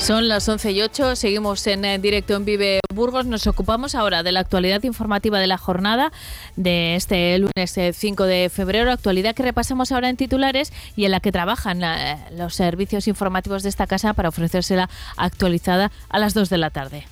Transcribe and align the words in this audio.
Son 0.00 0.28
las 0.28 0.48
11 0.48 0.72
y 0.72 0.80
8, 0.80 1.14
seguimos 1.14 1.66
en 1.66 1.84
eh, 1.84 1.98
directo 1.98 2.34
en 2.34 2.46
Vive 2.46 2.80
Burgos. 2.92 3.26
Nos 3.26 3.46
ocupamos 3.46 3.94
ahora 3.94 4.22
de 4.22 4.32
la 4.32 4.40
actualidad 4.40 4.82
informativa 4.82 5.38
de 5.38 5.46
la 5.46 5.58
jornada 5.58 6.10
de 6.56 6.96
este 6.96 7.38
lunes 7.38 7.78
5 7.92 8.24
eh, 8.24 8.26
de 8.26 8.48
febrero, 8.48 8.90
actualidad 8.90 9.34
que 9.34 9.42
repasamos 9.42 9.92
ahora 9.92 10.08
en 10.08 10.16
titulares 10.16 10.72
y 10.96 11.04
en 11.04 11.10
la 11.10 11.20
que 11.20 11.32
trabajan 11.32 11.84
eh, 11.84 12.16
los 12.32 12.54
servicios 12.54 13.08
informativos 13.08 13.62
de 13.62 13.68
esta 13.68 13.86
casa 13.86 14.14
para 14.14 14.30
ofrecérsela 14.30 14.88
actualizada 15.18 15.92
a 16.08 16.18
las 16.18 16.32
2 16.32 16.48
de 16.48 16.58
la 16.58 16.70
tarde. 16.70 17.04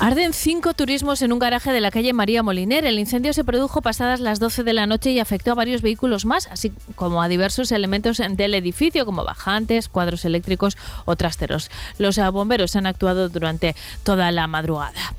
Arden 0.00 0.32
cinco 0.32 0.74
turismos 0.74 1.22
en 1.22 1.32
un 1.32 1.40
garaje 1.40 1.72
de 1.72 1.80
la 1.80 1.90
calle 1.90 2.12
María 2.12 2.44
Moliner. 2.44 2.84
El 2.84 3.00
incendio 3.00 3.32
se 3.32 3.42
produjo 3.42 3.82
pasadas 3.82 4.20
las 4.20 4.38
12 4.38 4.62
de 4.62 4.72
la 4.72 4.86
noche 4.86 5.10
y 5.10 5.18
afectó 5.18 5.50
a 5.50 5.54
varios 5.56 5.82
vehículos 5.82 6.24
más, 6.24 6.46
así 6.52 6.72
como 6.94 7.20
a 7.20 7.26
diversos 7.26 7.72
elementos 7.72 8.18
del 8.30 8.54
edificio, 8.54 9.04
como 9.04 9.24
bajantes, 9.24 9.88
cuadros 9.88 10.24
eléctricos 10.24 10.78
o 11.04 11.16
trasteros. 11.16 11.68
Los 11.98 12.16
eh, 12.16 12.28
bomberos 12.28 12.76
han 12.76 12.86
actuado 12.86 13.28
durante 13.28 13.74
toda 14.04 14.30
la 14.30 14.46
madrugada. 14.46 15.14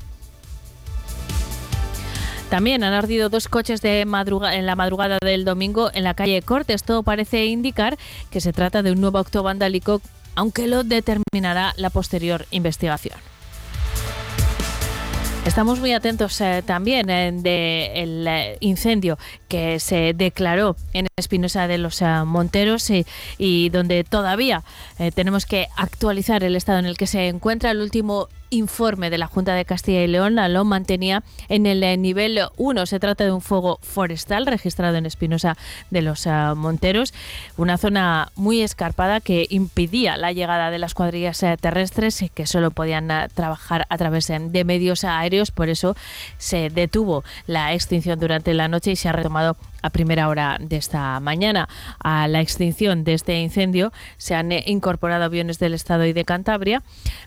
También 2.48 2.82
han 2.82 2.94
ardido 2.94 3.28
dos 3.28 3.48
coches 3.48 3.82
de 3.82 4.00
en 4.00 4.66
la 4.66 4.76
madrugada 4.76 5.18
del 5.22 5.44
domingo 5.44 5.90
en 5.92 6.04
la 6.04 6.14
calle 6.14 6.40
Cortes. 6.40 6.84
Todo 6.84 7.02
parece 7.02 7.44
indicar 7.44 7.98
que 8.30 8.40
se 8.40 8.54
trata 8.54 8.82
de 8.82 8.92
un 8.92 9.00
nuevo 9.02 9.18
acto 9.18 9.42
vandálico, 9.42 10.00
aunque 10.36 10.66
lo 10.68 10.84
determinará 10.84 11.74
la 11.76 11.90
posterior 11.90 12.46
investigación. 12.50 13.29
Estamos 15.46 15.80
muy 15.80 15.94
atentos 15.94 16.38
eh, 16.42 16.62
también 16.64 17.08
eh, 17.08 17.32
del 17.32 18.26
eh, 18.28 18.56
incendio 18.60 19.18
que 19.48 19.80
se 19.80 20.12
declaró 20.14 20.76
en 20.92 21.06
Espinosa 21.16 21.66
de 21.66 21.78
los 21.78 22.02
Monteros 22.26 22.90
y 23.38 23.68
donde 23.70 24.04
todavía 24.04 24.62
tenemos 25.14 25.46
que 25.46 25.66
actualizar 25.76 26.44
el 26.44 26.56
estado 26.56 26.78
en 26.78 26.86
el 26.86 26.96
que 26.96 27.06
se 27.06 27.28
encuentra. 27.28 27.70
El 27.70 27.80
último 27.80 28.28
informe 28.50 29.10
de 29.10 29.18
la 29.18 29.26
Junta 29.26 29.54
de 29.54 29.64
Castilla 29.64 30.02
y 30.02 30.06
León 30.06 30.36
lo 30.52 30.64
mantenía 30.64 31.22
en 31.48 31.66
el 31.66 31.82
eh, 31.82 31.96
nivel 31.96 32.40
1. 32.56 32.86
Se 32.86 33.00
trata 33.00 33.24
de 33.24 33.32
un 33.32 33.40
fuego 33.40 33.78
forestal 33.82 34.46
registrado 34.46 34.96
en 34.96 35.06
Espinosa 35.06 35.56
de 35.90 36.02
los 36.02 36.26
eh, 36.26 36.30
Monteros, 36.56 37.14
una 37.56 37.78
zona 37.78 38.30
muy 38.36 38.62
escarpada 38.62 39.20
que 39.20 39.46
impedía 39.50 40.16
la 40.16 40.32
llegada 40.32 40.70
de 40.70 40.78
las 40.78 40.94
cuadrillas 40.94 41.42
eh, 41.42 41.56
terrestres 41.60 42.24
que 42.34 42.46
solo 42.46 42.70
podían 42.70 43.08
trabajar 43.34 43.86
a 43.88 43.98
través 43.98 44.26
de 44.28 44.64
medios 44.64 45.04
aéreos. 45.04 45.50
Por 45.50 45.68
eso 45.68 45.96
se 46.38 46.70
detuvo 46.70 47.24
la 47.46 47.72
extinción 47.74 48.18
durante 48.20 48.54
la 48.54 48.68
noche 48.68 48.92
y 48.92 48.96
se 48.96 49.08
ha 49.08 49.12
retomado 49.12 49.56
a 49.82 49.90
primera 49.90 50.28
hora 50.28 50.58
de 50.60 50.76
esta 50.76 51.18
mañana. 51.20 51.68
A 52.02 52.28
la 52.28 52.40
extinción 52.40 53.04
de 53.04 53.14
este 53.14 53.40
incendio 53.40 53.92
se 54.16 54.34
han 54.34 54.52
incorporado 54.52 55.24
aviones 55.24 55.58
del 55.58 55.74
Estado 55.74 56.04
y 56.06 56.12
de 56.12 56.24
Cantabria, 56.24 56.82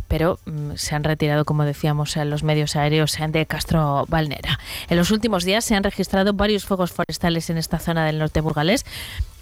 pero 0.07 0.39
mm, 0.45 0.73
se 0.75 0.95
han 0.95 1.03
retirado, 1.03 1.45
como 1.45 1.65
decíamos, 1.65 2.15
los 2.15 2.43
medios 2.43 2.75
aéreos 2.75 3.17
de 3.29 3.45
Castro 3.45 4.05
Valnera. 4.07 4.59
En 4.89 4.97
los 4.97 5.11
últimos 5.11 5.43
días 5.43 5.65
se 5.65 5.75
han 5.75 5.83
registrado 5.83 6.33
varios 6.33 6.65
fuegos 6.65 6.91
forestales 6.91 7.49
en 7.49 7.57
esta 7.57 7.79
zona 7.79 8.05
del 8.05 8.19
norte 8.19 8.41
burgalés, 8.41 8.85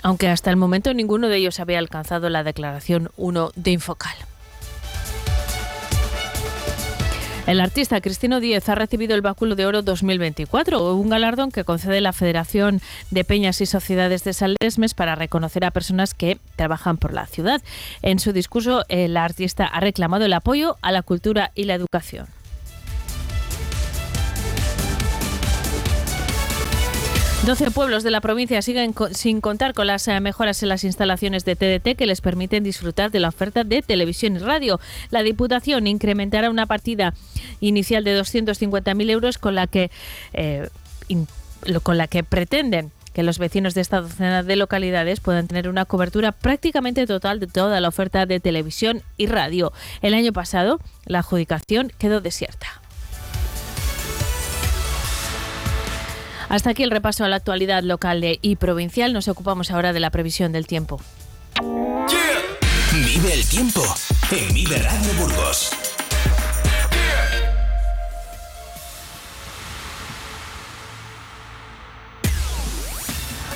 aunque 0.04 0.28
hasta 0.28 0.50
el 0.50 0.56
momento 0.56 0.94
ninguno 0.94 1.28
de 1.28 1.38
ellos 1.38 1.60
había 1.60 1.80
alcanzado 1.80 2.30
la 2.30 2.44
declaración 2.44 3.12
1 3.18 3.52
de 3.56 3.72
Infocal. 3.72 4.31
El 7.48 7.60
artista 7.60 8.00
Cristino 8.02 8.40
Díez 8.40 8.70
ha 8.70 8.76
recibido 8.76 9.16
el 9.16 9.22
Báculo 9.22 9.56
de 9.56 9.66
Oro 9.66 9.82
2024, 9.82 10.94
un 10.94 11.10
galardón 11.10 11.52
que 11.52 11.64
concede 11.64 12.00
la 12.00 12.14
Federación 12.14 12.82
de 13.10 13.24
Peñas 13.24 13.62
y 13.62 13.66
Sociedades 13.66 14.24
de 14.24 14.34
Salesmes 14.34 14.94
para 14.94 15.16
reconocer 15.16 15.66
a 15.66 15.72
personas 15.72 16.14
que 16.14 16.38
trabajan 16.56 16.98
por 16.98 17.14
la 17.14 17.26
ciudad. 17.26 17.62
En 18.04 18.20
su 18.20 18.32
discurso, 18.32 18.86
el 18.90 19.18
artista 19.18 19.66
ha 19.66 19.80
reclamado 19.80 20.26
el 20.26 20.34
apoyo 20.34 20.78
a 20.84 20.92
la 20.92 21.02
cultura 21.02 21.52
y 21.56 21.64
la 21.64 21.74
educación. 21.74 22.28
12 27.46 27.72
pueblos 27.72 28.04
de 28.04 28.12
la 28.12 28.22
provincia 28.22 28.62
siguen 28.62 28.94
sin 29.14 29.42
contar 29.42 29.74
con 29.74 29.88
las 29.88 30.08
eh, 30.08 30.20
mejoras 30.20 30.62
en 30.62 30.70
las 30.70 30.84
instalaciones 30.84 31.44
de 31.44 31.56
TDT 31.56 31.98
que 31.98 32.06
les 32.06 32.22
permiten 32.22 32.64
disfrutar 32.64 33.10
de 33.10 33.20
la 33.20 33.30
oferta 33.30 33.64
de 33.64 33.82
televisión 33.82 34.36
y 34.36 34.40
radio. 34.40 34.80
La 35.10 35.24
Diputación 35.24 35.88
incrementará 35.88 36.52
una 36.52 36.68
partida 36.68 37.16
inicial 37.60 38.04
de 38.04 38.22
250.000 38.22 39.10
euros 39.10 39.40
con 39.40 39.56
la 39.56 39.66
que, 39.66 39.90
eh, 40.34 40.70
con 41.82 41.98
la 41.98 42.08
que 42.08 42.24
pretenden 42.24 42.92
que 43.12 43.24
los 43.24 43.40
vecinos 43.40 43.74
de 43.74 43.82
esta 43.82 44.02
docena 44.02 44.44
de 44.44 44.56
localidades 44.56 45.20
puedan 45.20 45.48
tener 45.48 45.68
una 45.68 45.86
cobertura 45.86 46.34
prácticamente 46.34 47.08
total 47.08 47.40
de 47.40 47.48
toda 47.48 47.82
la 47.82 47.88
oferta 47.88 48.28
de 48.28 48.40
televisión 48.40 49.02
y 49.18 49.26
radio. 49.26 49.74
El 50.04 50.14
año 50.14 50.32
pasado 50.32 50.80
la 51.06 51.20
adjudicación 51.20 51.92
quedó 51.98 52.22
desierta. 52.22 52.81
Hasta 56.52 56.72
aquí 56.72 56.84
el 56.84 56.92
repaso 56.92 57.24
a 57.24 57.30
la 57.30 57.38
actualidad 57.38 57.82
local 57.82 58.22
y 58.42 58.56
provincial. 58.58 59.14
Nos 59.14 59.30
ocupamos 59.30 59.72
ahora 59.72 59.94
de 59.94 60.02
la 60.02 60.10
previsión 60.10 60.52
del 60.52 60.68
tiempo. 60.68 61.00
Vive 62.94 63.34
el 63.34 63.48
tiempo 63.48 63.82
en 64.32 64.54
Vive 64.54 64.80
Radio 64.80 65.14
Burgos. 65.18 65.72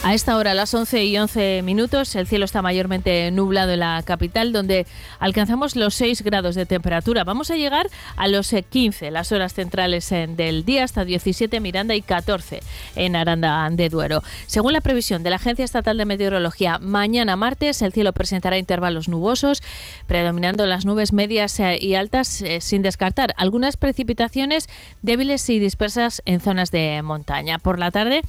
A 0.06 0.14
esta 0.14 0.38
hora, 0.38 0.52
a 0.52 0.54
las 0.54 0.72
11 0.72 1.04
y 1.04 1.18
11 1.18 1.64
minutos, 1.64 2.16
el 2.16 2.28
cielo 2.28 2.46
está 2.46 2.62
mayormente 2.62 3.32
nublado 3.32 3.72
en 3.72 3.80
la 3.80 4.04
capital, 4.06 4.54
donde 4.54 4.86
alcanzamos 5.18 5.76
los 5.76 5.96
6 5.96 6.22
grados 6.22 6.54
de 6.54 6.68
temperatura. 6.68 7.24
Vamos 7.24 7.50
a 7.50 7.56
llegar 7.56 7.88
a 8.16 8.28
los 8.28 8.54
15, 8.70 9.10
las 9.10 9.32
horas 9.32 9.56
centrales 9.56 10.08
del 10.12 10.64
día, 10.64 10.84
hasta 10.84 11.06
17 11.06 11.60
Miranda 11.60 11.96
y 11.96 12.04
14 12.04 12.62
en 12.96 13.16
Aranda 13.16 13.68
de 13.72 13.90
Duero. 13.90 14.22
Según 14.46 14.74
la 14.74 14.82
previsión 14.82 15.24
de 15.24 15.32
la 15.32 15.38
Agencia 15.38 15.66
Estatal 15.66 15.98
de 15.98 16.06
Meteorología, 16.06 16.78
mañana 16.78 17.36
martes 17.36 17.82
el 17.82 17.92
cielo 17.92 18.14
presentará 18.14 18.60
intervalos 18.60 19.08
nubosos, 19.10 19.64
predominando 20.06 20.68
las 20.68 20.86
nubes 20.86 21.14
medias 21.14 21.60
eh, 21.60 21.80
y 21.82 21.96
altas, 21.96 22.44
eh, 22.44 22.62
sin 22.62 22.84
descartar 22.84 23.34
algunas 23.38 23.76
precipitaciones 23.76 24.70
débiles 25.02 25.50
y 25.50 25.58
dispersas 25.58 26.22
en 26.26 26.42
zonas 26.42 26.70
de 26.70 27.02
montaña. 27.02 27.58
Por 27.58 27.80
la 27.80 27.90
tarde, 27.90 28.22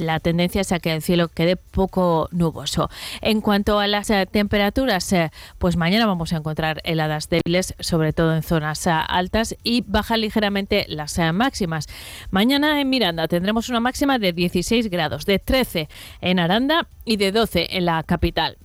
la 0.00 0.20
tendencia 0.20 0.60
es 0.60 0.72
a 0.72 0.78
que 0.78 0.92
el 0.92 1.02
cielo 1.02 1.28
quede 1.28 1.56
poco 1.56 2.28
nuboso. 2.32 2.90
En 3.20 3.40
cuanto 3.40 3.78
a 3.78 3.86
las 3.86 4.10
eh, 4.10 4.26
temperaturas, 4.30 5.12
eh, 5.12 5.30
pues 5.58 5.76
mañana 5.76 6.06
vamos 6.06 6.32
a 6.32 6.36
encontrar 6.36 6.80
heladas 6.84 7.28
débiles, 7.28 7.74
sobre 7.80 8.12
todo 8.12 8.34
en 8.34 8.42
zonas 8.42 8.86
eh, 8.86 8.90
altas, 8.90 9.56
y 9.62 9.82
bajan 9.86 10.20
ligeramente 10.20 10.86
las 10.88 11.18
máximas. 11.32 11.86
Mañana 12.30 12.80
en 12.80 12.88
Miranda 12.88 13.28
tendremos 13.28 13.68
una 13.68 13.80
máxima 13.80 14.18
de 14.18 14.32
16 14.32 14.90
grados, 14.90 15.26
de 15.26 15.38
13 15.38 15.88
en 16.20 16.38
Aranda 16.38 16.88
y 17.04 17.16
de 17.16 17.32
12 17.32 17.76
en 17.76 17.84
la 17.84 18.02
capital. 18.02 18.58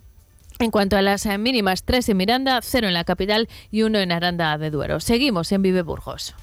En 0.58 0.70
cuanto 0.70 0.96
a 0.96 1.02
las 1.02 1.26
mínimas, 1.38 1.84
3 1.84 2.10
en 2.10 2.16
Miranda, 2.18 2.60
0 2.62 2.88
en 2.88 2.94
la 2.94 3.04
capital 3.04 3.48
y 3.70 3.82
1 3.82 3.98
en 3.98 4.12
Aranda 4.12 4.58
de 4.58 4.70
Duero. 4.70 5.00
Seguimos 5.00 5.52
en 5.52 5.62
Vive 5.62 5.82
Burgos. 5.82 6.34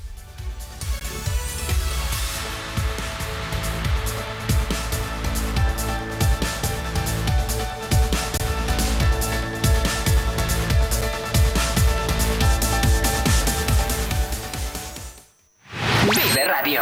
Radio. 16.60 16.82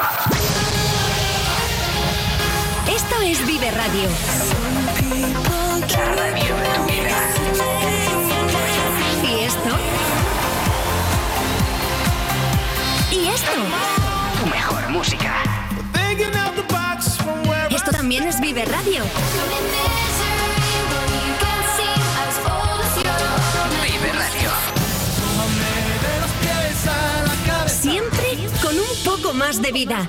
Esto 2.88 3.22
es 3.22 3.46
Vive 3.46 3.72
Radio. 3.72 4.10
La 5.90 6.16
radio 6.16 6.56
de 6.56 6.68
tu 6.76 6.86
vida. 6.86 7.18
¿Y 9.22 9.44
esto? 9.44 9.70
¿Y 13.12 13.28
esto? 13.28 13.52
Tu 14.40 14.46
mejor 14.50 14.90
música. 14.92 15.44
Esto 17.70 17.92
también 17.92 18.24
es 18.24 18.40
Vive 18.40 18.64
Radio. 18.64 19.04
Más 29.36 29.62
de 29.62 29.72
vida. 29.72 30.08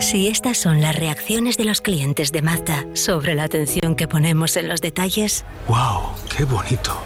Si 0.00 0.28
estas 0.28 0.58
son 0.58 0.80
las 0.80 0.96
reacciones 0.96 1.56
de 1.56 1.64
los 1.64 1.80
clientes 1.80 2.32
de 2.32 2.42
Mazda 2.42 2.86
sobre 2.94 3.34
la 3.34 3.44
atención 3.44 3.96
que 3.96 4.08
ponemos 4.08 4.56
en 4.56 4.68
los 4.68 4.80
detalles, 4.80 5.44
¡Wow! 5.68 6.12
¡Qué 6.34 6.44
bonito! 6.44 6.98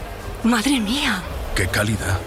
¡madre 0.43 0.79
mía! 0.79 1.21
¡Qué 1.55 1.67
calidad! 1.67 2.19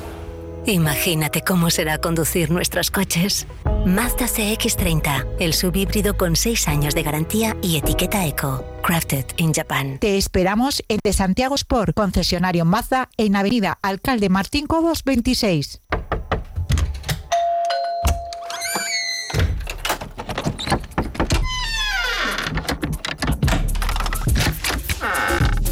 Imagínate 0.66 1.42
cómo 1.42 1.68
será 1.68 1.98
conducir 1.98 2.50
nuestros 2.50 2.90
coches. 2.90 3.46
Mazda 3.84 4.26
CX30, 4.26 5.26
el 5.38 5.52
subhíbrido 5.52 6.16
con 6.16 6.36
6 6.36 6.68
años 6.68 6.94
de 6.94 7.02
garantía 7.02 7.54
y 7.60 7.76
etiqueta 7.76 8.24
eco. 8.26 8.64
Crafted 8.82 9.26
in 9.36 9.52
Japan. 9.52 9.98
Te 9.98 10.16
esperamos 10.16 10.82
en 10.88 11.00
De 11.04 11.12
Santiago 11.12 11.54
Sport, 11.54 11.94
concesionario 11.94 12.64
Mazda, 12.64 13.10
en 13.18 13.36
Avenida 13.36 13.78
Alcalde 13.82 14.30
Martín 14.30 14.66
Cobos 14.66 15.04
26. 15.04 15.82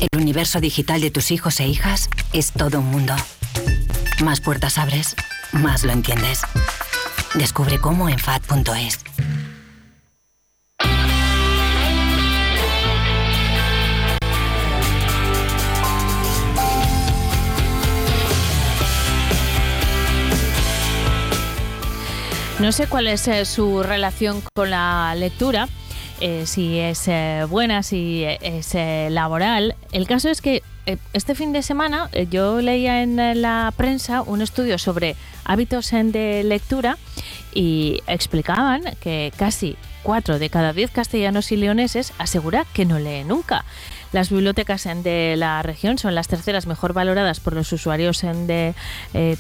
El 0.03 0.21
universo 0.21 0.61
digital 0.61 1.01
de 1.01 1.13
tus 1.13 1.31
hijos 1.31 1.61
e 1.61 1.69
hijas 1.69 2.11
es 2.33 2.51
todo 2.51 2.81
un 2.81 2.87
mundo. 2.87 3.15
Más 4.25 4.41
puertas 4.41 4.77
abres, 4.77 5.15
más 5.53 5.85
lo 5.85 5.93
entiendes. 5.93 6.41
Descubre 7.35 7.79
cómo 7.79 8.09
en 8.09 8.19
FAD.es. 8.19 8.99
No 22.59 22.73
sé 22.73 22.89
cuál 22.89 23.07
es 23.07 23.29
eh, 23.29 23.45
su 23.45 23.85
relación 23.85 24.43
con 24.53 24.71
la 24.71 25.15
lectura, 25.15 25.69
eh, 26.21 26.45
si 26.47 26.79
es 26.79 27.09
eh, 27.09 27.47
buena, 27.49 27.83
si 27.83 28.25
es 28.25 28.75
eh, 28.75 29.09
laboral. 29.11 29.75
El 29.93 30.07
caso 30.07 30.29
es 30.29 30.41
que 30.41 30.63
este 31.13 31.37
fin 31.37 31.53
de 31.53 31.63
semana 31.63 32.11
yo 32.29 32.61
leía 32.61 33.03
en 33.03 33.41
la 33.41 33.73
prensa 33.77 34.23
un 34.23 34.43
estudio 34.43 34.79
sobre 34.79 35.15
hábitos 35.45 35.91
de 35.91 36.43
lectura 36.45 36.99
y 37.55 38.03
explicaban 38.09 38.83
que 39.01 39.33
casi 39.37 39.77
4 40.03 40.41
de 40.41 40.51
cada 40.51 40.73
10 40.73 40.91
castellanos 40.91 41.53
y 41.53 41.57
leoneses 41.57 42.13
asegura 42.19 42.67
que 42.73 42.85
no 42.85 42.99
lee 42.99 43.23
nunca. 43.23 43.65
Las 44.11 44.31
bibliotecas 44.31 44.83
de 45.05 45.37
la 45.37 45.63
región 45.63 45.99
son 45.99 46.17
las 46.17 46.27
terceras 46.27 46.67
mejor 46.67 46.95
valoradas 46.95 47.39
por 47.39 47.55
los 47.55 47.73
usuarios 47.73 48.23
de 48.23 48.75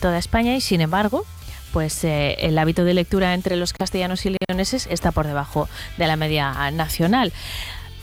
toda 0.01 0.19
España 0.19 0.55
y 0.55 0.61
sin 0.61 0.81
embargo 0.81 1.27
pues 1.73 2.05
eh, 2.05 2.37
el 2.41 2.59
hábito 2.59 2.85
de 2.85 2.95
lectura 2.95 3.35
entre 3.35 3.57
los 3.57 3.73
castellanos 3.73 4.25
y 4.27 4.37
leoneses 4.49 4.87
está 4.91 5.13
por 5.13 5.27
debajo 5.27 5.69
de 5.97 6.07
la 6.07 6.17
media 6.17 6.71
nacional. 6.71 7.33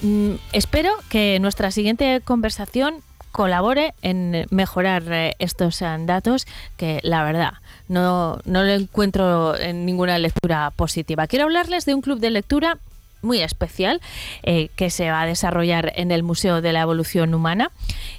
Mm, 0.01 0.35
espero 0.53 0.91
que 1.09 1.39
nuestra 1.39 1.71
siguiente 1.71 2.21
conversación 2.23 2.95
colabore 3.31 3.93
en 4.01 4.47
mejorar 4.49 5.03
eh, 5.11 5.35
estos 5.39 5.81
eh, 5.81 5.97
datos 6.01 6.47
que 6.77 6.99
la 7.03 7.23
verdad 7.23 7.53
no, 7.87 8.39
no 8.45 8.63
lo 8.63 8.71
encuentro 8.71 9.55
en 9.57 9.85
ninguna 9.85 10.17
lectura 10.17 10.71
positiva. 10.75 11.27
Quiero 11.27 11.45
hablarles 11.45 11.85
de 11.85 11.93
un 11.93 12.01
club 12.01 12.19
de 12.19 12.31
lectura 12.31 12.77
muy 13.21 13.41
especial 13.41 14.01
eh, 14.43 14.69
que 14.75 14.89
se 14.89 15.09
va 15.09 15.21
a 15.21 15.25
desarrollar 15.25 15.93
en 15.95 16.11
el 16.11 16.23
Museo 16.23 16.61
de 16.61 16.73
la 16.73 16.81
Evolución 16.81 17.33
Humana 17.33 17.71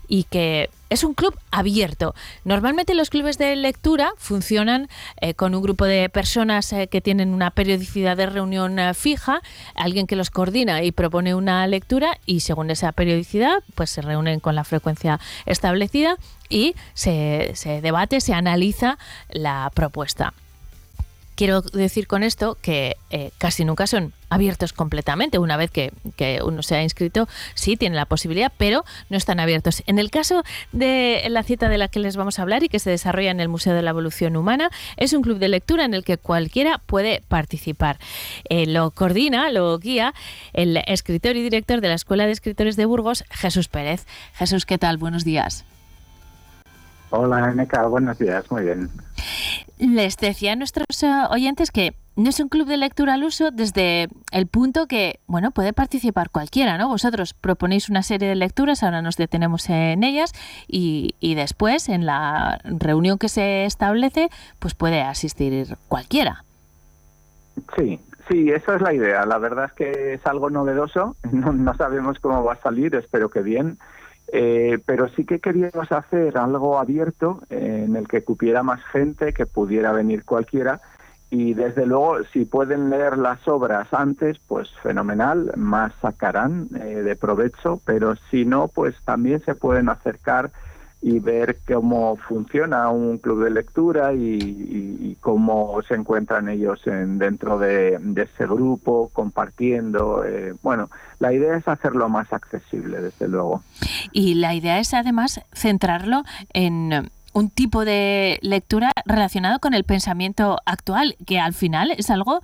y 0.08 0.24
que 0.24 0.70
es 0.90 1.04
un 1.04 1.14
club 1.14 1.38
abierto. 1.52 2.14
Normalmente 2.44 2.94
los 2.94 3.10
clubes 3.10 3.38
de 3.38 3.54
lectura 3.54 4.12
funcionan 4.18 4.88
eh, 5.20 5.34
con 5.34 5.54
un 5.54 5.62
grupo 5.62 5.84
de 5.84 6.08
personas 6.08 6.72
eh, 6.72 6.88
que 6.88 7.00
tienen 7.00 7.32
una 7.32 7.52
periodicidad 7.52 8.16
de 8.16 8.26
reunión 8.26 8.78
fija, 8.94 9.40
alguien 9.74 10.06
que 10.06 10.16
los 10.16 10.30
coordina 10.30 10.82
y 10.82 10.90
propone 10.90 11.34
una 11.34 11.66
lectura 11.66 12.18
y 12.26 12.40
según 12.40 12.70
esa 12.70 12.92
periodicidad 12.92 13.62
pues 13.74 13.90
se 13.90 14.02
reúnen 14.02 14.40
con 14.40 14.54
la 14.54 14.64
frecuencia 14.64 15.20
establecida 15.46 16.16
y 16.48 16.74
se, 16.94 17.54
debate, 17.82 18.20
se 18.20 18.34
analiza 18.34 18.98
la 19.28 19.70
propuesta. 19.74 20.34
Quiero 21.36 21.62
decir 21.62 22.06
con 22.06 22.22
esto 22.22 22.58
que 22.60 22.96
casi 23.38 23.64
nunca 23.64 23.86
son 23.86 24.12
abiertos 24.30 24.72
completamente. 24.72 25.38
Una 25.38 25.56
vez 25.56 25.70
que, 25.70 25.92
que, 26.16 26.40
uno 26.42 26.62
se 26.62 26.76
ha 26.76 26.82
inscrito, 26.82 27.28
sí 27.54 27.76
tiene 27.76 27.96
la 27.96 28.06
posibilidad, 28.06 28.52
pero 28.56 28.84
no 29.10 29.16
están 29.16 29.40
abiertos. 29.40 29.82
En 29.86 29.98
el 29.98 30.10
caso 30.10 30.42
de 30.72 31.26
la 31.28 31.42
cita 31.42 31.68
de 31.68 31.78
la 31.78 31.88
que 31.88 32.00
les 32.00 32.16
vamos 32.16 32.38
a 32.38 32.42
hablar 32.42 32.62
y 32.62 32.68
que 32.68 32.78
se 32.78 32.90
desarrolla 32.90 33.30
en 33.30 33.40
el 33.40 33.48
Museo 33.48 33.74
de 33.74 33.82
la 33.82 33.90
Evolución 33.90 34.36
Humana, 34.36 34.70
es 34.96 35.12
un 35.12 35.22
club 35.22 35.38
de 35.38 35.48
lectura 35.48 35.84
en 35.84 35.94
el 35.94 36.04
que 36.04 36.16
cualquiera 36.16 36.78
puede 36.86 37.22
participar. 37.28 37.98
Eh, 38.48 38.66
lo 38.66 38.90
coordina, 38.92 39.50
lo 39.50 39.78
guía 39.78 40.14
el 40.52 40.78
escritor 40.86 41.36
y 41.36 41.42
director 41.42 41.80
de 41.80 41.88
la 41.88 41.94
Escuela 41.94 42.26
de 42.26 42.32
Escritores 42.32 42.76
de 42.76 42.86
Burgos, 42.86 43.24
Jesús 43.30 43.68
Pérez. 43.68 44.06
Jesús, 44.34 44.64
¿qué 44.64 44.78
tal? 44.78 44.96
Buenos 44.96 45.24
días. 45.24 45.64
Hola, 47.10 47.52
Neca, 47.52 47.86
buenos 47.86 48.18
días, 48.18 48.48
muy 48.50 48.62
bien. 48.62 48.88
Les 49.78 50.16
decía 50.16 50.52
a 50.52 50.56
nuestros 50.56 51.02
uh, 51.02 51.32
oyentes 51.32 51.70
que 51.70 51.94
no 52.16 52.28
es 52.28 52.40
un 52.40 52.48
club 52.48 52.66
de 52.66 52.76
lectura 52.76 53.14
al 53.14 53.24
uso 53.24 53.50
desde 53.50 54.08
el 54.32 54.46
punto 54.46 54.86
que, 54.86 55.20
bueno, 55.26 55.50
puede 55.50 55.72
participar 55.72 56.30
cualquiera, 56.30 56.76
¿no? 56.78 56.88
Vosotros 56.88 57.34
proponéis 57.34 57.88
una 57.88 58.02
serie 58.02 58.28
de 58.28 58.34
lecturas, 58.34 58.82
ahora 58.82 59.02
nos 59.02 59.16
detenemos 59.16 59.68
en 59.70 60.04
ellas 60.04 60.32
y, 60.68 61.14
y 61.20 61.34
después, 61.34 61.88
en 61.88 62.06
la 62.06 62.60
reunión 62.64 63.18
que 63.18 63.28
se 63.28 63.64
establece, 63.64 64.28
pues 64.58 64.74
puede 64.74 65.02
asistir 65.02 65.76
cualquiera. 65.88 66.44
Sí, 67.76 68.00
sí, 68.28 68.50
esa 68.50 68.76
es 68.76 68.82
la 68.82 68.92
idea. 68.92 69.24
La 69.26 69.38
verdad 69.38 69.66
es 69.66 69.72
que 69.72 70.14
es 70.14 70.26
algo 70.26 70.50
novedoso, 70.50 71.16
no, 71.32 71.52
no 71.52 71.74
sabemos 71.74 72.18
cómo 72.20 72.44
va 72.44 72.54
a 72.54 72.60
salir, 72.60 72.94
espero 72.94 73.28
que 73.28 73.40
bien. 73.40 73.78
Eh, 74.32 74.78
pero 74.86 75.08
sí 75.08 75.24
que 75.24 75.40
queríamos 75.40 75.90
hacer 75.90 76.38
algo 76.38 76.78
abierto 76.78 77.40
eh, 77.50 77.84
en 77.86 77.96
el 77.96 78.06
que 78.06 78.22
cupiera 78.22 78.62
más 78.62 78.80
gente, 78.84 79.32
que 79.32 79.46
pudiera 79.46 79.92
venir 79.92 80.24
cualquiera. 80.24 80.80
Y 81.30 81.54
desde 81.54 81.86
luego, 81.86 82.18
si 82.32 82.44
pueden 82.44 82.90
leer 82.90 83.16
las 83.16 83.46
obras 83.46 83.92
antes, 83.94 84.38
pues 84.48 84.68
fenomenal, 84.82 85.52
más 85.56 85.92
sacarán 86.02 86.68
eh, 86.74 87.02
de 87.02 87.14
provecho, 87.14 87.80
pero 87.84 88.16
si 88.30 88.44
no, 88.44 88.66
pues 88.66 88.96
también 89.04 89.40
se 89.44 89.54
pueden 89.54 89.88
acercar 89.88 90.50
y 91.02 91.18
ver 91.18 91.58
cómo 91.66 92.16
funciona 92.16 92.90
un 92.90 93.18
club 93.18 93.44
de 93.44 93.50
lectura 93.50 94.12
y, 94.12 95.16
cómo 95.20 95.80
se 95.86 95.94
encuentran 95.94 96.48
ellos 96.48 96.80
en, 96.86 97.18
dentro 97.18 97.58
de, 97.58 97.98
de, 98.00 98.22
ese 98.22 98.46
grupo, 98.46 99.10
compartiendo. 99.12 100.24
Eh, 100.24 100.54
bueno, 100.62 100.88
la 101.18 101.32
idea 101.32 101.56
es 101.56 101.68
hacerlo 101.68 102.08
más 102.08 102.32
accesible, 102.32 103.00
desde 103.00 103.28
luego. 103.28 103.62
Y 104.12 104.34
la 104.34 104.54
idea 104.54 104.78
es 104.78 104.94
además 104.94 105.40
centrarlo 105.52 106.22
en 106.54 107.10
un 107.32 107.50
tipo 107.50 107.84
de 107.84 108.38
lectura 108.42 108.92
relacionado 109.04 109.58
con 109.60 109.74
el 109.74 109.84
pensamiento 109.84 110.58
actual, 110.66 111.16
que 111.26 111.38
al 111.38 111.54
final 111.54 111.90
es 111.92 112.10
algo 112.10 112.40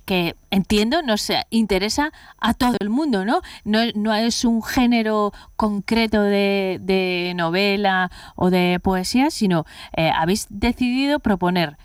que 0.00 0.36
entiendo 0.50 1.02
nos 1.02 1.30
interesa 1.50 2.12
a 2.38 2.54
todo 2.54 2.76
el 2.80 2.88
mundo, 2.88 3.24
¿no? 3.24 3.42
No, 3.64 3.80
no 3.94 4.14
es 4.14 4.44
un 4.44 4.62
género 4.62 5.32
concreto 5.56 6.22
de, 6.22 7.32
novela 7.36 8.10
o 8.34 8.50
de 8.50 8.80
poesía, 8.82 9.30
sino 9.30 9.66
eh, 9.96 10.10
habéis 10.10 10.46
decidido 10.48 11.20
proponer 11.20 11.76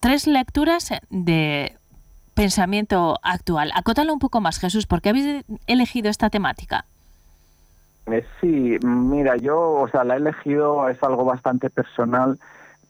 tres 0.00 0.26
lecturas 0.26 0.90
de 1.08 1.78
pensamiento 2.34 3.18
actual. 3.22 3.70
Acótalo 3.74 4.12
un 4.12 4.18
poco 4.18 4.40
más, 4.40 4.58
Jesús, 4.58 4.86
¿por 4.86 5.02
qué 5.02 5.10
habéis 5.10 5.44
elegido 5.66 6.10
esta 6.10 6.30
temática? 6.30 6.86
Eh, 8.06 8.24
sí, 8.40 8.78
mira, 8.82 9.36
yo, 9.36 9.72
o 9.72 9.88
sea, 9.88 10.04
la 10.04 10.14
he 10.14 10.18
elegido, 10.18 10.88
es 10.88 11.02
algo 11.02 11.24
bastante 11.24 11.70
personal 11.70 12.38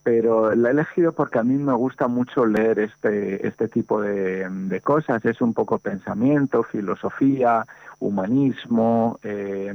pero 0.03 0.55
la 0.55 0.69
he 0.69 0.73
elegido 0.73 1.13
porque 1.13 1.39
a 1.39 1.43
mí 1.43 1.55
me 1.55 1.75
gusta 1.75 2.09
mucho 2.09 2.47
leer 2.47 2.79
este, 2.79 3.47
este 3.47 3.69
tipo 3.69 4.01
de, 4.01 4.81
cosas. 4.83 5.25
Es 5.25 5.41
un 5.41 5.53
poco 5.53 5.79
pensamiento, 5.79 6.63
filosofía, 6.63 7.67
humanismo, 7.99 9.19
eh, 9.23 9.75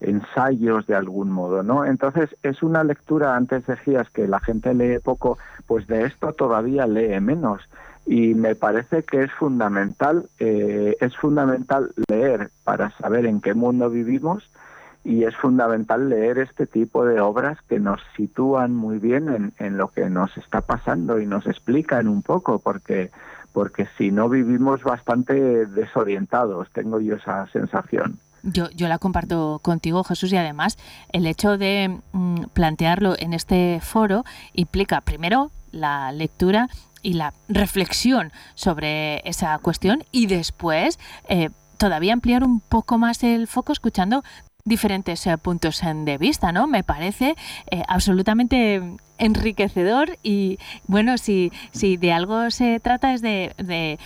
ensayos 0.00 0.86
de 0.86 0.94
algún 0.94 1.30
modo, 1.30 1.62
¿no? 1.62 1.84
Entonces 1.84 2.34
es 2.42 2.62
una 2.62 2.82
lectura, 2.82 3.36
antes 3.36 3.66
decías 3.66 4.08
que 4.10 4.26
la 4.26 4.40
gente 4.40 4.72
lee 4.72 5.00
poco, 5.00 5.38
pues 5.66 5.86
de 5.86 6.04
esto 6.04 6.32
todavía 6.32 6.86
lee 6.86 7.20
menos. 7.20 7.62
Y 8.06 8.32
me 8.34 8.54
parece 8.54 9.02
que 9.02 9.22
es 9.24 9.32
fundamental, 9.32 10.30
eh, 10.38 10.96
es 10.98 11.14
fundamental 11.16 11.90
leer 12.08 12.50
para 12.64 12.90
saber 12.92 13.26
en 13.26 13.42
qué 13.42 13.52
mundo 13.52 13.90
vivimos, 13.90 14.50
y 15.08 15.24
es 15.24 15.34
fundamental 15.34 16.10
leer 16.10 16.36
este 16.36 16.66
tipo 16.66 17.06
de 17.06 17.18
obras 17.18 17.56
que 17.66 17.80
nos 17.80 17.98
sitúan 18.14 18.74
muy 18.74 18.98
bien 18.98 19.28
en, 19.30 19.52
en, 19.58 19.78
lo 19.78 19.88
que 19.88 20.10
nos 20.10 20.36
está 20.36 20.60
pasando 20.60 21.18
y 21.18 21.24
nos 21.24 21.46
explican 21.46 22.08
un 22.08 22.20
poco, 22.20 22.58
porque, 22.58 23.10
porque 23.54 23.88
si 23.96 24.10
no 24.10 24.28
vivimos 24.28 24.84
bastante 24.84 25.64
desorientados, 25.64 26.68
tengo 26.74 27.00
yo 27.00 27.16
esa 27.16 27.46
sensación. 27.46 28.18
Yo, 28.42 28.68
yo 28.70 28.86
la 28.86 28.98
comparto 28.98 29.60
contigo, 29.62 30.04
Jesús, 30.04 30.30
y 30.30 30.36
además 30.36 30.76
el 31.10 31.26
hecho 31.26 31.56
de 31.56 32.00
mm, 32.12 32.42
plantearlo 32.52 33.14
en 33.18 33.32
este 33.32 33.80
foro 33.82 34.24
implica 34.52 35.00
primero 35.00 35.50
la 35.72 36.12
lectura 36.12 36.68
y 37.00 37.14
la 37.14 37.32
reflexión 37.48 38.30
sobre 38.54 39.26
esa 39.26 39.58
cuestión 39.58 40.04
y 40.12 40.26
después 40.26 40.98
eh, 41.28 41.48
todavía 41.78 42.12
ampliar 42.12 42.44
un 42.44 42.60
poco 42.60 42.98
más 42.98 43.22
el 43.22 43.46
foco 43.46 43.72
escuchando 43.72 44.22
diferentes 44.68 45.26
eh, 45.26 45.36
puntos 45.38 45.80
de 45.82 46.18
vista, 46.18 46.52
¿no? 46.52 46.66
Me 46.66 46.84
parece 46.84 47.36
eh, 47.70 47.82
absolutamente 47.88 48.82
enriquecedor 49.18 50.18
y 50.22 50.58
bueno, 50.86 51.18
si, 51.18 51.50
si 51.72 51.96
de 51.96 52.12
algo 52.12 52.50
se 52.50 52.78
trata 52.78 53.14
es 53.14 53.20
de, 53.20 53.52
de 53.56 53.98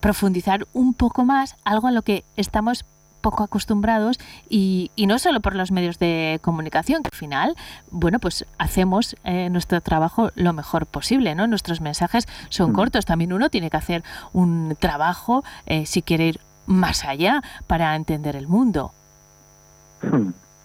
profundizar 0.00 0.66
un 0.72 0.94
poco 0.94 1.24
más 1.24 1.54
algo 1.64 1.86
a 1.86 1.92
lo 1.92 2.02
que 2.02 2.24
estamos 2.36 2.84
poco 3.20 3.42
acostumbrados 3.44 4.18
y, 4.48 4.90
y, 4.96 5.06
no 5.06 5.18
solo 5.18 5.40
por 5.40 5.54
los 5.54 5.70
medios 5.70 5.98
de 5.98 6.38
comunicación, 6.42 7.02
que 7.02 7.10
al 7.12 7.18
final, 7.18 7.56
bueno, 7.90 8.18
pues 8.18 8.46
hacemos 8.58 9.16
eh, 9.24 9.50
nuestro 9.50 9.80
trabajo 9.80 10.30
lo 10.34 10.52
mejor 10.52 10.86
posible, 10.86 11.34
¿no? 11.34 11.46
Nuestros 11.46 11.80
mensajes 11.80 12.26
son 12.48 12.70
mm. 12.70 12.74
cortos, 12.74 13.04
también 13.04 13.32
uno 13.32 13.50
tiene 13.50 13.70
que 13.70 13.76
hacer 13.76 14.02
un 14.32 14.76
trabajo 14.78 15.44
eh, 15.66 15.86
si 15.86 16.02
quiere 16.02 16.28
ir 16.28 16.40
más 16.66 17.04
allá 17.04 17.42
para 17.66 17.94
entender 17.96 18.36
el 18.36 18.46
mundo. 18.46 18.92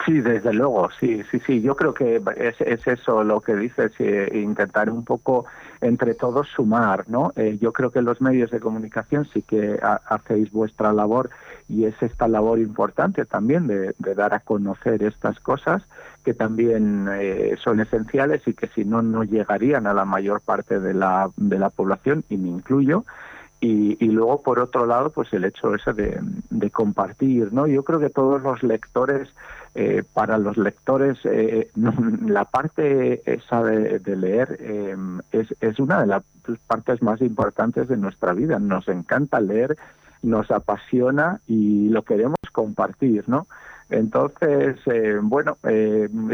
Sí, 0.06 0.20
desde 0.20 0.52
luego, 0.52 0.90
sí, 1.00 1.24
sí, 1.32 1.40
sí. 1.46 1.62
Yo 1.62 1.78
creo 1.78 1.94
que 1.94 2.22
es, 2.36 2.60
es 2.60 2.86
eso 2.88 3.24
lo 3.24 3.40
que 3.40 3.56
dices, 3.56 3.94
eh, 4.00 4.30
intentar 4.34 4.90
un 4.90 5.06
poco 5.06 5.46
entre 5.80 6.13
todos 6.13 6.50
sumar, 6.50 7.06
¿no? 7.08 7.32
Eh, 7.38 7.58
yo 7.62 7.72
creo 7.72 7.90
que 7.90 8.02
los 8.02 8.20
medios 8.20 8.52
de 8.52 8.60
comunicación 8.60 9.25
sí 9.34 9.44
que 9.44 9.80
hacéis 9.82 10.52
vuestra 10.52 10.92
labor 10.92 11.30
y 11.70 11.86
es 11.86 11.96
esta 12.02 12.28
labor 12.28 12.60
importante 12.60 13.24
también 13.24 13.68
de, 13.68 13.96
dar 13.98 14.34
a 14.34 14.42
conocer 14.42 15.04
estas 15.04 15.40
cosas 15.40 15.84
que 16.25 16.34
también 16.34 17.08
eh, 17.13 17.56
son 17.63 17.80
esenciales 17.80 18.46
y 18.46 18.54
que 18.54 18.68
si 18.68 18.84
no, 18.84 19.02
no 19.02 19.24
llegarían 19.24 19.88
a 19.88 19.94
la 19.94 20.04
mayor 20.04 20.42
parte 20.42 20.82
de 20.82 20.94
la, 20.94 21.30
de 21.38 21.60
la 21.60 21.70
población, 21.70 22.25
y 22.30 22.36
me 22.36 22.50
incluyo. 22.50 23.06
Y, 23.63 23.96
y, 24.03 24.10
luego, 24.10 24.41
por 24.41 24.60
otro 24.60 24.86
lado, 24.86 25.10
pues 25.12 25.32
el 25.32 25.46
hecho 25.46 25.74
ese 25.74 25.93
de, 25.93 26.70
compartir, 26.70 27.53
¿no? 27.53 27.65
Yo 27.65 27.84
creo 27.84 27.98
que 27.98 28.10
todos 28.10 28.41
los 28.41 28.62
lectores, 28.62 29.29
eh, 29.74 30.03
para 30.12 30.38
los 30.38 30.58
lectores, 30.58 31.17
eh, 31.24 31.70
la 32.25 32.43
parte 32.43 33.22
esa 33.25 33.63
de, 33.63 34.15
leer 34.17 34.58
eh, 34.60 34.98
es, 35.32 35.55
es 35.62 35.79
una 35.79 36.01
de 36.01 36.08
las 36.08 36.24
partes 36.67 37.01
más 37.01 37.22
importantes 37.22 37.88
de 37.88 37.96
nuestra 37.96 38.34
vida. 38.34 38.60
Nos 38.60 38.89
encanta 38.89 39.39
leer, 39.39 39.77
nos 40.22 40.51
apasiona 40.51 41.39
y 41.48 41.88
lo 41.88 42.01
queremos 42.01 42.39
compartir, 42.51 43.24
¿no? 43.27 43.48
Entonces, 43.89 44.77
bueno, 45.22 45.58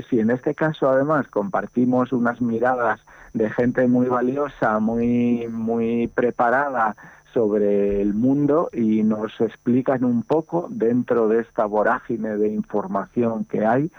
si 0.10 0.20
en 0.20 0.32
este 0.32 0.56
caso 0.56 0.90
además 0.90 1.28
compartimos 1.28 2.14
unas 2.14 2.40
miradas 2.42 3.02
de 3.34 3.50
gente 3.50 3.86
muy 3.88 4.08
valiosa, 4.08 4.80
muy, 4.80 5.48
muy 5.50 6.08
preparada, 6.08 6.96
sobre 7.34 8.02
el 8.02 8.14
mundo 8.14 8.70
y 8.74 9.04
nos 9.04 9.40
explican 9.42 10.04
un 10.04 10.24
poco 10.24 10.68
dentro 10.70 11.28
de 11.28 11.42
esta 11.42 11.66
vorágine 11.66 12.38
de 12.38 12.50
información 12.50 13.46
que 13.46 13.66
hay 13.66 13.92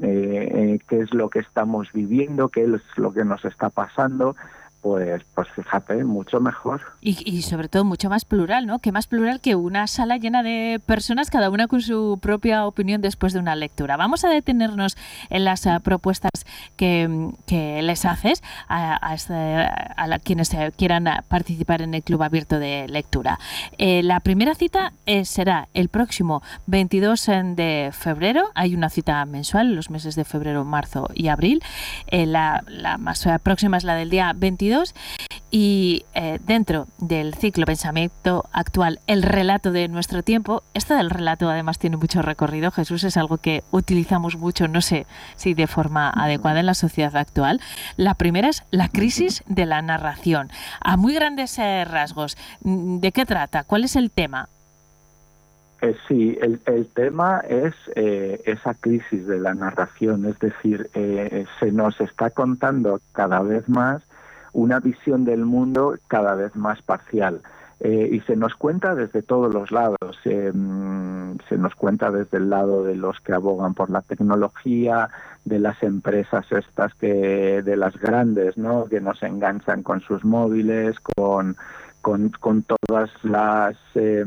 eh, 0.00 0.48
eh, 0.54 0.78
qué 0.88 1.00
es 1.00 1.12
lo 1.12 1.28
que 1.28 1.40
estamos 1.40 1.92
viviendo, 1.92 2.50
qué 2.50 2.62
es 2.62 2.82
lo 2.96 3.12
que 3.12 3.24
nos 3.24 3.44
está 3.44 3.68
pasando, 3.68 4.36
pues, 4.80 5.22
pues 5.34 5.48
fíjate, 5.48 6.04
mucho 6.04 6.40
mejor. 6.40 6.80
Y, 7.00 7.42
sobre 7.42 7.68
todo 7.68 7.84
mucho 7.84 8.08
más 8.08 8.24
plural, 8.24 8.66
¿no? 8.66 8.78
Que 8.78 8.92
más 8.92 9.06
plural 9.06 9.40
que 9.40 9.56
una 9.56 9.86
sala 9.86 10.18
llena 10.18 10.42
de 10.42 10.80
personas, 10.84 11.30
cada 11.30 11.50
una 11.50 11.66
con 11.66 11.80
su 11.80 12.18
propia 12.22 12.64
opinión 12.64 13.00
después 13.00 13.32
de 13.32 13.40
una 13.40 13.56
lectura. 13.56 13.96
Vamos 13.96 14.24
a 14.24 14.28
detenernos 14.28 14.96
en 15.30 15.44
las 15.44 15.66
uh, 15.66 15.80
propuestas 15.82 16.30
que, 16.76 17.30
que, 17.46 17.82
les 17.82 18.04
haces 18.04 18.42
a, 18.68 18.98
a, 19.06 19.14
este, 19.14 19.34
a 19.34 20.18
quienes 20.22 20.54
eh, 20.54 20.72
quieran 20.76 21.08
participar 21.28 21.82
en 21.82 21.94
el 21.94 22.02
Club 22.02 22.22
Abierto 22.22 22.58
de 22.58 22.86
Lectura. 22.88 23.38
Eh, 23.78 24.02
la 24.02 24.20
primera 24.20 24.54
cita 24.54 24.92
eh, 25.06 25.24
será 25.24 25.68
el 25.74 25.88
próximo 25.88 26.42
22 26.66 27.26
de 27.56 27.90
febrero. 27.92 28.50
Hay 28.54 28.74
una 28.74 28.90
cita 28.90 29.24
mensual, 29.24 29.74
los 29.74 29.90
meses 29.90 30.14
de 30.14 30.24
febrero, 30.24 30.64
marzo 30.64 31.08
y 31.14 31.28
abril. 31.28 31.62
la, 32.10 32.62
la 32.68 32.98
más 32.98 33.26
próxima 33.42 33.76
es 33.76 33.84
la 33.84 33.94
del 33.94 34.10
día 34.10 34.32
22 34.36 34.67
y 35.50 36.04
eh, 36.14 36.38
dentro 36.44 36.86
del 36.98 37.34
ciclo 37.34 37.64
pensamiento 37.64 38.44
actual, 38.52 39.00
el 39.06 39.22
relato 39.22 39.72
de 39.72 39.88
nuestro 39.88 40.22
tiempo, 40.22 40.62
esto 40.74 40.94
del 40.94 41.08
relato 41.08 41.48
además 41.48 41.78
tiene 41.78 41.96
mucho 41.96 42.20
recorrido, 42.20 42.70
Jesús, 42.70 43.04
es 43.04 43.16
algo 43.16 43.38
que 43.38 43.62
utilizamos 43.70 44.36
mucho, 44.36 44.68
no 44.68 44.82
sé 44.82 45.06
si 45.36 45.54
de 45.54 45.66
forma 45.66 46.10
adecuada 46.10 46.60
en 46.60 46.66
la 46.66 46.74
sociedad 46.74 47.16
actual. 47.16 47.60
La 47.96 48.14
primera 48.14 48.48
es 48.48 48.64
la 48.70 48.88
crisis 48.88 49.42
de 49.46 49.64
la 49.64 49.80
narración. 49.80 50.50
A 50.80 50.96
muy 50.96 51.14
grandes 51.14 51.58
eh, 51.58 51.84
rasgos, 51.86 52.36
mm, 52.62 52.98
¿de 52.98 53.12
qué 53.12 53.24
trata? 53.24 53.64
¿Cuál 53.64 53.84
es 53.84 53.96
el 53.96 54.10
tema? 54.10 54.50
Eh, 55.80 55.96
sí, 56.08 56.36
el, 56.42 56.60
el, 56.66 56.88
tema 56.88 57.40
es 57.48 57.72
esa 57.94 58.74
crisis 58.74 59.26
de 59.28 59.38
la 59.38 59.54
narración, 59.54 60.26
es 60.26 60.36
decir, 60.40 60.90
se 60.92 61.70
nos 61.70 62.00
está 62.00 62.30
contando 62.30 63.00
cada 63.12 63.40
vez 63.42 63.68
más 63.68 64.02
una 64.58 64.80
visión 64.80 65.24
del 65.24 65.44
mundo 65.44 65.96
cada 66.08 66.34
vez 66.34 66.54
más 66.56 66.82
parcial. 66.82 67.40
Eh, 67.80 68.08
y 68.10 68.20
se 68.22 68.34
nos 68.34 68.56
cuenta 68.56 68.96
desde 68.96 69.22
todos 69.22 69.54
los 69.54 69.70
lados. 69.70 70.18
Mm, 70.24 71.36
se 71.48 71.56
nos 71.56 71.76
cuenta 71.76 72.10
desde 72.10 72.38
el 72.38 72.50
lado 72.50 72.82
de 72.82 72.96
los 72.96 73.20
que 73.20 73.32
abogan 73.32 73.74
por 73.74 73.88
la 73.88 74.02
tecnología, 74.02 75.10
de 75.44 75.60
las 75.60 75.80
empresas 75.84 76.50
estas 76.50 76.92
que, 76.94 77.62
de 77.62 77.76
las 77.76 77.96
grandes, 77.98 78.58
¿no? 78.58 78.86
Que 78.86 79.00
nos 79.00 79.22
enganchan 79.22 79.84
con 79.84 80.00
sus 80.00 80.24
móviles, 80.24 80.98
con, 80.98 81.56
con, 82.02 82.30
con 82.40 82.64
todas 82.64 83.10
las, 83.22 83.76
eh, 83.94 84.24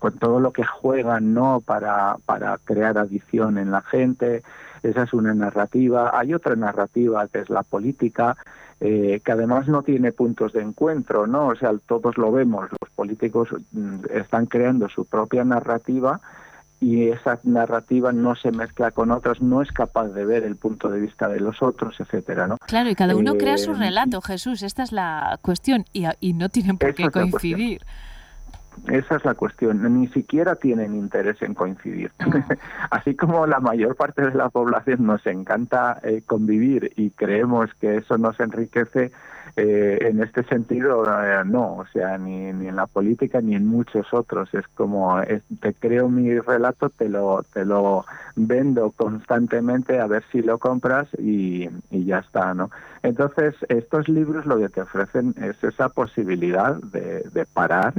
con 0.00 0.18
todo 0.18 0.40
lo 0.40 0.52
que 0.52 0.64
juegan, 0.64 1.34
¿no? 1.34 1.62
Para, 1.64 2.16
para 2.26 2.58
crear 2.64 2.98
adicción 2.98 3.58
en 3.58 3.70
la 3.70 3.82
gente. 3.82 4.42
Esa 4.82 5.04
es 5.04 5.12
una 5.12 5.34
narrativa. 5.34 6.18
Hay 6.18 6.34
otra 6.34 6.56
narrativa 6.56 7.28
que 7.28 7.40
es 7.40 7.50
la 7.50 7.62
política, 7.62 8.36
eh, 8.84 9.20
que 9.24 9.30
además 9.30 9.68
no 9.68 9.84
tiene 9.84 10.10
puntos 10.10 10.52
de 10.52 10.60
encuentro, 10.60 11.28
¿no? 11.28 11.48
O 11.48 11.54
sea, 11.54 11.70
todos 11.86 12.18
lo 12.18 12.32
vemos, 12.32 12.68
los 12.68 12.90
políticos 12.90 13.50
mm, 13.70 13.98
están 14.12 14.46
creando 14.46 14.88
su 14.88 15.04
propia 15.04 15.44
narrativa 15.44 16.20
y 16.80 17.10
esa 17.10 17.38
narrativa 17.44 18.10
no 18.10 18.34
se 18.34 18.50
mezcla 18.50 18.90
con 18.90 19.12
otras, 19.12 19.40
no 19.40 19.62
es 19.62 19.70
capaz 19.70 20.08
de 20.08 20.24
ver 20.24 20.42
el 20.42 20.56
punto 20.56 20.88
de 20.88 20.98
vista 20.98 21.28
de 21.28 21.38
los 21.38 21.62
otros, 21.62 22.00
etcétera, 22.00 22.48
¿no? 22.48 22.56
Claro, 22.66 22.90
y 22.90 22.96
cada 22.96 23.14
uno 23.14 23.36
crea 23.36 23.56
su 23.56 23.70
eh, 23.70 23.74
relato, 23.74 24.20
Jesús, 24.20 24.64
esta 24.64 24.82
es 24.82 24.90
la 24.90 25.38
cuestión, 25.42 25.84
y, 25.92 26.06
y 26.18 26.32
no 26.32 26.48
tienen 26.48 26.76
por 26.76 26.92
qué 26.92 27.08
coincidir. 27.08 27.82
Esa 28.88 29.16
es 29.16 29.24
la 29.24 29.34
cuestión. 29.34 30.00
Ni 30.00 30.08
siquiera 30.08 30.56
tienen 30.56 30.94
interés 30.94 31.40
en 31.42 31.54
coincidir. 31.54 32.10
Ah. 32.18 32.44
Así 32.90 33.14
como 33.14 33.46
la 33.46 33.60
mayor 33.60 33.96
parte 33.96 34.22
de 34.22 34.34
la 34.34 34.48
población 34.48 35.06
nos 35.06 35.24
encanta 35.26 36.00
eh, 36.02 36.22
convivir 36.26 36.92
y 36.96 37.10
creemos 37.10 37.72
que 37.74 37.98
eso 37.98 38.18
nos 38.18 38.38
enriquece, 38.40 39.12
eh, 39.54 39.98
en 40.00 40.22
este 40.22 40.42
sentido 40.44 41.04
eh, 41.04 41.42
no. 41.44 41.76
O 41.76 41.86
sea, 41.92 42.18
ni, 42.18 42.52
ni 42.52 42.68
en 42.68 42.76
la 42.76 42.86
política 42.86 43.40
ni 43.40 43.54
en 43.54 43.66
muchos 43.66 44.12
otros. 44.12 44.52
Es 44.52 44.66
como 44.68 45.20
te 45.60 45.74
creo 45.74 46.08
mi 46.08 46.38
relato, 46.40 46.90
te 46.90 47.08
lo 47.08 47.44
te 47.52 47.64
lo 47.64 48.04
vendo 48.34 48.90
constantemente 48.92 50.00
a 50.00 50.06
ver 50.06 50.24
si 50.32 50.42
lo 50.42 50.58
compras 50.58 51.08
y, 51.18 51.68
y 51.90 52.04
ya 52.04 52.18
está, 52.18 52.54
¿no? 52.54 52.70
Entonces 53.02 53.54
estos 53.68 54.08
libros 54.08 54.46
lo 54.46 54.58
que 54.58 54.70
te 54.70 54.80
ofrecen 54.80 55.34
es 55.40 55.62
esa 55.62 55.88
posibilidad 55.90 56.76
de, 56.76 57.22
de 57.32 57.44
parar 57.44 57.94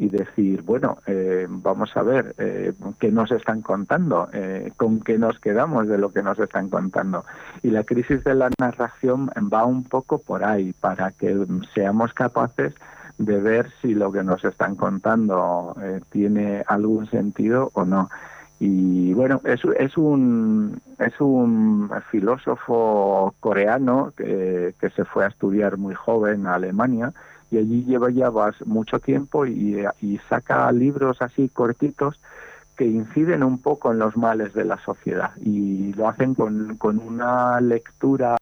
y 0.00 0.08
decir, 0.08 0.62
bueno, 0.62 0.96
eh, 1.06 1.46
vamos 1.46 1.94
a 1.94 2.02
ver 2.02 2.34
eh, 2.38 2.72
qué 2.98 3.12
nos 3.12 3.30
están 3.32 3.60
contando, 3.60 4.30
eh, 4.32 4.72
con 4.78 5.00
qué 5.00 5.18
nos 5.18 5.38
quedamos 5.38 5.88
de 5.88 5.98
lo 5.98 6.10
que 6.10 6.22
nos 6.22 6.38
están 6.38 6.70
contando. 6.70 7.26
Y 7.62 7.68
la 7.68 7.84
crisis 7.84 8.24
de 8.24 8.34
la 8.34 8.48
narración 8.58 9.28
va 9.52 9.66
un 9.66 9.84
poco 9.84 10.16
por 10.16 10.42
ahí, 10.42 10.72
para 10.72 11.10
que 11.10 11.46
seamos 11.74 12.14
capaces 12.14 12.72
de 13.18 13.40
ver 13.42 13.70
si 13.82 13.94
lo 13.94 14.10
que 14.10 14.24
nos 14.24 14.42
están 14.42 14.74
contando 14.74 15.76
tiene 16.08 16.64
algún 16.66 17.06
sentido 17.10 17.70
o 17.74 17.84
no. 17.84 18.08
Y 18.58 19.12
bueno, 19.12 19.42
es, 19.44 19.62
un, 19.98 20.80
es 20.98 21.20
un 21.20 21.90
filósofo 22.10 23.34
coreano 23.38 24.14
que 24.16 24.90
se 24.96 25.04
fue 25.04 25.26
a 25.26 25.28
estudiar 25.28 25.76
muy 25.76 25.94
joven 25.94 26.46
a 26.46 26.54
Alemania 26.54 27.12
y 27.50 27.58
allí 27.58 27.84
lleva 27.84 28.10
ya 28.10 28.30
mucho 28.64 28.98
tiempo 28.98 29.46
y, 29.46 29.86
saca 30.28 30.70
libros 30.72 31.20
así 31.20 31.48
cortitos 31.48 32.20
que 32.76 32.84
inciden 32.86 33.42
un 33.42 33.58
poco 33.58 33.92
en 33.92 33.98
los 33.98 34.16
males 34.16 34.54
de 34.54 34.64
la 34.64 34.78
sociedad 34.78 35.32
y 35.42 35.92
lo 35.94 36.08
hacen 36.08 36.34
con, 36.34 36.76
con 36.76 36.98
una 36.98 37.60
lectura 37.60 38.36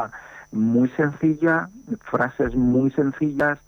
muy 0.52 0.88
sencilla, 0.90 1.68
frases 2.02 2.54
muy 2.54 2.90
sencillas, 2.90 3.58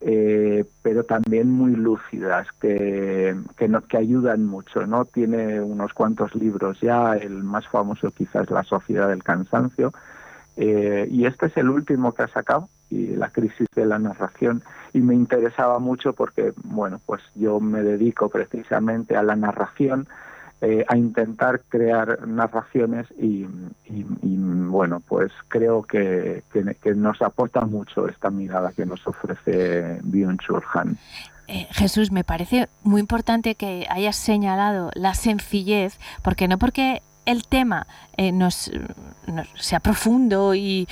eh, 0.00 0.64
pero 0.82 1.04
también 1.04 1.50
muy 1.50 1.72
lúcidas, 1.72 2.46
que, 2.60 3.36
que, 3.56 3.68
no, 3.68 3.82
que 3.82 3.96
ayudan 3.96 4.46
mucho. 4.46 4.86
¿no? 4.86 5.04
Tiene 5.04 5.60
unos 5.60 5.92
cuantos 5.92 6.34
libros 6.34 6.80
ya, 6.80 7.16
el 7.16 7.42
más 7.42 7.66
famoso 7.68 8.10
quizás 8.10 8.50
La 8.50 8.62
Sociedad 8.64 9.08
del 9.08 9.22
Cansancio, 9.22 9.92
eh, 10.56 11.06
y 11.10 11.26
este 11.26 11.46
es 11.46 11.56
el 11.56 11.68
último 11.70 12.12
que 12.12 12.22
ha 12.22 12.28
sacado, 12.28 12.68
y 12.90 13.08
la 13.08 13.30
crisis 13.30 13.68
de 13.74 13.86
la 13.86 13.98
narración, 13.98 14.62
y 14.92 15.00
me 15.00 15.14
interesaba 15.14 15.78
mucho 15.78 16.12
porque, 16.12 16.52
bueno, 16.64 17.00
pues 17.06 17.22
yo 17.34 17.60
me 17.60 17.82
dedico 17.82 18.28
precisamente 18.28 19.16
a 19.16 19.22
la 19.22 19.36
narración 19.36 20.08
eh, 20.62 20.84
a 20.88 20.96
intentar 20.96 21.62
crear 21.70 22.28
narraciones 22.28 23.06
y, 23.18 23.46
bueno, 23.88 25.00
pues 25.00 25.32
creo 25.48 25.82
que, 25.82 26.42
que, 26.52 26.94
nos 26.94 27.22
aporta 27.22 27.62
mucho 27.62 28.06
esta 28.08 28.28
mirada 28.28 28.72
que 28.72 28.84
nos 28.84 29.06
ofrece 29.06 30.00
Byung-Chul 30.02 30.62
Han. 30.74 30.98
Eh, 31.48 31.66
Jesús, 31.70 32.12
me 32.12 32.24
parece 32.24 32.68
muy 32.82 33.00
importante 33.00 33.54
que 33.54 33.86
hayas 33.88 34.16
señalado 34.16 34.90
la 34.94 35.14
sencillez, 35.14 35.98
porque 36.22 36.46
no 36.46 36.58
porque 36.58 37.00
el 37.26 37.46
tema 37.46 37.86
eh, 38.16 38.32
nos, 38.32 38.70
sea 39.58 39.80
profundo 39.80 40.54
y, 40.54 40.86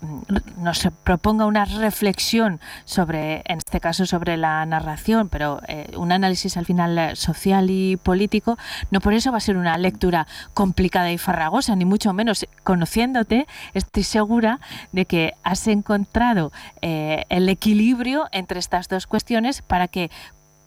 mm, 0.00 0.62
nos 0.62 0.88
proponga 1.04 1.46
una 1.46 1.64
reflexión 1.64 2.60
sobre, 2.84 3.42
en 3.46 3.58
este 3.58 3.80
caso, 3.80 4.06
sobre 4.06 4.36
la 4.36 4.64
narración, 4.66 5.28
pero 5.28 5.60
eh, 5.68 5.92
un 5.96 6.10
análisis 6.10 6.56
al 6.56 6.66
final 6.66 6.98
eh, 6.98 7.16
social 7.16 7.70
y 7.70 7.96
político, 7.96 8.58
no 8.90 9.00
por 9.00 9.14
eso 9.14 9.30
va 9.30 9.38
a 9.38 9.40
ser 9.40 9.56
una 9.56 9.76
lectura 9.78 10.26
complicada 10.54 11.12
y 11.12 11.18
farragosa, 11.18 11.76
ni 11.76 11.84
mucho 11.84 12.12
menos. 12.12 12.46
Conociéndote, 12.64 13.46
estoy 13.74 14.02
segura 14.02 14.60
de 14.92 15.04
que 15.04 15.34
has 15.42 15.66
encontrado 15.68 16.52
el 16.80 17.48
equilibrio 17.48 18.26
entre 18.32 18.58
estas 18.58 18.88
dos 18.88 19.06
cuestiones 19.06 19.62
para 19.62 19.88
que 19.88 20.10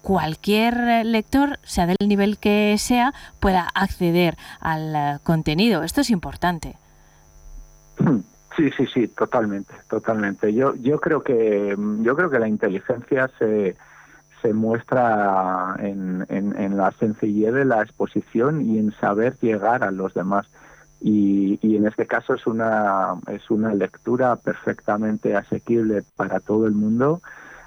cualquier 0.05 1.03
lector, 1.03 1.57
sea 1.63 1.87
del 1.87 1.97
nivel 2.07 2.37
que 2.37 2.75
sea, 2.77 3.11
pueda 3.39 3.67
acceder 3.73 4.37
al 4.59 4.95
eh, 4.95 5.19
contenido. 5.23 5.81
Esto 5.81 6.01
es 6.01 6.11
importante. 6.11 6.77
Sí, 8.55 8.71
sí, 8.77 8.85
sí, 8.85 9.07
totalmente, 9.09 9.73
totalmente. 9.89 10.53
Yo, 10.53 10.75
yo 10.75 11.01
creo 11.01 11.21
que, 11.23 11.75
yo 12.03 12.15
creo 12.15 12.29
que 12.29 12.39
la 12.39 12.47
inteligencia 12.47 13.29
se, 13.37 13.75
se 14.41 14.53
muestra 14.53 15.75
en, 15.79 16.25
en, 16.29 16.77
la 16.77 16.91
sencillez 16.91 17.53
de 17.53 17.65
la 17.65 17.81
exposición 17.81 18.61
y 18.61 18.77
en 18.77 18.93
saber 18.93 19.37
llegar 19.41 19.83
a 19.83 19.91
los 19.91 20.13
demás. 20.13 20.47
Y, 21.01 21.59
y, 21.61 21.75
en 21.75 21.85
este 21.85 22.07
caso 22.07 22.35
es 22.35 22.47
una 22.47 23.15
es 23.27 23.49
una 23.49 23.73
lectura 23.73 24.37
perfectamente 24.37 25.35
asequible 25.35 26.03
para 26.15 26.39
todo 26.39 26.65
el 26.65 26.73
mundo 26.73 27.21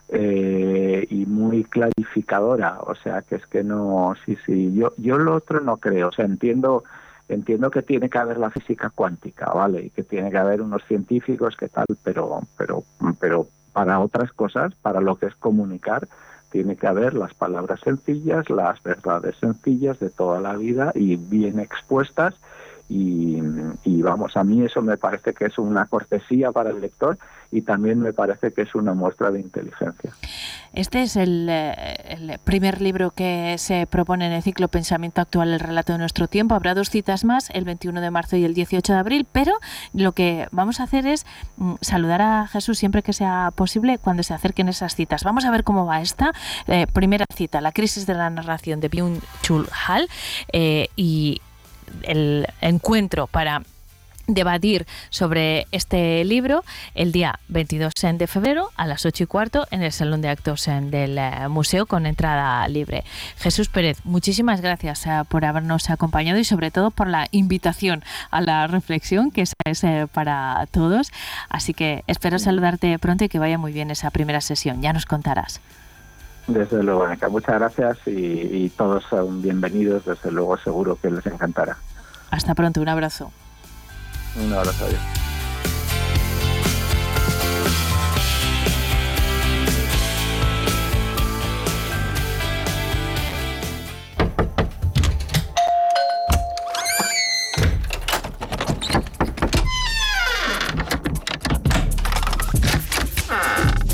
eh, 0.09 1.07
y 1.11 1.27
muy 1.27 1.65
clarificadora. 1.65 2.79
O 2.81 2.95
sea 2.95 3.23
que 3.23 3.37
es 3.37 3.47
que 3.47 3.62
no 3.62 4.15
sí 4.25 4.37
sí 4.47 4.73
yo 4.75 4.93
yo 4.97 5.19
lo 5.19 5.35
otro 5.35 5.61
no 5.61 5.77
creo. 5.77 6.09
O 6.09 6.12
sea 6.12 6.25
entiendo 6.25 6.85
entiendo 7.29 7.71
que 7.71 7.83
tiene 7.83 8.09
que 8.09 8.19
haber 8.19 8.38
la 8.38 8.50
física 8.50 8.91
cuántica 8.91 9.50
vale 9.53 9.83
y 9.83 9.91
que 9.91 10.03
tiene 10.03 10.31
que 10.31 10.38
haber 10.38 10.62
unos 10.62 10.83
científicos 10.85 11.57
que 11.57 11.69
tal 11.69 11.87
pero 12.03 12.41
pero 12.57 12.85
pero 13.21 13.47
para 13.73 14.00
otras 14.00 14.33
cosas 14.33 14.75
para 14.77 15.00
lo 15.00 15.17
que 15.17 15.27
es 15.27 15.35
comunicar 15.35 16.09
tiene 16.50 16.77
que 16.77 16.87
haber 16.87 17.12
las 17.12 17.35
palabras 17.35 17.81
sencillas 17.81 18.49
las 18.49 18.83
verdades 18.83 19.37
sencillas 19.37 19.99
de 19.99 20.09
toda 20.09 20.41
la 20.41 20.57
vida 20.57 20.91
y 20.95 21.17
bien 21.17 21.61
expuestas 21.61 22.35
y, 22.88 24.02
vamos, 24.02 24.37
a 24.37 24.45
mí 24.45 24.62
eso 24.62 24.80
me 24.80 24.97
parece 24.97 25.35
que 25.35 25.47
es 25.47 25.59
una 25.59 25.85
cortesía 25.85 26.50
para 26.52 26.71
el 26.71 26.80
lector 26.80 27.18
y 27.50 27.62
también 27.62 28.00
me 28.00 28.12
parece 28.12 28.52
que 28.52 28.62
es 28.62 28.75
una 28.75 28.95
muestra 28.95 29.30
de 29.30 29.40
inteligencia. 29.40 30.12
Este 30.73 31.02
es 31.02 31.16
el, 31.16 31.49
eh, 31.50 32.38
primer 32.45 32.80
libro 32.80 33.11
que 33.11 33.57
se 33.59 33.87
propone 33.87 34.26
en 34.26 34.33
el 34.33 34.42
ciclo 34.42 34.68
Pensamiento 34.68 35.21
Actual, 35.21 35.52
el 35.52 35.61
relato 35.61 35.92
de 35.92 35.99
nuestro 35.99 36.28
tiempo. 36.28 36.54
Habrá 36.54 36.75
dos 36.75 36.88
citas 36.88 37.25
más, 37.25 37.50
el 37.50 37.64
21 37.64 38.00
de 38.00 38.11
marzo 38.11 38.37
y 38.37 38.45
el 38.45 38.54
18 38.54 38.92
de 38.92 38.99
abril, 38.99 39.26
pero 39.30 39.52
lo 39.92 40.12
que 40.12 40.49
vamos 40.50 40.80
a 40.80 40.85
hacer 40.85 41.07
es 41.07 41.26
mm, 41.57 41.75
saludar 41.80 42.23
a 42.23 42.47
Jesús 42.47 42.78
siempre 42.78 43.02
que 43.02 43.12
sea 43.12 43.50
posible 43.54 43.99
cuando 43.99 44.23
se 44.23 44.33
acerquen 44.33 44.68
esas 44.68 44.95
citas. 44.95 45.25
Vamos 45.25 45.45
a 45.45 45.50
ver 45.50 45.64
cómo 45.64 45.85
va 45.85 46.00
esta 46.00 46.33
eh, 46.66 46.87
primera 46.92 47.26
cita, 47.35 47.61
la 47.61 47.73
crisis 47.73 48.07
de 48.07 48.14
la 48.14 48.30
narración 48.30 48.80
de 48.80 48.90
Byung-Chul 48.90 49.68
Hal 49.87 50.09
eh, 50.52 50.88
y 50.97 51.40
el 52.02 52.47
encuentro 52.61 53.26
para 53.26 53.62
debatir 54.28 54.87
sobre 55.11 55.66
este 55.73 56.25
libro 56.25 56.62
el 56.95 57.11
día 57.11 57.40
22 57.49 57.92
de 58.14 58.26
febrero 58.26 58.71
a 58.76 58.87
las 58.87 59.04
8 59.04 59.25
y 59.25 59.26
cuarto 59.26 59.66
en 59.71 59.83
el 59.83 59.90
Salón 59.90 60.21
de 60.21 60.28
Actos 60.28 60.66
del 60.66 61.18
eh, 61.18 61.49
Museo 61.49 61.87
con 61.87 62.07
entrada 62.07 62.66
libre. 62.68 63.04
Jesús 63.38 63.68
Pérez, 63.68 63.98
muchísimas 64.05 64.61
gracias 64.61 65.07
eh, 65.07 65.22
por 65.29 65.44
habernos 65.44 65.90
acompañado 65.90 66.38
y 66.38 66.44
sobre 66.44 66.70
todo 66.70 66.90
por 66.90 67.09
la 67.09 67.27
invitación 67.33 68.05
a 68.31 68.40
la 68.40 68.66
reflexión 68.66 69.31
que 69.31 69.42
es 69.42 69.55
eh, 69.83 70.07
para 70.12 70.66
todos. 70.70 71.11
Así 71.48 71.72
que 71.72 72.05
espero 72.07 72.38
saludarte 72.38 72.98
pronto 72.98 73.24
y 73.24 73.29
que 73.29 73.38
vaya 73.38 73.59
muy 73.59 73.72
bien 73.72 73.90
esa 73.90 74.11
primera 74.11 74.40
sesión. 74.42 74.83
Ya 74.83 74.92
nos 74.92 75.07
contarás. 75.07 75.61
Desde 76.48 76.82
luego, 76.82 77.06
muchas 77.30 77.54
gracias 77.56 77.98
y, 78.06 78.70
todos 78.70 79.04
son 79.11 79.42
bienvenidos, 79.42 80.06
desde 80.06 80.32
luego 80.32 80.56
seguro 80.56 80.98
que 81.00 81.11
les 81.11 81.26
encantará. 81.26 81.76
Hasta 82.30 82.54
pronto, 82.54 82.80
un 82.80 82.88
abrazo. 82.88 83.30
Un 84.42 84.52
abrazo, 84.52 84.87
adiós. 84.87 85.28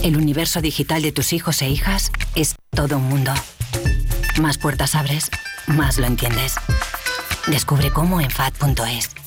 El 0.05 0.19
universo 0.19 0.61
digital 0.61 1.01
de 1.01 1.13
tus 1.13 1.33
hijos 1.33 1.63
e 1.63 1.71
hijas 1.71 2.13
es 2.35 2.57
todo 2.77 2.99
un 2.99 3.05
mundo. 3.05 3.33
Más 4.39 4.59
puertas 4.59 4.95
abres, 4.95 5.31
más 5.67 5.97
lo 5.97 6.05
entiendes. 6.05 6.57
Descubre 7.47 7.91
cómo 7.91 8.21
en 8.21 8.31
FAD.es. 8.31 9.24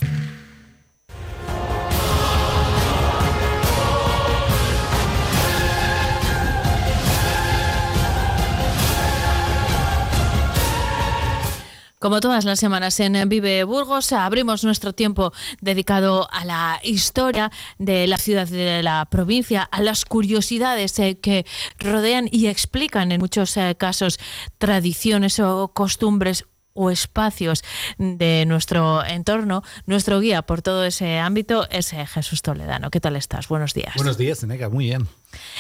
Como 12.08 12.22
todas 12.22 12.46
las 12.46 12.58
semanas 12.58 12.98
en 13.02 13.28
Vive 13.28 13.66
Burgos, 13.66 14.14
abrimos 14.14 14.64
nuestro 14.64 14.94
tiempo 14.94 15.34
dedicado 15.60 16.30
a 16.32 16.46
la 16.46 16.80
historia 16.82 17.52
de 17.80 18.08
la 18.08 18.18
ciudad 18.18 18.48
de 18.48 18.82
la 18.82 19.04
provincia, 19.12 19.64
a 19.64 19.82
las 19.82 20.06
curiosidades 20.06 20.98
eh, 21.00 21.20
que 21.20 21.46
rodean 21.80 22.30
y 22.32 22.48
explican 22.48 23.12
en 23.12 23.20
muchos 23.20 23.58
eh, 23.58 23.76
casos 23.78 24.20
tradiciones 24.58 25.42
o 25.42 25.74
costumbres 25.74 26.46
o 26.72 26.92
espacios 26.92 27.66
de 27.98 28.46
nuestro 28.48 29.04
entorno. 29.04 29.64
Nuestro 29.86 30.22
guía 30.22 30.44
por 30.44 30.62
todo 30.62 30.86
ese 30.86 31.20
ámbito 31.20 31.68
es 31.72 31.92
eh, 31.92 32.06
Jesús 32.06 32.42
Toledano. 32.42 32.90
¿Qué 32.90 33.02
tal 33.02 33.18
estás? 33.18 33.50
Buenos 33.50 33.74
días. 33.74 33.96
Buenos 33.98 34.18
días, 34.18 34.42
Neca. 34.46 34.70
Muy 34.70 34.86
bien. 34.86 35.10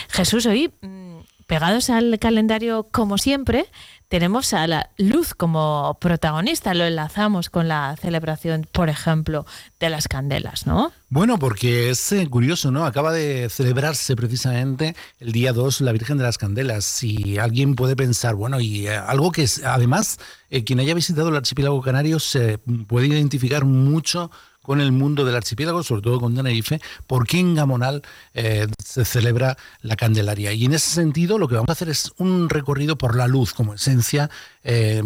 Jesús, 0.07 0.45
hoy 0.45 0.71
mm, 0.79 1.17
pegados 1.45 1.89
al 1.89 2.19
calendario 2.19 2.87
como 2.91 3.17
siempre, 3.17 3.65
tenemos 4.09 4.53
a 4.53 4.67
la 4.67 4.89
luz 4.97 5.33
como 5.33 5.97
protagonista. 5.99 6.73
Lo 6.73 6.85
enlazamos 6.85 7.49
con 7.49 7.67
la 7.67 7.95
celebración, 7.99 8.67
por 8.71 8.89
ejemplo, 8.89 9.45
de 9.79 9.89
las 9.89 10.07
candelas, 10.07 10.65
¿no? 10.65 10.91
Bueno, 11.09 11.39
porque 11.39 11.89
es 11.89 12.11
eh, 12.11 12.27
curioso, 12.29 12.71
¿no? 12.71 12.85
Acaba 12.85 13.11
de 13.11 13.49
celebrarse 13.49 14.15
precisamente 14.15 14.95
el 15.19 15.31
día 15.31 15.53
2 15.53 15.81
la 15.81 15.91
Virgen 15.91 16.17
de 16.17 16.23
las 16.23 16.37
Candelas. 16.37 16.85
Si 16.85 17.37
alguien 17.37 17.75
puede 17.75 17.95
pensar, 17.95 18.35
bueno, 18.35 18.59
y 18.59 18.87
eh, 18.87 18.95
algo 18.95 19.31
que 19.31 19.43
es, 19.43 19.63
además, 19.63 20.19
eh, 20.49 20.63
quien 20.63 20.79
haya 20.79 20.93
visitado 20.93 21.29
el 21.29 21.35
archipiélago 21.35 21.81
canario 21.81 22.19
se 22.19 22.57
puede 22.57 23.07
identificar 23.07 23.65
mucho 23.65 24.31
con 24.67 24.81
el 24.81 24.91
mundo 24.91 25.23
del 25.23 25.37
archipiélago, 25.37 25.81
sobre 25.81 26.01
todo 26.01 26.19
con 26.19 26.35
Tenerife, 26.35 26.81
porque 27.07 27.39
en 27.39 27.55
Gamonal 27.55 28.01
eh, 28.33 28.67
se 28.83 29.05
celebra 29.05 29.57
la 29.81 29.95
Candelaria. 29.95 30.51
Y 30.51 30.65
en 30.65 30.73
ese 30.73 30.91
sentido 30.91 31.37
lo 31.37 31.47
que 31.47 31.55
vamos 31.55 31.69
a 31.69 31.71
hacer 31.71 31.87
es 31.87 32.11
un 32.17 32.49
recorrido 32.49 32.97
por 32.97 33.15
la 33.15 33.27
luz 33.27 33.53
como 33.53 33.75
esencia 33.75 34.29
eh, 34.65 35.01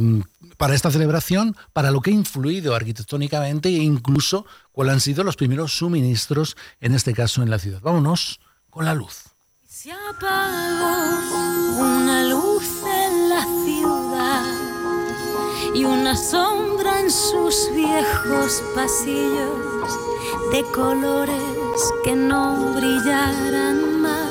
para 0.57 0.73
esta 0.73 0.89
celebración, 0.89 1.55
para 1.73 1.91
lo 1.91 2.01
que 2.01 2.09
ha 2.09 2.13
influido 2.13 2.73
arquitectónicamente 2.73 3.69
e 3.69 3.83
incluso 3.83 4.47
cuáles 4.71 4.93
han 4.93 4.99
sido 4.99 5.23
los 5.23 5.35
primeros 5.35 5.77
suministros, 5.77 6.57
en 6.79 6.95
este 6.95 7.13
caso 7.13 7.43
en 7.43 7.51
la 7.51 7.59
ciudad. 7.59 7.81
Vámonos 7.81 8.39
con 8.71 8.85
la 8.85 8.95
luz. 8.95 9.25
Se 9.67 9.91
apagó 9.91 10.95
una 11.77 12.23
luz 12.23 12.63
y 15.73 15.85
una 15.85 16.15
sombra 16.15 16.99
en 16.99 17.09
sus 17.09 17.71
viejos 17.73 18.63
pasillos 18.75 19.99
de 20.51 20.63
colores 20.71 21.41
que 22.03 22.15
no 22.15 22.73
brillaran 22.75 24.01
más. 24.01 24.21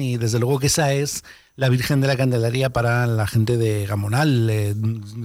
y 0.00 0.16
desde 0.16 0.38
luego 0.38 0.58
que 0.58 0.66
esa 0.66 0.92
es 0.92 1.22
la 1.62 1.68
Virgen 1.68 2.00
de 2.00 2.08
la 2.08 2.16
Candelaria 2.16 2.70
para 2.70 3.06
la 3.06 3.24
gente 3.28 3.56
de 3.56 3.86
Gamonal. 3.86 4.50
Eh, 4.50 4.74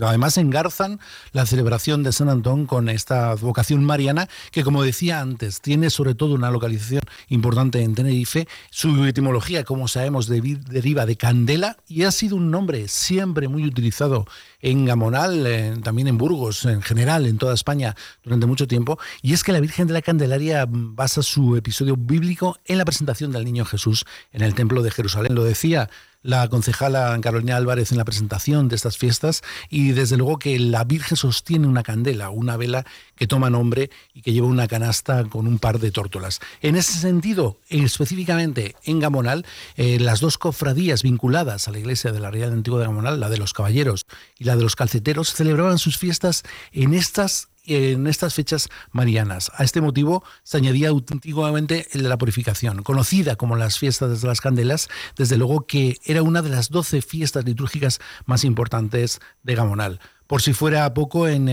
además 0.03 0.37
engarzan 0.37 0.99
la 1.31 1.47
celebración 1.47 2.03
de 2.03 2.11
San 2.11 2.29
Antón 2.29 2.67
con 2.67 2.89
esta 2.89 3.33
vocación 3.33 3.83
mariana 3.83 4.29
que, 4.51 4.63
como 4.63 4.83
decía 4.83 5.19
antes, 5.19 5.61
tiene 5.61 5.89
sobre 5.89 6.13
todo 6.13 6.35
una 6.35 6.51
localización 6.51 7.01
importante 7.29 7.81
en 7.81 7.95
Tenerife. 7.95 8.47
Su 8.69 9.05
etimología, 9.05 9.63
como 9.63 9.87
sabemos, 9.87 10.27
deriva 10.27 11.07
de 11.07 11.17
candela 11.17 11.77
y 11.87 12.03
ha 12.03 12.11
sido 12.11 12.35
un 12.35 12.51
nombre 12.51 12.87
siempre 12.87 13.47
muy 13.47 13.65
utilizado 13.65 14.27
en 14.61 14.85
Gamonal, 14.85 15.81
también 15.83 16.07
en 16.07 16.19
Burgos, 16.19 16.65
en 16.65 16.83
general, 16.83 17.25
en 17.25 17.39
toda 17.39 17.55
España, 17.55 17.95
durante 18.23 18.45
mucho 18.45 18.67
tiempo. 18.67 18.99
Y 19.23 19.33
es 19.33 19.43
que 19.43 19.53
la 19.53 19.59
Virgen 19.59 19.87
de 19.87 19.93
la 19.93 20.03
Candelaria 20.03 20.67
basa 20.69 21.23
su 21.23 21.55
episodio 21.55 21.95
bíblico 21.97 22.59
en 22.65 22.77
la 22.77 22.85
presentación 22.85 23.31
del 23.31 23.43
niño 23.43 23.65
Jesús 23.65 24.05
en 24.31 24.43
el 24.43 24.53
Templo 24.53 24.83
de 24.83 24.91
Jerusalén. 24.91 25.33
Lo 25.33 25.43
decía 25.43 25.89
la 26.27 26.49
concejala 26.49 27.17
Carolina 27.21 27.55
Álvarez 27.55 27.93
en 27.93 27.97
la 27.97 28.03
presentación 28.03 28.67
de 28.67 28.75
estas 28.75 28.97
fiestas 28.97 29.43
y 29.69 29.93
desde 29.93 30.17
luego 30.17 30.39
que 30.39 30.59
la 30.59 30.83
Virgen 30.83 31.15
sostiene 31.15 31.67
una 31.67 31.83
candela, 31.83 32.29
una 32.31 32.57
vela 32.57 32.85
que 33.15 33.27
toma 33.27 33.49
nombre 33.49 33.89
y 34.13 34.23
que 34.23 34.33
lleva 34.33 34.47
una 34.47 34.67
canasta 34.67 35.23
con 35.23 35.47
un 35.47 35.57
par 35.57 35.79
de 35.79 35.89
tórtolas. 35.89 36.41
En 36.61 36.75
ese 36.75 36.99
sentido, 36.99 37.55
específicamente 37.69 38.75
en 38.83 38.99
Gamonal, 38.99 39.45
eh, 39.77 40.01
las 40.01 40.19
dos 40.19 40.37
cofradías 40.37 41.01
vinculadas 41.01 41.69
a 41.69 41.71
la 41.71 41.79
iglesia 41.79 42.11
de 42.11 42.19
la 42.19 42.29
Real 42.29 42.51
Antigua 42.51 42.81
de 42.81 42.87
Gamonal, 42.87 43.21
la 43.21 43.29
de 43.29 43.37
los 43.37 43.53
caballeros 43.53 44.05
y 44.37 44.43
la 44.43 44.57
de 44.57 44.63
los 44.63 44.75
calceteros, 44.75 45.33
celebraban 45.33 45.79
sus 45.79 45.97
fiestas 45.97 46.43
en 46.73 46.93
estas 46.93 47.47
en 47.67 48.07
estas 48.07 48.33
fechas 48.33 48.69
marianas. 48.91 49.51
A 49.55 49.63
este 49.63 49.81
motivo 49.81 50.23
se 50.43 50.57
añadía 50.57 50.89
auténticamente 50.89 51.87
el 51.91 52.03
de 52.03 52.09
la 52.09 52.17
purificación, 52.17 52.83
conocida 52.83 53.35
como 53.35 53.55
las 53.55 53.77
fiestas 53.77 54.21
de 54.21 54.27
las 54.27 54.41
candelas, 54.41 54.89
desde 55.15 55.37
luego 55.37 55.65
que 55.65 55.97
era 56.05 56.23
una 56.23 56.41
de 56.41 56.49
las 56.49 56.69
doce 56.69 57.01
fiestas 57.01 57.45
litúrgicas 57.45 57.99
más 58.25 58.43
importantes 58.43 59.19
de 59.43 59.55
Gamonal. 59.55 59.99
Por 60.27 60.41
si 60.41 60.51
fuera 60.53 60.93
poco, 60.93 61.27
en, 61.29 61.45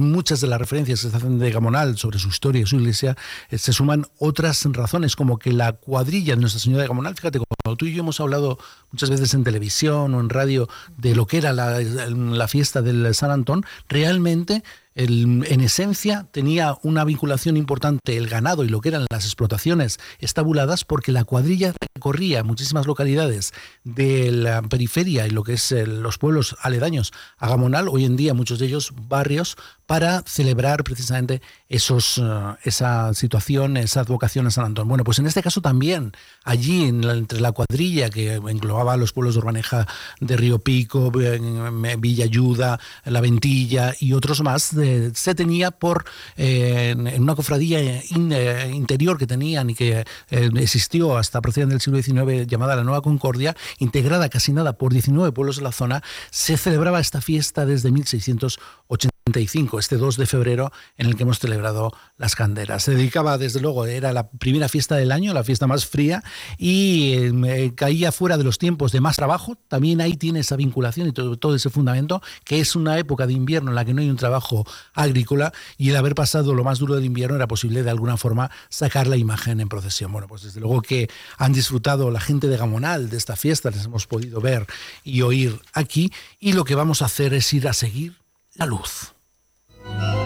muchas 0.00 0.40
de 0.40 0.48
las 0.48 0.58
referencias 0.58 1.00
que 1.00 1.10
se 1.10 1.16
hacen 1.16 1.38
de 1.38 1.52
Gamonal 1.52 1.96
sobre 1.96 2.18
su 2.18 2.28
historia 2.28 2.62
y 2.62 2.66
su 2.66 2.76
iglesia, 2.76 3.16
eh, 3.50 3.58
se 3.58 3.72
suman 3.72 4.04
otras 4.18 4.64
razones, 4.72 5.14
como 5.14 5.38
que 5.38 5.52
la 5.52 5.74
cuadrilla 5.74 6.34
de 6.34 6.40
Nuestra 6.40 6.60
Señora 6.60 6.82
de 6.82 6.88
Gamonal, 6.88 7.14
fíjate, 7.14 7.38
cuando 7.38 7.76
tú 7.76 7.86
y 7.86 7.94
yo 7.94 8.00
hemos 8.00 8.18
hablado 8.18 8.58
muchas 8.90 9.10
veces 9.10 9.32
en 9.34 9.44
televisión 9.44 10.12
o 10.12 10.20
en 10.20 10.28
radio 10.28 10.68
de 10.96 11.14
lo 11.14 11.26
que 11.26 11.38
era 11.38 11.52
la, 11.52 11.80
la 11.80 12.48
fiesta 12.48 12.82
del 12.82 13.14
San 13.14 13.30
Antón, 13.30 13.64
realmente 13.88 14.64
en 14.94 15.60
esencia 15.60 16.26
tenía 16.30 16.76
una 16.82 17.04
vinculación 17.04 17.56
importante 17.56 18.16
el 18.16 18.28
ganado 18.28 18.64
y 18.64 18.68
lo 18.68 18.80
que 18.80 18.90
eran 18.90 19.06
las 19.10 19.24
explotaciones 19.24 19.98
estabuladas 20.18 20.84
porque 20.84 21.10
la 21.10 21.24
cuadrilla 21.24 21.74
recorría 21.94 22.44
muchísimas 22.44 22.86
localidades 22.86 23.52
de 23.82 24.30
la 24.30 24.62
periferia 24.62 25.26
y 25.26 25.30
lo 25.30 25.42
que 25.42 25.54
es 25.54 25.72
los 25.72 26.18
pueblos 26.18 26.56
aledaños 26.60 27.12
a 27.38 27.48
Gamonal, 27.48 27.88
hoy 27.88 28.04
en 28.04 28.16
día 28.16 28.34
muchos 28.34 28.58
de 28.58 28.66
ellos 28.66 28.92
barrios, 29.08 29.56
para 29.86 30.22
celebrar 30.26 30.82
precisamente 30.84 31.42
esos, 31.68 32.18
eh, 32.18 32.22
esa 32.62 33.12
situación, 33.14 33.76
esa 33.76 34.00
advocación 34.00 34.46
a 34.46 34.50
San 34.50 34.64
Antón. 34.64 34.88
Bueno, 34.88 35.04
pues 35.04 35.18
en 35.18 35.26
este 35.26 35.42
caso 35.42 35.60
también, 35.60 36.12
allí 36.42 36.84
entre 36.84 37.40
la 37.40 37.52
cuadrilla 37.52 38.10
que 38.10 38.34
englobaba 38.34 38.96
los 38.96 39.12
pueblos 39.12 39.34
de 39.34 39.40
Urbaneja 39.40 39.86
de 40.20 40.36
Río 40.36 40.58
Pico, 40.58 41.10
Villa 41.10 42.24
Ayuda, 42.24 42.80
La 43.04 43.20
Ventilla 43.20 43.94
y 43.98 44.12
otros 44.12 44.42
más, 44.42 44.74
se 45.14 45.34
tenía 45.34 45.70
por 45.70 46.04
en 46.36 47.22
una 47.22 47.34
cofradía 47.34 47.80
eh, 47.80 48.70
interior 48.72 49.18
que 49.18 49.26
tenían 49.26 49.70
y 49.70 49.74
que 49.74 50.04
eh, 50.30 50.50
existió 50.56 51.16
hasta 51.16 51.40
proceder 51.40 51.68
del 51.68 51.80
siglo 51.80 52.02
XIX 52.02 52.46
llamada 52.46 52.76
la 52.76 52.84
Nueva 52.84 53.02
Concordia, 53.02 53.56
integrada 53.78 54.28
casi 54.28 54.52
nada 54.52 54.74
por 54.74 54.92
19 54.92 55.32
pueblos 55.32 55.56
de 55.56 55.62
la 55.62 55.72
zona, 55.72 56.02
se 56.30 56.56
celebraba 56.56 57.00
esta 57.00 57.20
fiesta 57.20 57.66
desde 57.66 57.90
1680 57.90 59.13
este 59.78 59.96
2 59.96 60.18
de 60.18 60.26
febrero, 60.26 60.70
en 60.98 61.06
el 61.06 61.16
que 61.16 61.22
hemos 61.22 61.38
celebrado 61.38 61.92
las 62.18 62.36
canderas. 62.36 62.84
Se 62.84 62.94
dedicaba, 62.94 63.38
desde 63.38 63.58
luego, 63.58 63.86
era 63.86 64.12
la 64.12 64.28
primera 64.28 64.68
fiesta 64.68 64.96
del 64.96 65.10
año, 65.10 65.32
la 65.32 65.42
fiesta 65.42 65.66
más 65.66 65.86
fría, 65.86 66.22
y 66.58 67.14
eh, 67.46 67.72
caía 67.74 68.12
fuera 68.12 68.36
de 68.36 68.44
los 68.44 68.58
tiempos 68.58 68.92
de 68.92 69.00
más 69.00 69.16
trabajo. 69.16 69.56
También 69.68 70.02
ahí 70.02 70.18
tiene 70.18 70.40
esa 70.40 70.56
vinculación 70.56 71.08
y 71.08 71.12
todo, 71.12 71.38
todo 71.38 71.54
ese 71.54 71.70
fundamento, 71.70 72.20
que 72.44 72.60
es 72.60 72.76
una 72.76 72.98
época 72.98 73.26
de 73.26 73.32
invierno 73.32 73.70
en 73.70 73.76
la 73.76 73.86
que 73.86 73.94
no 73.94 74.02
hay 74.02 74.10
un 74.10 74.16
trabajo 74.16 74.66
agrícola, 74.92 75.54
y 75.78 75.88
el 75.88 75.96
haber 75.96 76.14
pasado 76.14 76.54
lo 76.54 76.62
más 76.62 76.78
duro 76.78 76.94
del 76.94 77.06
invierno 77.06 77.36
era 77.36 77.48
posible 77.48 77.82
de 77.82 77.90
alguna 77.90 78.18
forma 78.18 78.50
sacar 78.68 79.06
la 79.06 79.16
imagen 79.16 79.58
en 79.58 79.70
procesión. 79.70 80.12
Bueno, 80.12 80.28
pues 80.28 80.42
desde 80.42 80.60
luego 80.60 80.82
que 80.82 81.08
han 81.38 81.54
disfrutado 81.54 82.10
la 82.10 82.20
gente 82.20 82.46
de 82.46 82.58
Gamonal 82.58 83.08
de 83.08 83.16
esta 83.16 83.36
fiesta, 83.36 83.70
les 83.70 83.86
hemos 83.86 84.06
podido 84.06 84.42
ver 84.42 84.66
y 85.02 85.22
oír 85.22 85.60
aquí, 85.72 86.12
y 86.38 86.52
lo 86.52 86.64
que 86.64 86.74
vamos 86.74 87.00
a 87.00 87.06
hacer 87.06 87.32
es 87.32 87.50
ir 87.54 87.66
a 87.68 87.72
seguir 87.72 88.16
la 88.54 88.66
luz. 88.66 89.13
Thank 89.84 90.14
you. 90.18 90.23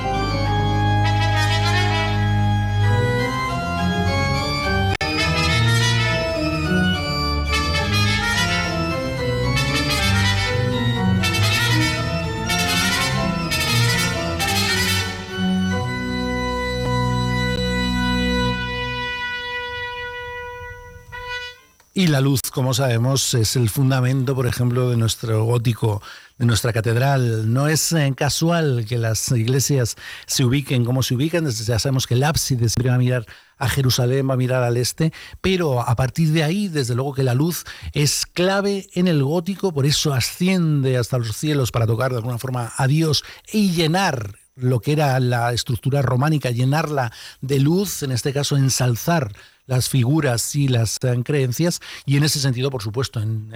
Y 21.99 22.07
la 22.07 22.21
luz, 22.21 22.43
como 22.53 22.75
sabemos, 22.75 23.35
es 23.35 23.57
el 23.57 23.69
fundamento, 23.69 24.37
por 24.37 24.47
ejemplo, 24.47 24.89
de 24.89 24.97
nuestro 24.97 25.43
gótico, 25.43 26.01
de 26.39 26.47
nuestra 26.47 26.73
catedral. 26.73 27.53
No 27.53 27.67
es 27.67 27.91
eh, 27.91 28.13
casual 28.17 28.87
que 28.89 28.99
las 28.99 29.33
iglesias 29.33 29.97
se 30.25 30.45
ubiquen 30.45 30.85
como 30.85 31.03
se 31.03 31.17
ubican. 31.17 31.51
Ya 31.51 31.81
sabemos 31.81 32.07
que 32.07 32.15
el 32.15 32.23
ábside 32.23 32.69
siempre 32.69 32.91
va 32.91 32.95
a 32.95 32.99
mirar 32.99 33.27
a 33.57 33.69
Jerusalén, 33.69 34.29
va 34.31 34.35
a 34.35 34.37
mirar 34.37 34.63
al 34.63 34.77
este, 34.77 35.13
pero 35.41 35.81
a 35.81 35.97
partir 35.97 36.29
de 36.31 36.45
ahí, 36.45 36.69
desde 36.69 36.95
luego 36.95 37.15
que 37.15 37.25
la 37.25 37.35
luz 37.35 37.65
es 37.93 38.27
clave 38.27 38.87
en 38.95 39.09
el 39.09 39.25
gótico, 39.25 39.75
por 39.75 39.85
eso 39.85 40.15
asciende 40.15 40.99
hasta 40.99 41.19
los 41.19 41.37
cielos 41.37 41.73
para 41.73 41.89
tocar 41.89 42.13
de 42.13 42.19
alguna 42.19 42.39
forma 42.39 42.73
a 42.77 42.87
Dios 42.87 43.25
y 43.53 43.73
llenar 43.73 44.39
lo 44.55 44.79
que 44.79 44.93
era 44.93 45.19
la 45.19 45.53
estructura 45.53 46.03
románica, 46.03 46.53
llenarla 46.53 47.11
de 47.41 47.59
luz, 47.59 48.05
en 48.05 48.13
este 48.13 48.33
caso 48.33 48.57
ensalzar 48.57 49.33
las 49.69 49.89
figuras 49.89 50.57
y 50.57 50.67
las 50.67 50.99
eh, 51.03 51.23
creencias, 51.25 51.81
y 52.05 52.17
en 52.17 52.25
ese 52.25 52.41
sentido, 52.41 52.71
por 52.71 52.83
supuesto, 52.83 53.21
en, 53.21 53.53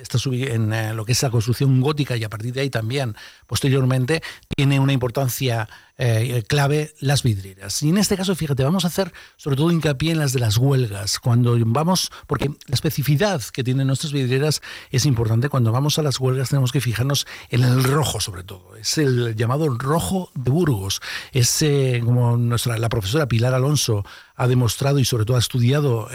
esta, 0.00 0.18
en 0.30 0.72
eh, 0.72 0.94
lo 0.94 1.04
que 1.04 1.12
es 1.12 1.22
la 1.22 1.30
construcción 1.30 1.80
gótica 1.82 2.16
y 2.16 2.24
a 2.24 2.30
partir 2.30 2.54
de 2.54 2.62
ahí 2.62 2.70
también, 2.70 3.14
posteriormente, 3.46 4.22
tiene 4.56 4.80
una 4.80 4.94
importancia 4.94 5.68
eh, 5.98 6.42
clave 6.46 6.94
las 7.00 7.22
vidrieras. 7.22 7.82
Y 7.82 7.88
en 7.88 7.98
este 7.98 8.16
caso, 8.16 8.34
fíjate, 8.34 8.62
vamos 8.64 8.84
a 8.84 8.88
hacer 8.88 9.12
sobre 9.36 9.56
todo 9.56 9.70
hincapié 9.70 10.12
en 10.12 10.18
las 10.18 10.32
de 10.32 10.40
las 10.40 10.56
huelgas. 10.56 11.18
Cuando 11.18 11.56
vamos, 11.66 12.10
porque 12.26 12.48
la 12.48 12.74
especificidad 12.74 13.42
que 13.42 13.64
tienen 13.64 13.86
nuestras 13.86 14.12
vidrieras 14.12 14.62
es 14.90 15.06
importante, 15.06 15.48
cuando 15.48 15.72
vamos 15.72 15.98
a 15.98 16.02
las 16.02 16.20
huelgas 16.20 16.50
tenemos 16.50 16.72
que 16.72 16.80
fijarnos 16.80 17.26
en 17.50 17.62
el 17.62 17.82
rojo 17.82 18.20
sobre 18.20 18.44
todo. 18.44 18.76
Es 18.76 18.98
el 18.98 19.34
llamado 19.36 19.68
rojo 19.68 20.30
de 20.34 20.50
Burgos. 20.50 21.00
Es 21.32 21.64
como 22.04 22.36
nuestra, 22.36 22.78
la 22.78 22.88
profesora 22.88 23.26
Pilar 23.26 23.54
Alonso 23.54 24.04
ha 24.36 24.46
demostrado 24.46 24.98
y 24.98 25.04
sobre 25.04 25.24
todo 25.24 25.36
ha 25.36 25.40
estudiado 25.40 26.08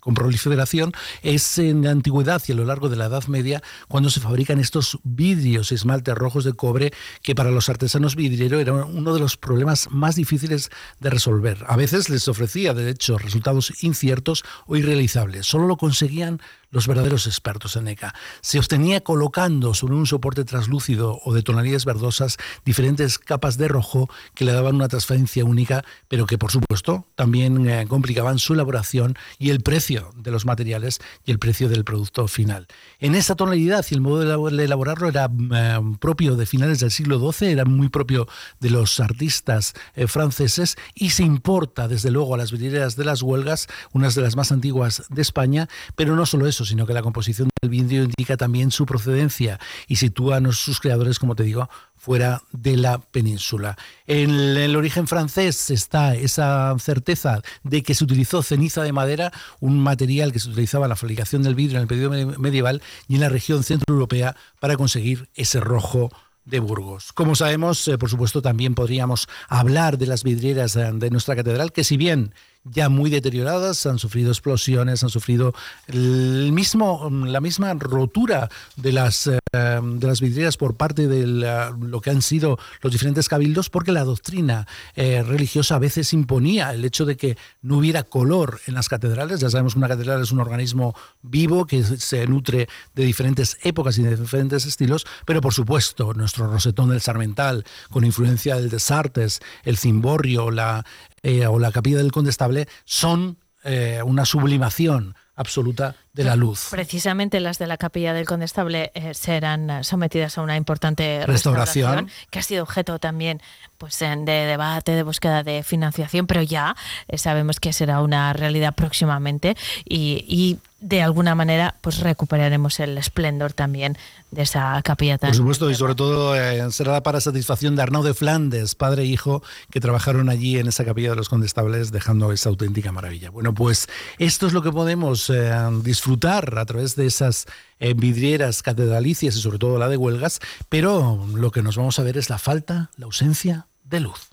con 0.00 0.14
proliferación 0.14 0.92
es 1.22 1.58
en 1.58 1.84
la 1.84 1.90
antigüedad 1.90 2.42
y 2.46 2.52
a 2.52 2.54
lo 2.54 2.64
largo 2.64 2.88
de 2.88 2.96
la 2.96 3.06
Edad 3.06 3.24
Media 3.26 3.62
cuando 3.88 4.10
se 4.10 4.20
fabrican 4.20 4.58
estos 4.58 4.98
vidrios, 5.04 5.72
esmaltes 5.72 6.14
rojos 6.14 6.44
de 6.44 6.52
cobre, 6.52 6.92
que 7.22 7.34
para 7.34 7.50
los 7.50 7.68
artesanos 7.68 8.16
vidrieros 8.16 8.60
era 8.60 8.72
uno 8.72 9.14
de 9.14 9.19
los 9.20 9.36
problemas 9.36 9.88
más 9.90 10.16
difíciles 10.16 10.70
de 10.98 11.10
resolver. 11.10 11.64
A 11.68 11.76
veces 11.76 12.08
les 12.08 12.26
ofrecía, 12.28 12.74
de 12.74 12.90
hecho, 12.90 13.18
resultados 13.18 13.82
inciertos 13.82 14.44
o 14.66 14.76
irrealizables. 14.76 15.46
Solo 15.46 15.66
lo 15.66 15.76
conseguían 15.76 16.40
los 16.70 16.86
verdaderos 16.86 17.26
expertos 17.26 17.76
en 17.76 17.88
ECA. 17.88 18.14
Se 18.40 18.58
obtenía 18.58 19.00
colocando 19.00 19.74
sobre 19.74 19.94
un 19.94 20.06
soporte 20.06 20.44
translúcido 20.44 21.20
o 21.24 21.34
de 21.34 21.42
tonalidades 21.42 21.84
verdosas 21.84 22.36
diferentes 22.64 23.18
capas 23.18 23.56
de 23.56 23.68
rojo 23.68 24.08
que 24.34 24.44
le 24.44 24.52
daban 24.52 24.76
una 24.76 24.88
transferencia 24.88 25.44
única, 25.44 25.84
pero 26.08 26.26
que 26.26 26.38
por 26.38 26.50
supuesto 26.50 27.06
también 27.14 27.68
eh, 27.68 27.86
complicaban 27.88 28.38
su 28.38 28.54
elaboración 28.54 29.16
y 29.38 29.50
el 29.50 29.60
precio 29.60 30.12
de 30.16 30.30
los 30.30 30.46
materiales 30.46 31.00
y 31.24 31.30
el 31.30 31.38
precio 31.38 31.68
del 31.68 31.84
producto 31.84 32.28
final. 32.28 32.66
En 32.98 33.14
esa 33.14 33.34
tonalidad 33.34 33.84
y 33.90 33.94
el 33.94 34.00
modo 34.00 34.20
de 34.20 34.64
elaborarlo 34.64 35.08
era 35.08 35.30
eh, 35.52 35.80
propio 35.98 36.36
de 36.36 36.46
finales 36.46 36.80
del 36.80 36.90
siglo 36.90 37.32
XII, 37.32 37.50
era 37.50 37.64
muy 37.64 37.88
propio 37.88 38.28
de 38.60 38.70
los 38.70 39.00
artistas 39.00 39.74
eh, 39.94 40.06
franceses 40.06 40.76
y 40.94 41.10
se 41.10 41.22
importa 41.22 41.88
desde 41.88 42.10
luego 42.10 42.34
a 42.34 42.38
las 42.38 42.52
vidrieras 42.52 42.96
de 42.96 43.04
las 43.04 43.22
huelgas, 43.22 43.68
unas 43.92 44.14
de 44.14 44.22
las 44.22 44.36
más 44.36 44.52
antiguas 44.52 45.04
de 45.08 45.22
España, 45.22 45.68
pero 45.96 46.16
no 46.16 46.26
solo 46.26 46.46
eso, 46.46 46.59
sino 46.64 46.86
que 46.86 46.92
la 46.92 47.02
composición 47.02 47.48
del 47.60 47.70
vidrio 47.70 48.04
indica 48.04 48.36
también 48.36 48.70
su 48.70 48.86
procedencia 48.86 49.58
y 49.86 49.96
sitúa 49.96 50.36
a 50.36 50.52
sus 50.52 50.80
creadores, 50.80 51.18
como 51.18 51.34
te 51.34 51.42
digo, 51.42 51.68
fuera 51.96 52.42
de 52.52 52.76
la 52.76 52.98
península. 52.98 53.76
En 54.06 54.30
el 54.30 54.74
origen 54.76 55.06
francés 55.06 55.70
está 55.70 56.14
esa 56.14 56.74
certeza 56.78 57.42
de 57.62 57.82
que 57.82 57.94
se 57.94 58.04
utilizó 58.04 58.42
ceniza 58.42 58.82
de 58.82 58.92
madera, 58.92 59.32
un 59.60 59.78
material 59.80 60.32
que 60.32 60.40
se 60.40 60.48
utilizaba 60.48 60.86
en 60.86 60.90
la 60.90 60.96
fabricación 60.96 61.42
del 61.42 61.54
vidrio 61.54 61.78
en 61.78 61.82
el 61.82 61.88
periodo 61.88 62.38
medieval 62.38 62.82
y 63.06 63.16
en 63.16 63.20
la 63.20 63.28
región 63.28 63.62
centroeuropea 63.62 64.34
para 64.60 64.76
conseguir 64.76 65.28
ese 65.34 65.60
rojo 65.60 66.10
de 66.44 66.60
Burgos. 66.60 67.12
Como 67.12 67.34
sabemos, 67.34 67.86
eh, 67.88 67.98
por 67.98 68.10
supuesto, 68.10 68.42
también 68.42 68.74
podríamos 68.74 69.28
hablar 69.48 69.98
de 69.98 70.06
las 70.06 70.24
vidrieras 70.24 70.76
eh, 70.76 70.90
de 70.92 71.10
nuestra 71.10 71.36
catedral, 71.36 71.72
que 71.72 71.84
si 71.84 71.96
bien 71.96 72.34
ya 72.64 72.88
muy 72.88 73.10
deterioradas, 73.10 73.86
han 73.86 73.98
sufrido 73.98 74.30
explosiones, 74.30 75.02
han 75.02 75.08
sufrido 75.08 75.54
el 75.86 76.52
mismo, 76.52 77.08
la 77.10 77.40
misma 77.40 77.72
rotura 77.74 78.50
de 78.76 78.92
las, 78.92 79.26
eh, 79.26 79.38
de 79.52 80.06
las 80.06 80.20
vidrieras 80.20 80.56
por 80.56 80.76
parte 80.76 81.08
de 81.08 81.26
lo 81.26 82.00
que 82.00 82.10
han 82.10 82.22
sido 82.22 82.58
los 82.82 82.92
diferentes 82.92 83.28
cabildos, 83.28 83.70
porque 83.70 83.92
la 83.92 84.04
doctrina 84.04 84.66
eh, 84.94 85.22
religiosa 85.22 85.76
a 85.76 85.78
veces 85.78 86.12
imponía 86.12 86.72
el 86.74 86.84
hecho 86.84 87.06
de 87.06 87.16
que 87.16 87.38
no 87.62 87.78
hubiera 87.78 88.02
color 88.02 88.60
en 88.66 88.74
las 88.74 88.88
catedrales. 88.88 89.40
Ya 89.40 89.50
sabemos 89.50 89.74
que 89.74 89.78
una 89.78 89.88
catedral 89.88 90.22
es 90.22 90.32
un 90.32 90.40
organismo 90.40 90.94
vivo 91.22 91.66
que 91.66 91.82
se 91.82 92.26
nutre 92.26 92.68
de 92.94 93.04
diferentes 93.04 93.56
épocas 93.62 93.96
y 93.98 94.02
de 94.02 94.16
diferentes 94.16 94.66
estilos, 94.66 95.06
pero 95.24 95.40
por 95.40 95.54
supuesto 95.54 96.12
nuestro 96.12 96.46
rosetón 96.46 96.90
del 96.90 97.00
Sarmental, 97.00 97.64
con 97.90 98.04
influencia 98.04 98.56
del 98.56 98.68
Desartes, 98.68 99.40
el 99.64 99.78
cimborrio, 99.78 100.50
la, 100.50 100.84
eh, 101.22 101.46
o 101.46 101.58
la 101.58 101.72
capilla 101.72 101.98
del 101.98 102.12
Condestable 102.12 102.68
son 102.84 103.38
eh, 103.64 104.00
una 104.04 104.24
sublimación 104.24 105.14
absoluta 105.34 105.96
de 106.12 106.24
la 106.24 106.36
luz. 106.36 106.68
Precisamente 106.70 107.40
las 107.40 107.58
de 107.58 107.66
la 107.66 107.78
capilla 107.78 108.12
del 108.12 108.26
Condestable 108.26 108.90
eh, 108.94 109.14
serán 109.14 109.84
sometidas 109.84 110.36
a 110.36 110.42
una 110.42 110.56
importante 110.56 111.24
restauración, 111.26 112.10
que 112.30 112.38
ha 112.38 112.42
sido 112.42 112.62
objeto 112.62 112.98
también 112.98 113.40
pues, 113.78 113.98
de 113.98 114.16
debate, 114.16 114.92
de 114.92 115.02
búsqueda 115.02 115.42
de 115.42 115.62
financiación, 115.62 116.26
pero 116.26 116.42
ya 116.42 116.76
sabemos 117.16 117.60
que 117.60 117.72
será 117.72 118.02
una 118.02 118.32
realidad 118.32 118.74
próximamente 118.74 119.56
y 119.84 120.58
de 120.80 121.02
alguna 121.02 121.34
manera 121.34 121.74
pues 121.80 122.00
recuperaremos 122.00 122.80
el 122.80 122.96
esplendor 122.98 123.52
también 123.52 123.96
de 124.30 124.42
esa 124.42 124.80
capilla 124.82 125.18
tan 125.18 125.30
Por 125.30 125.36
supuesto, 125.36 125.70
y 125.70 125.74
sobre 125.74 125.94
todo 125.94 126.36
eh, 126.36 126.70
será 126.70 127.02
para 127.02 127.20
satisfacción 127.20 127.76
de 127.76 127.82
Arnaud 127.82 128.06
de 128.06 128.14
Flandes, 128.14 128.74
padre 128.74 129.02
e 129.02 129.06
hijo, 129.06 129.42
que 129.70 129.80
trabajaron 129.80 130.28
allí 130.28 130.58
en 130.58 130.68
esa 130.68 130.84
capilla 130.84 131.10
de 131.10 131.16
los 131.16 131.28
condestables, 131.28 131.92
dejando 131.92 132.32
esa 132.32 132.48
auténtica 132.48 132.92
maravilla. 132.92 133.30
Bueno, 133.30 133.52
pues 133.52 133.88
esto 134.18 134.46
es 134.46 134.52
lo 134.52 134.62
que 134.62 134.72
podemos 134.72 135.28
eh, 135.30 135.52
disfrutar 135.82 136.58
a 136.58 136.64
través 136.64 136.96
de 136.96 137.06
esas 137.06 137.46
eh, 137.78 137.94
vidrieras 137.94 138.62
catedralicias 138.62 139.36
y 139.36 139.40
sobre 139.40 139.58
todo 139.58 139.78
la 139.78 139.88
de 139.88 139.96
Huelgas, 139.96 140.40
pero 140.68 141.26
lo 141.34 141.50
que 141.50 141.62
nos 141.62 141.76
vamos 141.76 141.98
a 141.98 142.02
ver 142.02 142.16
es 142.16 142.30
la 142.30 142.38
falta, 142.38 142.90
la 142.96 143.06
ausencia 143.06 143.66
de 143.84 144.00
luz. 144.00 144.28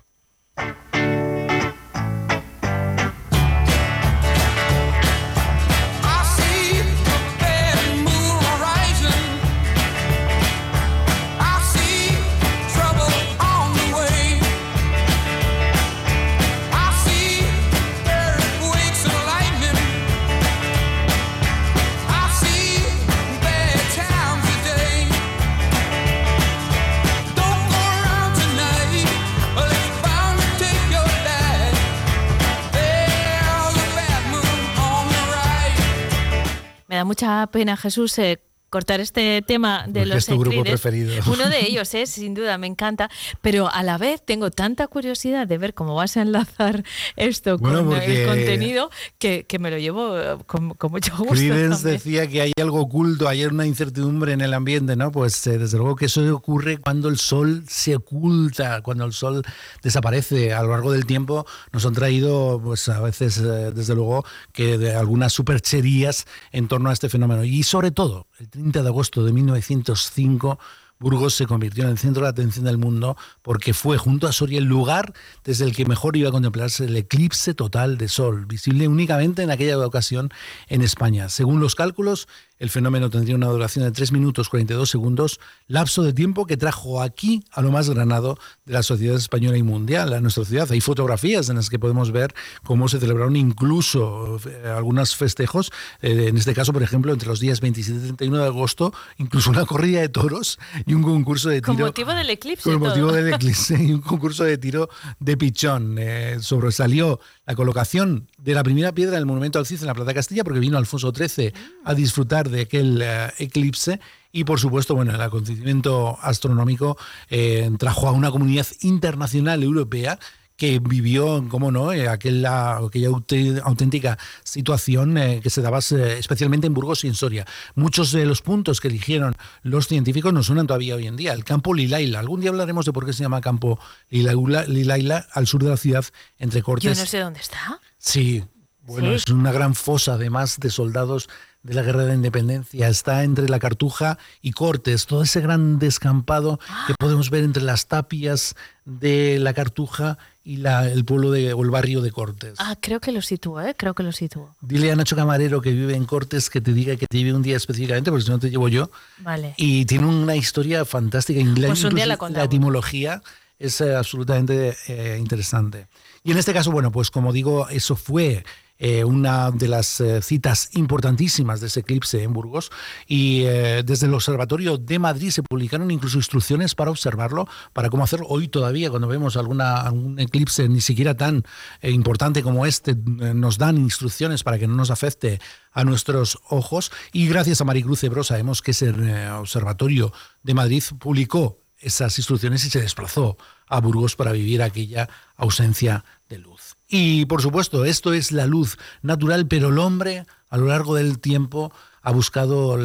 Mucha 37.18 37.48
pena, 37.48 37.76
Jesús, 37.76 38.20
eh, 38.20 38.40
cortar 38.78 39.00
este 39.00 39.42
tema 39.42 39.86
de 39.88 40.06
los 40.06 40.20
es 40.20 40.26
tu 40.28 40.38
grupo 40.38 40.62
preferido. 40.62 41.12
Uno 41.26 41.50
de 41.50 41.62
ellos 41.68 41.96
es, 41.96 42.12
sin 42.12 42.36
duda, 42.36 42.60
me 42.60 42.68
encanta, 42.68 43.10
pero 43.42 43.74
a 43.74 43.82
la 43.82 43.98
vez 43.98 44.22
tengo 44.24 44.52
tanta 44.52 44.86
curiosidad 44.86 45.48
de 45.48 45.58
ver 45.58 45.74
cómo 45.74 45.96
vas 45.96 46.16
a 46.16 46.22
enlazar 46.22 46.84
esto 47.16 47.58
con 47.58 47.92
el 47.92 48.28
contenido 48.28 48.92
que, 49.18 49.48
me 49.60 49.72
lo 49.72 49.80
llevo 49.80 50.16
eh, 50.16 50.38
con, 50.46 50.76
mucho 50.92 51.18
gusto. 51.18 51.34
Creedence 51.34 51.90
decía 51.90 52.28
que 52.28 52.42
hay 52.42 52.52
algo 52.62 52.82
oculto, 52.82 53.28
hay 53.28 53.46
una 53.46 53.66
incertidumbre 53.66 54.34
en 54.34 54.42
el 54.42 54.54
ambiente, 54.54 54.96
¿no? 54.96 55.12
Pues 55.12 55.48
eh, 55.48 55.58
desde 55.58 55.80
luego 55.80 55.96
que 55.96 56.06
eso 56.06 56.22
ocurre 56.36 56.78
cuando 56.78 57.10
el 57.10 57.18
sol 57.18 57.64
se 57.68 57.96
oculta, 57.96 58.84
cuando 58.84 59.06
el 59.06 59.14
sol 59.14 59.44
desaparece 59.82 60.54
a 60.54 60.62
lo 60.62 60.70
largo 60.70 60.92
del 60.92 61.08
tiempo. 61.08 61.48
Nos 61.72 61.84
han 61.88 61.94
traído, 61.94 62.62
pues 62.64 62.88
a 62.90 63.02
veces, 63.02 63.40
eh, 63.40 63.72
desde 63.74 63.96
luego, 63.96 64.24
que 64.54 64.78
de 64.78 64.94
algunas 64.94 65.34
supercherías 65.34 66.28
en 66.52 66.68
torno 66.68 66.92
a 66.92 66.94
este 66.94 67.10
fenómeno. 67.10 67.44
Y 67.44 67.64
sobre 67.64 67.90
todo, 67.90 68.28
el 68.40 68.67
30 68.68 68.84
de 68.84 68.90
agosto 68.90 69.24
de 69.24 69.32
1905, 69.32 70.60
Burgos 71.00 71.36
se 71.36 71.46
convirtió 71.46 71.86
en 71.86 71.92
el 71.92 71.98
centro 71.98 72.24
de 72.24 72.30
atención 72.30 72.66
del 72.66 72.78
mundo 72.78 73.16
porque 73.44 73.74
fue 73.74 73.98
junto 73.98 74.28
a 74.28 74.34
Soria 74.34 74.58
el 74.58 74.66
lugar 74.66 75.14
desde 75.46 75.64
el 75.64 75.74
que 75.74 75.86
mejor 75.86 76.18
iba 76.18 76.28
a 76.28 76.32
contemplarse 76.34 76.84
el 76.84 76.98
eclipse 76.98 77.54
total 77.54 77.98
de 77.98 78.10
Sol, 78.10 78.46
visible 78.46 78.90
únicamente 78.90 79.42
en 79.42 79.52
aquella 79.52 79.78
ocasión 79.86 80.32
en 80.68 80.82
España. 80.82 81.30
Según 81.30 81.62
los 81.62 81.76
cálculos, 81.76 82.28
el 82.60 82.70
fenómeno 82.70 83.10
tendría 83.10 83.36
una 83.36 83.48
duración 83.48 83.86
de 83.86 83.92
3 83.92 84.12
minutos 84.12 84.50
42 84.50 84.90
segundos, 84.90 85.40
lapso 85.68 86.04
de 86.04 86.14
tiempo 86.14 86.46
que 86.46 86.58
trajo 86.58 87.02
aquí 87.02 87.44
a 87.52 87.62
lo 87.62 87.72
más 87.72 87.90
granado 87.90 88.38
de 88.66 88.74
la 88.74 88.84
sociedad 88.84 89.16
española 89.16 89.58
y 89.58 89.64
mundial, 89.64 90.14
a 90.14 90.22
nuestra 90.22 90.46
ciudad. 90.46 90.72
Hay 90.72 90.82
fotografías 90.82 91.50
en 91.50 91.58
las 91.58 91.70
que 91.70 91.80
podemos 91.80 92.12
ver 92.12 92.34
cómo 92.64 92.88
se 92.88 93.00
celebraron 93.00 93.36
incluso 93.36 94.40
eh, 94.46 94.74
algunos 94.76 95.16
festejos, 95.16 95.72
eh, 96.02 96.28
en 96.30 96.38
este 96.38 96.54
caso, 96.54 96.74
por 96.74 96.84
ejemplo, 96.84 97.14
entre 97.14 97.28
los 97.28 97.40
días 97.40 97.62
27 97.62 98.00
y 98.00 98.02
31 98.02 98.38
de 98.40 98.46
agosto, 98.46 98.94
incluso 99.18 99.50
una 99.50 99.66
corrida 99.66 100.02
de 100.02 100.10
toros 100.10 100.60
y 100.86 100.94
un 100.94 101.04
concurso 101.04 101.50
de 101.50 101.62
tiro. 101.62 101.76
Con 101.76 101.86
motivo 101.86 102.14
del 102.14 102.30
eclipse. 102.30 102.64
Con 102.64 102.80
motivo 102.80 103.12
del 103.12 103.34
eclipse 103.34 103.82
y 103.82 103.92
un 103.94 104.02
concurso 104.02 104.44
de 104.44 104.58
tiro 104.58 104.90
de 105.20 105.38
pichón. 105.38 105.98
Eh, 106.00 106.38
sobresalió 106.42 107.20
la 107.48 107.56
colocación 107.56 108.28
de 108.38 108.54
la 108.54 108.62
primera 108.62 108.92
piedra 108.92 109.16
del 109.16 109.26
monumento 109.26 109.58
al 109.58 109.66
Cid 109.66 109.80
en 109.80 109.88
la 109.88 109.96
Plaza 109.96 110.14
Castilla, 110.14 110.44
porque 110.44 110.60
vino 110.60 110.78
Alfonso 110.78 111.14
XIII 111.16 111.54
a 111.86 111.94
disfrutar 111.94 112.50
de 112.50 112.62
aquel 112.62 113.02
eh, 113.02 113.32
eclipse. 113.40 114.02
Y 114.34 114.44
por 114.44 114.60
supuesto, 114.60 114.94
bueno, 114.94 115.16
el 115.16 115.22
acontecimiento 115.22 116.18
astronómico 116.22 116.98
eh, 117.30 117.72
trajo 117.80 118.10
a 118.10 118.12
una 118.12 118.32
comunidad 118.32 118.68
internacional 118.82 119.64
europea 119.64 120.20
que 120.58 120.80
vivió, 120.80 121.46
cómo 121.50 121.72
no, 121.72 121.94
eh, 121.94 122.10
aquella, 122.10 122.78
auténtica 122.78 124.18
situación 124.44 125.16
que 125.42 125.50
se 125.50 125.62
daba 125.62 125.78
especialmente 125.80 126.66
en 126.68 126.74
Burgos 126.74 127.04
y 127.04 127.08
en 127.08 127.14
Soria. 127.14 127.46
Muchos 127.76 128.12
de 128.12 128.26
los 128.26 128.42
puntos 128.42 128.82
que 128.82 128.88
eligieron 128.88 129.36
los 129.62 129.88
científicos 129.88 130.34
nos 130.34 130.48
suenan 130.48 130.66
todavía 130.66 130.96
hoy 130.96 131.06
en 131.06 131.16
día. 131.16 131.34
El 131.34 131.44
campo 131.44 131.76
Lilaila. 131.76 132.20
Algún 132.20 132.42
día 132.42 132.50
hablaremos 132.50 132.86
de 132.86 132.92
por 132.92 133.06
qué 133.06 133.14
se 133.14 133.24
llama 133.24 133.40
campo 133.40 133.80
Lilaila, 134.10 135.28
al 135.32 135.46
sur 135.46 135.64
de 135.64 135.70
la 135.70 135.78
ciudad, 135.78 136.06
entre 136.40 136.64
Cortes. 136.64 136.98
Yo 136.98 137.02
no 137.02 137.08
sé 137.08 137.20
dónde 137.20 137.40
está. 137.40 137.80
Sí, 138.00 138.44
bueno, 138.82 139.12
es 139.12 139.28
una 139.28 139.52
gran 139.52 139.76
fosa 139.76 140.14
además 140.14 140.60
de 140.60 140.72
soldados 140.72 141.30
de 141.68 141.74
la 141.74 141.82
Guerra 141.82 142.04
de 142.04 142.08
la 142.08 142.14
Independencia. 142.14 142.88
Está 142.88 143.24
entre 143.26 143.50
la 143.50 143.60
Cartuja 143.60 144.18
y 144.42 144.52
Cortes, 144.52 145.06
todo 145.06 145.22
ese 145.24 145.42
gran 145.42 145.80
descampado 145.80 146.60
que 146.88 146.94
podemos 146.98 147.30
ver 147.30 147.44
entre 147.44 147.62
las 147.62 147.88
tapias 147.88 148.56
de 148.86 149.38
la 149.40 149.54
Cartuja 149.54 150.18
y 150.46 150.58
la, 150.58 150.90
el 150.90 151.04
pueblo 151.04 151.30
de, 151.30 151.52
o 151.52 151.62
el 151.64 151.70
barrio 151.70 152.00
de 152.00 152.12
Cortes. 152.12 152.54
Ah, 152.60 152.78
creo 152.80 153.02
que 153.02 153.12
lo 153.12 153.22
sitúo, 153.22 153.60
¿eh? 153.60 153.76
creo 153.78 153.94
que 153.94 154.04
lo 154.04 154.14
sitúo. 154.14 154.56
Dile 154.62 154.94
a 154.94 154.96
Nacho 154.96 155.18
Camarero 155.18 155.60
que 155.60 155.72
vive 155.72 155.94
en 155.94 156.06
Cortes 156.06 156.50
que 156.50 156.62
te 156.62 156.72
diga 156.72 156.96
que 156.96 157.06
te 157.06 157.18
lleve 157.18 157.34
un 157.34 157.42
día 157.42 157.58
específicamente, 157.58 158.12
porque 158.12 158.24
si 158.24 158.32
no 158.32 158.40
te 158.40 158.50
llevo 158.50 158.70
yo. 158.70 158.90
Vale. 159.18 159.54
Y 159.58 159.84
tiene 159.86 160.08
una 160.08 160.38
historia 160.38 160.86
fantástica. 160.86 161.42
Pues 161.54 161.84
un 161.84 161.96
día 161.96 162.06
la, 162.06 162.18
la 162.30 162.44
etimología 162.46 163.22
es 163.60 163.82
eh, 163.82 163.94
absolutamente 163.94 164.78
eh, 164.88 165.18
interesante. 165.20 165.88
Y 166.24 166.32
en 166.32 166.38
este 166.38 166.54
caso, 166.54 166.72
bueno, 166.72 166.94
pues 166.94 167.12
como 167.12 167.34
digo, 167.34 167.68
eso 167.68 167.98
fue 167.98 168.46
eh, 168.80 169.04
una 169.04 169.52
de 169.52 169.68
las 169.68 170.04
citas 170.22 170.70
importantísimas 170.74 171.62
de 171.62 171.68
ese 171.68 171.82
eclipse 171.82 172.24
en 172.24 172.34
Burgos 172.34 172.72
y 173.08 173.42
desde 173.42 174.08
el 174.08 174.14
Observatorio 174.14 174.78
de 174.78 175.00
Madrid 175.00 175.30
se 175.30 175.44
publicaron 175.44 175.92
incluso 175.92 176.18
instrucciones 176.18 176.76
para 176.76 176.92
observarlo, 176.92 177.48
para 177.74 177.90
cómo 177.90 178.04
hacerlo. 178.04 178.28
Hoy 178.30 178.48
todavía 178.48 178.90
cuando 178.90 179.08
vemos 179.08 179.38
alguna, 179.38 179.82
algún 179.82 180.20
eclipse 180.20 180.68
ni 180.70 180.82
siquiera 180.82 181.16
tan 181.16 181.44
importante 181.82 182.44
como 182.44 182.66
este, 182.66 182.96
nos 182.96 183.58
dan 183.58 183.78
instrucciones 183.78 184.44
para 184.44 184.58
que 184.60 184.68
no 184.68 184.76
nos 184.76 184.92
afecte 184.92 185.40
a 185.72 185.84
nuestros 185.84 186.40
ojos 186.50 186.92
y 187.12 187.28
gracias 187.28 187.62
a 187.62 187.66
Maricruz 187.66 188.04
Ebro 188.04 188.24
sabemos 188.24 188.62
que 188.62 188.72
ese 188.72 188.90
Observatorio 189.32 190.12
de 190.44 190.54
Madrid 190.54 190.84
publicó 191.00 191.67
esas 191.80 192.18
instrucciones 192.18 192.66
y 192.66 192.70
se 192.70 192.82
desplazó 192.82 193.38
a 193.68 193.80
Burgos 193.80 194.16
para 194.16 194.32
vivir 194.32 194.62
aquella 194.62 195.10
ausencia 195.36 196.04
de 196.30 196.40
luz. 196.40 196.76
Y 196.88 197.26
por 197.26 197.42
supuesto, 197.42 197.86
esto 197.86 198.14
es 198.14 198.32
la 198.32 198.48
luz 198.48 198.78
natural, 199.02 199.48
pero 199.48 199.70
el 199.70 199.80
hombre 199.80 200.26
a 200.50 200.58
lo 200.58 200.68
largo 200.68 200.96
del 200.96 201.20
tiempo 201.20 201.72
ha 202.02 202.12
buscado 202.12 202.78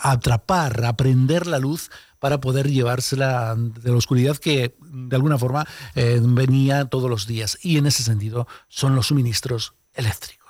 atrapar, 0.00 0.84
aprender 0.84 1.46
la 1.46 1.58
luz 1.58 1.90
para 2.18 2.40
poder 2.40 2.70
llevársela 2.70 3.54
de 3.56 3.90
la 3.90 3.96
oscuridad 3.96 4.38
que 4.38 4.74
de 4.80 5.16
alguna 5.16 5.36
forma 5.36 5.66
eh, 5.94 6.18
venía 6.22 6.86
todos 6.86 7.10
los 7.10 7.26
días. 7.26 7.58
Y 7.60 7.76
en 7.76 7.86
ese 7.86 8.02
sentido 8.02 8.48
son 8.68 8.94
los 8.94 9.08
suministros 9.08 9.74
eléctricos. 9.92 10.43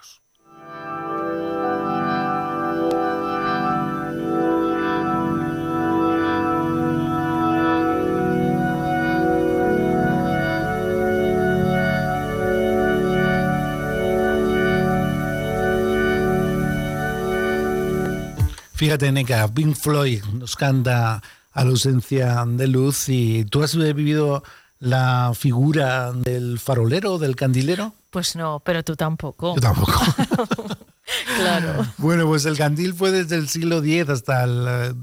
Fíjate, 18.84 19.10
Neka, 19.12 19.48
Pink 19.48 19.76
Floyd 19.76 20.22
nos 20.34 20.56
canta 20.56 21.22
a 21.54 21.64
la 21.64 21.70
ausencia 21.70 22.44
de 22.46 22.66
luz 22.66 23.08
y 23.08 23.46
tú 23.46 23.62
has 23.62 23.74
vivido 23.74 24.42
la 24.78 25.32
figura 25.34 26.12
del 26.12 26.58
farolero, 26.58 27.16
del 27.16 27.34
candilero. 27.34 27.94
Pues 28.10 28.36
no, 28.36 28.60
pero 28.60 28.84
tú 28.84 28.94
tampoco. 28.94 29.54
Yo 29.54 29.60
tampoco. 29.62 29.94
claro. 31.36 31.86
Bueno, 31.98 32.26
pues 32.26 32.44
el 32.46 32.56
candil 32.56 32.94
fue 32.94 33.10
desde 33.10 33.36
el 33.36 33.48
siglo 33.48 33.78
X 33.78 34.08
hasta 34.08 34.44
eh, 34.46 34.94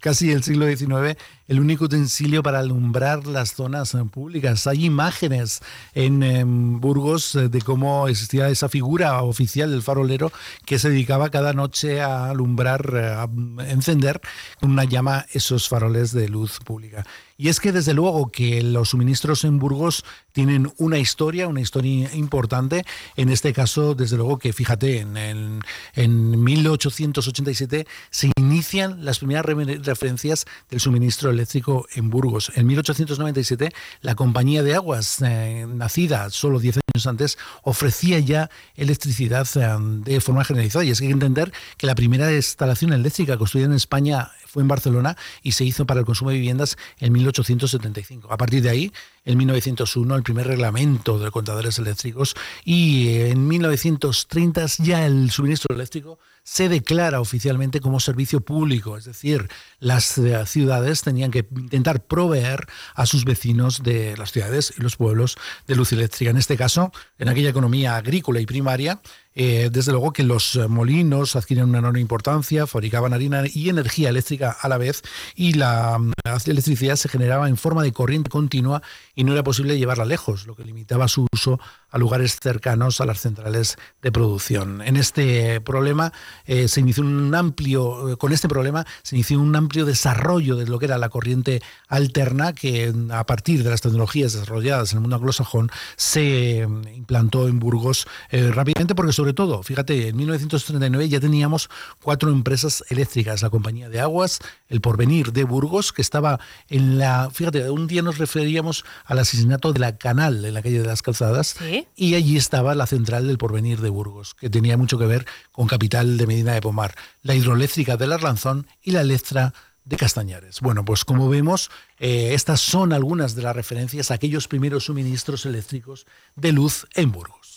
casi 0.00 0.32
el 0.32 0.42
siglo 0.42 0.66
XIX 0.66 1.16
el 1.46 1.60
único 1.60 1.84
utensilio 1.84 2.42
para 2.42 2.60
alumbrar 2.60 3.26
las 3.26 3.54
zonas 3.54 3.94
eh, 3.94 4.04
públicas. 4.10 4.66
Hay 4.66 4.84
imágenes 4.84 5.60
en, 5.94 6.80
Burgos 6.80 7.34
eh, 7.34 7.48
de 7.48 7.60
cómo 7.60 8.08
existía 8.08 8.48
esa 8.48 8.68
figura 8.68 9.22
oficial 9.22 9.70
del 9.70 9.82
farolero 9.82 10.32
que 10.64 10.78
se 10.78 10.90
dedicaba 10.90 11.30
cada 11.30 11.52
noche 11.52 12.00
a 12.00 12.30
alumbrar, 12.30 12.96
a 12.96 13.28
encender 13.68 14.20
con 14.60 14.70
una 14.70 14.84
llama 14.84 15.26
esos 15.32 15.68
faroles 15.68 16.12
de 16.12 16.28
luz 16.28 16.58
pública. 16.64 17.04
Y 17.36 17.48
es 17.48 17.58
que 17.58 17.72
desde 17.72 17.94
luego 17.94 18.30
que 18.30 18.62
los 18.62 18.90
suministros 18.90 19.44
en 19.44 19.58
Burgos 19.58 20.04
tienen 20.32 20.72
una 20.78 20.98
historia, 20.98 21.48
una 21.48 21.60
historia 21.60 22.14
importante. 22.14 22.84
En 23.16 23.28
este 23.28 23.52
caso, 23.52 23.94
desde 23.94 24.16
luego 24.16 24.38
que 24.38 24.52
fíjate, 24.52 25.00
en, 25.00 25.60
en 25.94 26.44
1887 26.44 27.86
se 28.10 28.30
inician 28.36 29.04
las 29.04 29.18
primeras 29.18 29.46
referencias 29.46 30.44
del 30.70 30.80
suministro 30.80 31.30
eléctrico 31.30 31.86
en 31.94 32.10
Burgos. 32.10 32.52
En 32.54 32.66
1897 32.66 33.72
la 34.00 34.14
compañía 34.14 34.62
de 34.62 34.74
aguas, 34.74 35.20
eh, 35.22 35.66
nacida 35.68 36.30
solo 36.30 36.60
10 36.60 36.78
años 36.94 37.06
antes, 37.06 37.38
ofrecía 37.62 38.18
ya 38.18 38.50
electricidad 38.76 39.46
eh, 39.56 39.76
de 40.04 40.20
forma 40.20 40.44
generalizada. 40.44 40.84
Y 40.84 40.90
es 40.90 41.00
que 41.00 41.06
hay 41.06 41.10
que 41.10 41.14
entender 41.14 41.52
que 41.76 41.86
la 41.86 41.94
primera 41.94 42.32
instalación 42.32 42.92
eléctrica 42.92 43.36
construida 43.36 43.66
en 43.66 43.72
España 43.72 44.30
fue 44.46 44.62
en 44.62 44.68
Barcelona 44.68 45.16
y 45.42 45.52
se 45.52 45.64
hizo 45.64 45.84
para 45.84 46.00
el 46.00 46.06
consumo 46.06 46.30
de 46.30 46.36
viviendas 46.36 46.76
en 47.00 47.12
1875. 47.24 48.32
A 48.32 48.36
partir 48.36 48.62
de 48.62 48.70
ahí, 48.70 48.92
en 49.24 49.38
1901, 49.38 50.16
el 50.16 50.22
primer 50.22 50.46
reglamento 50.46 51.18
de 51.18 51.30
contadores 51.30 51.78
eléctricos 51.78 52.34
y 52.64 53.20
en 53.20 53.46
1930 53.46 54.66
ya 54.78 55.06
el 55.06 55.30
suministro 55.30 55.74
eléctrico 55.74 56.18
se 56.44 56.68
declara 56.68 57.20
oficialmente 57.20 57.80
como 57.80 58.00
servicio 58.00 58.42
público, 58.42 58.98
es 58.98 59.06
decir, 59.06 59.48
las 59.80 60.18
eh, 60.18 60.44
ciudades 60.46 61.00
tenían 61.02 61.30
que 61.30 61.46
intentar 61.56 62.04
proveer 62.04 62.66
a 62.94 63.06
sus 63.06 63.24
vecinos 63.24 63.82
de 63.82 64.14
las 64.18 64.30
ciudades 64.30 64.74
y 64.76 64.82
los 64.82 64.96
pueblos 64.96 65.36
de 65.66 65.74
luz 65.74 65.92
eléctrica. 65.92 66.30
En 66.30 66.36
este 66.36 66.58
caso, 66.58 66.92
en 67.18 67.28
aquella 67.30 67.48
economía 67.48 67.96
agrícola 67.96 68.40
y 68.40 68.46
primaria, 68.46 69.00
eh, 69.36 69.68
desde 69.72 69.90
luego 69.90 70.12
que 70.12 70.22
los 70.22 70.56
molinos 70.68 71.34
adquieren 71.34 71.68
una 71.68 71.78
enorme 71.78 72.00
importancia, 72.00 72.66
fabricaban 72.66 73.14
harina 73.14 73.42
y 73.52 73.68
energía 73.68 74.10
eléctrica 74.10 74.56
a 74.60 74.68
la 74.68 74.78
vez 74.78 75.02
y 75.34 75.54
la, 75.54 75.98
la, 76.24 76.36
electricidad 76.46 76.94
se 76.96 77.08
generaba 77.08 77.48
en 77.48 77.56
forma 77.56 77.82
de 77.82 77.92
corriente 77.92 78.30
continua 78.30 78.82
y 79.14 79.24
no 79.24 79.32
era 79.32 79.42
posible 79.42 79.76
llevarla 79.76 80.04
lejos, 80.04 80.46
lo 80.46 80.54
que 80.54 80.64
limitaba 80.64 81.08
su 81.08 81.26
uso 81.32 81.58
a 81.90 81.98
lugares 81.98 82.38
cercanos 82.40 83.00
a 83.00 83.06
las 83.06 83.20
centrales 83.20 83.76
de 84.02 84.12
producción. 84.12 84.82
En 84.82 84.96
este 84.96 85.60
problema 85.60 86.12
eh, 86.46 86.68
se 86.68 86.80
inició 86.80 87.04
un 87.04 87.34
amplio, 87.34 88.16
con 88.18 88.32
este 88.32 88.48
problema 88.48 88.86
se 89.02 89.16
inició 89.16 89.40
un 89.40 89.54
amplio 89.54 89.84
desarrollo 89.84 90.56
de 90.56 90.66
lo 90.66 90.78
que 90.78 90.86
era 90.86 90.98
la 90.98 91.08
corriente 91.08 91.62
alterna 91.88 92.52
que 92.52 92.92
a 93.10 93.24
partir 93.24 93.62
de 93.62 93.70
las 93.70 93.80
tecnologías 93.80 94.32
desarrolladas 94.32 94.92
en 94.92 94.98
el 94.98 95.02
mundo 95.02 95.16
anglosajón 95.16 95.70
se 95.96 96.66
implantó 96.94 97.48
en 97.48 97.58
Burgos 97.58 98.06
rápidamente 98.30 98.94
porque 98.94 99.12
sobre 99.12 99.32
todo, 99.32 99.62
fíjate, 99.62 100.08
en 100.08 100.16
1939 100.16 101.08
ya 101.08 101.20
teníamos 101.20 101.68
cuatro 102.02 102.30
empresas 102.30 102.84
eléctricas, 102.88 103.42
la 103.42 103.50
compañía 103.50 103.88
de 103.88 104.00
aguas, 104.00 104.40
el 104.68 104.80
Porvenir 104.80 105.32
de 105.32 105.44
Burgos, 105.44 105.92
que 105.92 106.02
estaba 106.02 106.40
en 106.68 106.98
la, 106.98 107.30
fíjate, 107.30 107.70
un 107.70 107.86
día 107.86 108.02
nos 108.02 108.18
referíamos 108.18 108.84
al 109.04 109.18
asesinato 109.18 109.72
de 109.72 109.80
la 109.80 109.96
Canal 109.96 110.44
en 110.44 110.54
la 110.54 110.62
calle 110.62 110.80
de 110.80 110.86
las 110.86 111.02
Calzadas, 111.02 111.56
y 111.96 112.14
allí 112.14 112.36
estaba 112.36 112.74
la 112.74 112.86
central 112.86 113.26
del 113.26 113.38
Porvenir 113.38 113.80
de 113.80 113.90
Burgos, 113.90 114.34
que 114.34 114.50
tenía 114.50 114.76
mucho 114.76 114.98
que 114.98 115.06
ver 115.06 115.26
con 115.52 115.66
Capital 115.66 116.16
de 116.16 116.23
Medina 116.26 116.52
de 116.52 116.60
Pomar, 116.60 116.94
la 117.22 117.34
hidroeléctrica 117.34 117.96
del 117.96 118.12
Arlanzón 118.12 118.66
y 118.82 118.90
la 118.90 119.02
Electra 119.02 119.54
de 119.84 119.96
Castañares. 119.96 120.60
Bueno, 120.60 120.84
pues 120.84 121.04
como 121.04 121.28
vemos, 121.28 121.70
eh, 121.98 122.30
estas 122.32 122.60
son 122.60 122.92
algunas 122.92 123.34
de 123.34 123.42
las 123.42 123.54
referencias 123.54 124.10
a 124.10 124.14
aquellos 124.14 124.48
primeros 124.48 124.84
suministros 124.84 125.46
eléctricos 125.46 126.06
de 126.36 126.52
luz 126.52 126.86
en 126.94 127.12
Burgos. 127.12 127.53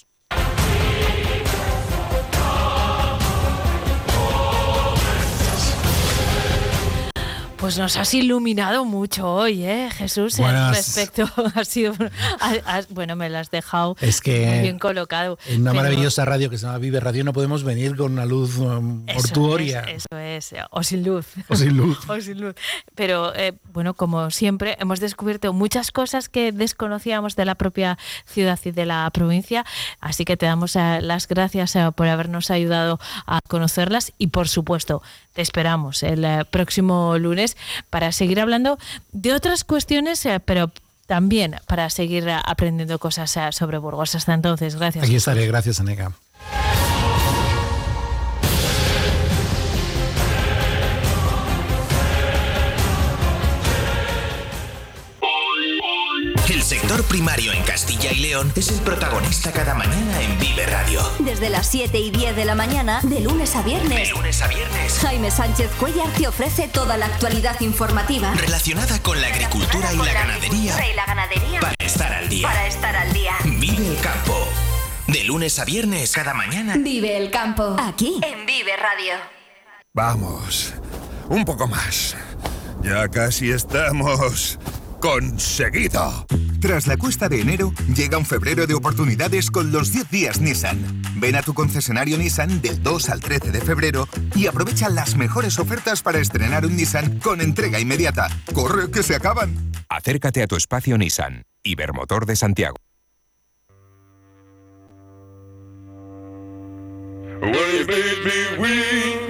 Pues 7.58 7.76
nos 7.80 7.98
has 7.98 8.13
iluminado 8.13 8.86
mucho 8.86 9.34
hoy, 9.34 9.63
¿eh, 9.63 9.89
Jesús? 9.91 10.38
Bueno, 10.38 10.70
respecto, 10.72 11.28
ha 11.56 11.65
sido, 11.65 11.96
has, 12.39 12.88
bueno, 12.89 13.15
me 13.15 13.30
lo 13.30 13.39
has 13.39 13.50
dejado 13.50 13.96
es 14.00 14.22
que 14.22 14.46
muy 14.46 14.60
bien 14.60 14.78
colocado. 14.80 15.39
En 15.48 15.62
una 15.62 15.72
pero, 15.72 15.84
maravillosa 15.84 16.24
radio 16.24 16.52
que 16.52 16.60
se 16.60 16.67
llama 16.67 16.78
Vive 16.78 17.00
Radio 17.00 17.24
no 17.24 17.34
podemos 17.34 17.63
venir 17.63 17.96
con 17.96 18.13
una 18.13 18.26
luz 18.26 18.60
um, 18.60 19.04
eso 19.08 19.20
mortuoria. 19.20 19.82
Es, 19.82 20.06
eso 20.12 20.20
es, 20.20 20.54
o 20.70 20.84
sin 20.84 21.04
luz. 21.04 21.26
O 21.48 21.56
sin 21.56 21.76
luz. 21.76 21.98
o 22.08 22.22
sin 22.22 22.41
luz. 22.41 22.54
Pero 22.93 23.34
eh, 23.36 23.54
bueno, 23.74 23.96
como 23.96 24.30
siempre, 24.30 24.78
hemos 24.80 25.00
descubierto 25.00 25.52
muchas 25.52 25.91
cosas 25.91 26.30
que 26.30 26.52
desconocíamos 26.52 27.36
de 27.36 27.46
la 27.46 27.56
propia 27.56 27.98
ciudad 28.26 28.60
y 28.65 28.72
de 28.72 28.86
la 28.86 29.10
provincia, 29.12 29.65
así 30.00 30.26
que 30.26 30.38
te 30.38 30.46
damos 30.46 30.76
eh, 30.76 31.00
las 31.02 31.28
gracias 31.28 31.76
eh, 31.76 31.89
por 31.96 32.08
habernos 32.08 32.52
ayudado 32.52 33.00
a 33.26 33.39
conocerlas 33.48 34.13
y 34.20 34.28
por 34.28 34.48
supuesto, 34.48 35.02
te 35.38 35.43
esperamos 35.43 36.02
el 36.02 36.26
eh, 36.26 36.45
próximo 36.50 37.15
lunes 37.19 37.58
para 37.91 38.12
seguir 38.12 38.39
hablando 38.39 38.80
de 39.12 39.34
otras 39.34 39.63
cuestiones, 39.63 40.26
eh, 40.26 40.39
pero 40.43 40.71
también 41.06 41.58
para 41.67 41.91
seguir 41.91 42.28
eh, 42.28 42.36
aprendiendo 42.43 42.97
cosas 42.97 43.38
sobre 43.56 43.78
Burgos. 43.78 44.15
Hasta 44.15 44.34
entonces, 44.34 44.78
gracias. 44.78 45.04
Aquí 45.04 45.15
estaré, 45.15 45.45
gracias, 45.45 45.80
Anega. 45.80 46.12
Primario 57.08 57.54
en 57.54 57.63
Castilla 57.63 58.12
y 58.12 58.20
León 58.20 58.52
es 58.56 58.70
el 58.70 58.80
protagonista 58.82 59.52
cada 59.52 59.74
mañana 59.74 60.22
en 60.22 60.38
Vive 60.39 60.65
Radio. 60.65 61.02
Desde 61.20 61.50
las 61.50 61.67
7 61.67 61.98
y 61.98 62.12
10 62.12 62.36
de 62.36 62.46
la 62.46 62.56
mañana, 62.56 63.00
de 63.04 63.22
lunes 63.22 63.56
a 63.56 63.60
De 63.60 63.65
viernes, 63.65 64.12
lunes 64.12 64.41
a 64.41 64.48
viernes. 64.48 65.00
Jaime 65.00 65.32
Sánchez 65.32 65.72
Cuellar 65.80 66.10
te 66.12 66.28
ofrece 66.28 66.67
toda 66.67 66.98
la 66.98 67.06
actualidad 67.08 67.60
informativa. 67.62 68.34
Relacionada 68.36 69.00
con 69.02 69.20
la 69.22 69.28
agricultura 69.28 69.93
y 69.93 69.98
la 69.98 70.13
ganadería. 70.13 70.89
y 70.91 70.96
la 70.96 71.06
ganadería. 71.06 71.60
Para 71.62 71.76
estar 71.80 72.12
al 72.13 72.30
día. 72.30 72.48
Para 72.48 72.67
estar 72.67 72.96
al 72.96 73.13
día. 73.13 73.34
Vive 73.46 73.88
el 73.88 73.98
campo. 74.02 74.48
De 75.08 75.24
lunes 75.24 75.58
a 75.60 75.65
viernes 75.65 76.12
cada 76.12 76.34
mañana. 76.34 76.76
Vive 76.78 77.17
el 77.17 77.32
campo. 77.32 77.76
Aquí, 77.80 78.20
en 78.24 78.46
Vive 78.46 78.76
Radio. 78.76 79.13
Vamos, 79.93 80.74
un 81.30 81.46
poco 81.46 81.67
más. 81.67 82.15
Ya 82.84 83.08
casi 83.08 83.50
estamos 83.52 84.60
conseguido. 85.00 86.26
Tras 86.60 86.88
la 86.88 86.98
cuesta 86.98 87.30
de 87.30 87.42
enero, 87.42 87.72
llega 87.96 88.18
un 88.18 88.26
febrero 88.26 88.66
de 88.66 88.74
oportunidades 88.74 89.52
con 89.52 89.72
los 89.72 89.92
10 89.92 90.10
días 90.10 90.42
Nissan. 90.42 91.02
Ven 91.16 91.36
a 91.36 91.44
tu 91.44 91.54
concesionario 91.54 92.18
Nissan 92.18 92.62
del 92.62 92.82
2 92.82 93.10
al 93.10 93.20
13 93.20 93.52
de 93.52 93.62
febrero 93.62 94.08
y 94.36 94.48
aprovecha 94.48 94.90
las 94.90 95.16
mejores 95.16 95.60
ofertas 95.60 96.02
para 96.02 96.20
estrenar 96.20 96.66
un 96.66 96.76
Nissan 96.76 97.20
con 97.20 97.42
entrega 97.42 97.80
inmediata. 97.80 98.28
¡Corre, 98.54 98.90
que 98.90 99.04
se 99.04 99.16
acaban! 99.16 99.72
Acércate 99.90 100.44
a 100.44 100.48
tu 100.48 100.56
espacio 100.56 100.98
Nissan, 100.98 101.44
Ibermotor 101.64 102.26
de 102.26 102.36
Santiago. 102.36 102.78
Well, 107.40 107.54
you 107.54 107.86
made 107.86 108.24
me 108.26 108.58
weak, 108.58 109.30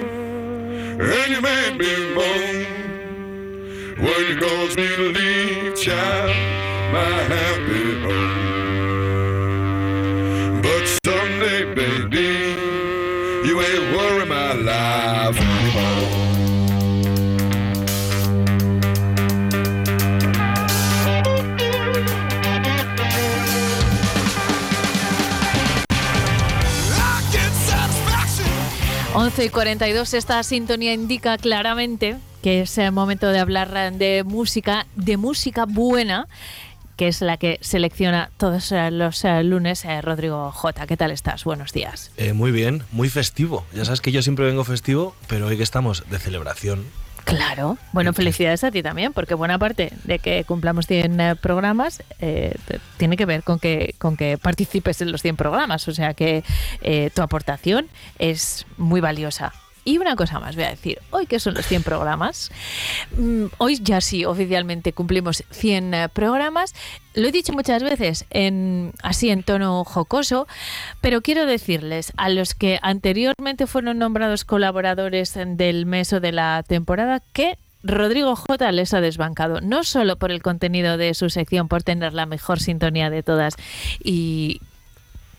and 1.02 1.36
you 1.36 1.42
made 1.42 1.78
me 1.78 2.16
moan. 2.16 2.77
When 4.00 4.26
he 4.28 4.36
calls 4.36 4.78
me 4.78 4.88
to 4.96 5.10
leave, 5.12 5.76
child, 5.76 6.30
my 6.94 7.24
happy 7.34 8.00
home. 8.04 8.48
But 10.62 10.86
someday, 11.06 11.74
baby, 11.74 12.56
you 13.48 13.60
ain't 13.60 13.96
worry 13.96 14.26
my 14.26 14.54
life 14.54 15.38
anymore. 15.40 16.26
I 26.94 27.22
get 27.32 27.52
satisfaction. 27.66 28.46
11 29.16 29.46
y 29.46 29.50
42, 29.50 30.14
esta 30.14 30.44
sintonía 30.44 30.94
indica 30.94 31.38
claramente 31.38 32.18
que 32.42 32.62
es 32.62 32.78
el 32.78 32.92
momento 32.92 33.28
de 33.30 33.40
hablar 33.40 33.94
de 33.94 34.24
música, 34.24 34.86
de 34.96 35.18
música 35.18 35.66
buena, 35.66 36.28
que 36.96 37.08
es 37.08 37.22
la 37.22 37.38
que 37.38 37.60
selecciona 37.62 38.32
todos 38.38 38.72
eh, 38.72 38.90
los 38.92 39.24
eh, 39.24 39.44
lunes 39.44 39.86
eh, 39.86 40.02
Rodrigo 40.02 40.52
J. 40.52 40.88
¿Qué 40.88 40.98
tal 40.98 41.12
estás? 41.12 41.44
Buenos 41.44 41.72
días. 41.72 42.12
Eh, 42.18 42.34
muy 42.34 42.52
bien, 42.52 42.84
muy 42.92 43.10
festivo. 43.10 43.66
Ya 43.74 43.86
sabes 43.86 44.02
que 44.02 44.12
yo 44.12 44.22
siempre 44.22 44.46
vengo 44.46 44.64
festivo, 44.64 45.16
pero 45.28 45.48
hoy 45.48 45.58
que 45.58 45.64
estamos 45.64 46.04
de 46.10 46.18
celebración. 46.18 46.86
Claro. 47.28 47.78
Bueno, 47.92 48.14
felicidades 48.14 48.64
a 48.64 48.72
ti 48.72 48.82
también, 48.82 49.12
porque 49.12 49.34
buena 49.34 49.60
parte 49.60 49.92
de 50.06 50.18
que 50.20 50.46
cumplamos 50.46 50.88
100 50.88 51.20
eh, 51.20 51.36
programas 51.36 52.02
eh, 52.20 52.56
tiene 52.96 53.18
que 53.18 53.26
ver 53.26 53.44
con 53.44 53.60
que, 53.60 53.96
con 53.98 54.16
que 54.16 54.38
participes 54.38 55.02
en 55.02 55.12
los 55.12 55.22
100 55.22 55.36
programas. 55.36 55.86
O 55.90 55.94
sea 55.94 56.14
que 56.14 56.46
eh, 56.82 57.10
tu 57.14 57.22
aportación 57.22 57.88
es 58.18 58.66
muy 58.78 59.02
valiosa. 59.02 59.52
Y 59.88 60.00
una 60.00 60.18
cosa 60.18 60.42
más 60.42 60.58
voy 60.58 60.66
a 60.66 60.70
decir, 60.70 61.00
hoy 61.12 61.28
que 61.28 61.40
son 61.40 61.54
los 61.54 61.66
100 61.66 61.84
programas, 61.84 62.52
mm, 63.16 63.46
hoy 63.58 63.80
ya 63.82 64.02
sí 64.02 64.26
oficialmente 64.26 64.92
cumplimos 64.92 65.46
100 65.50 65.94
eh, 65.94 66.10
programas, 66.10 66.76
lo 67.14 67.26
he 67.26 67.32
dicho 67.32 67.54
muchas 67.54 67.82
veces 67.84 68.26
así 69.02 69.30
en 69.30 69.44
tono 69.44 69.86
jocoso, 69.86 70.46
pero 71.00 71.22
quiero 71.22 71.46
decirles 71.46 72.12
a 72.18 72.28
los 72.28 72.54
que 72.54 72.80
anteriormente 72.82 73.66
fueron 73.66 73.98
nombrados 73.98 74.44
colaboradores 74.44 75.34
del 75.34 75.86
mes 75.86 76.12
o 76.12 76.20
de 76.20 76.34
la 76.34 76.66
temporada 76.68 77.22
que 77.32 77.58
Rodrigo 77.82 78.36
J 78.36 78.70
les 78.74 78.94
ha 78.94 79.00
desbancado, 79.00 79.62
no 79.62 79.86
solo 79.86 80.18
por 80.18 80.32
el 80.32 80.42
contenido 80.42 80.98
de 80.98 81.14
su 81.14 81.30
sección, 81.30 81.70
por 81.70 81.84
tener 81.84 82.14
la 82.14 82.26
mejor 82.26 82.60
sintonía 82.60 83.10
de 83.10 83.24
todas 83.24 83.56
y 84.04 84.60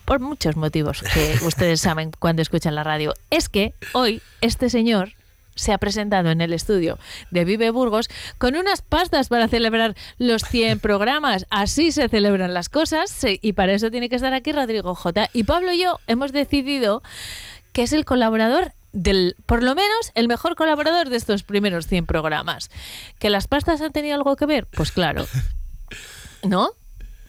por 0.09 0.21
muchos 0.21 0.55
motivos 0.55 1.03
que 1.13 1.37
ustedes 1.45 1.81
saben 1.81 2.09
cuando 2.17 2.41
escuchan 2.41 2.73
la 2.73 2.83
radio, 2.83 3.13
es 3.29 3.47
que 3.47 3.75
hoy 3.93 4.23
este 4.41 4.71
señor 4.71 5.13
se 5.53 5.71
ha 5.71 5.77
presentado 5.77 6.31
en 6.31 6.41
el 6.41 6.51
estudio 6.51 6.97
de 7.29 7.45
Vive 7.45 7.69
Burgos 7.69 8.09
con 8.39 8.55
unas 8.55 8.81
pastas 8.81 9.27
para 9.27 9.47
celebrar 9.47 9.95
los 10.17 10.41
100 10.45 10.79
programas. 10.81 11.45
Así 11.51 11.91
se 11.91 12.09
celebran 12.09 12.55
las 12.55 12.69
cosas 12.69 13.11
sí, 13.11 13.37
y 13.43 13.53
para 13.53 13.73
eso 13.73 13.91
tiene 13.91 14.09
que 14.09 14.15
estar 14.15 14.33
aquí 14.33 14.51
Rodrigo 14.51 14.95
J. 14.95 15.29
Y 15.31 15.43
Pablo 15.43 15.73
y 15.73 15.83
yo 15.83 15.99
hemos 16.07 16.31
decidido 16.31 17.03
que 17.71 17.83
es 17.83 17.93
el 17.93 18.03
colaborador 18.03 18.71
del, 18.93 19.35
por 19.45 19.61
lo 19.61 19.75
menos, 19.75 20.11
el 20.15 20.27
mejor 20.27 20.55
colaborador 20.55 21.09
de 21.09 21.17
estos 21.17 21.43
primeros 21.43 21.85
100 21.85 22.07
programas. 22.07 22.71
¿Que 23.19 23.29
las 23.29 23.47
pastas 23.47 23.79
han 23.81 23.91
tenido 23.91 24.15
algo 24.15 24.35
que 24.35 24.47
ver? 24.47 24.65
Pues 24.65 24.91
claro. 24.91 25.27
¿No? 26.43 26.71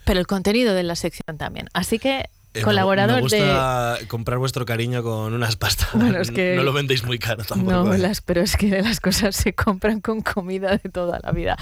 Pero 0.07 0.19
el 0.19 0.27
contenido 0.27 0.73
de 0.73 0.83
la 0.83 0.97
sección 0.97 1.37
también. 1.37 1.69
Así 1.75 1.99
que, 1.99 2.31
Eh, 2.53 2.63
colaborador 2.63 3.23
me 3.23 3.29
de... 3.29 3.39
gusta 3.39 3.99
comprar 4.09 4.39
vuestro 4.39 4.67
cariño 4.67 5.03
con 5.05 5.33
unas 5.35 5.55
pastas. 5.57 5.89
Bueno, 5.93 6.21
es 6.21 6.31
que- 6.33 6.57
No 6.57 6.65
lo 6.65 6.73
vendéis 6.73 7.05
muy 7.05 7.19
caro 7.19 7.45
tampoco. 7.45 7.71
No, 7.71 7.95
¿eh? 7.95 7.99
las, 7.99 8.21
pero 8.23 8.41
es 8.41 8.57
que 8.57 8.83
las 8.83 9.01
cosas 9.01 9.37
se 9.37 9.55
compran 9.55 10.01
con 10.01 10.21
comida 10.21 10.77
de 10.77 10.89
toda 10.91 11.21
la 11.23 11.31
vida. 11.33 11.57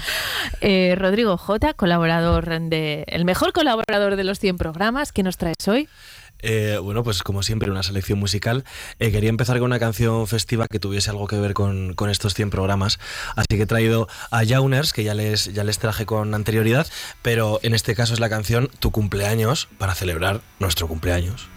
Eh, 0.61 0.95
Rodrigo 0.97 1.37
J, 1.37 1.73
colaborador 1.75 2.47
de. 2.69 3.03
El 3.07 3.25
mejor 3.25 3.53
colaborador 3.53 4.15
de 4.15 4.23
los 4.23 4.39
100 4.39 4.57
programas. 4.57 5.11
¿Qué 5.11 5.21
nos 5.21 5.37
traes 5.37 5.67
hoy? 5.67 5.87
Eh, 6.41 6.79
bueno, 6.81 7.03
pues 7.03 7.23
como 7.23 7.43
siempre, 7.43 7.69
una 7.69 7.83
selección 7.83 8.19
musical. 8.19 8.63
Eh, 8.99 9.11
quería 9.11 9.29
empezar 9.29 9.57
con 9.57 9.65
una 9.65 9.79
canción 9.79 10.27
festiva 10.27 10.67
que 10.69 10.79
tuviese 10.79 11.09
algo 11.09 11.27
que 11.27 11.37
ver 11.37 11.53
con, 11.53 11.95
estos 12.09 12.33
100 12.33 12.49
programas. 12.49 12.99
Así 13.35 13.57
que 13.57 13.63
he 13.63 13.67
traído 13.67 14.07
a 14.31 14.45
Jauners, 14.45 14.93
que 14.93 15.03
ya 15.03 15.13
les, 15.13 15.53
ya 15.53 15.63
les 15.63 15.79
traje 15.79 16.05
con 16.05 16.33
anterioridad, 16.33 16.87
pero 17.21 17.59
en 17.63 17.73
este 17.73 17.95
caso 17.95 18.13
es 18.13 18.19
la 18.19 18.29
canción 18.29 18.69
Tu 18.79 18.91
cumpleaños 18.91 19.67
para 19.77 19.95
celebrar 19.95 20.41
nuestro 20.59 20.87
cumpleaños. 20.87 21.49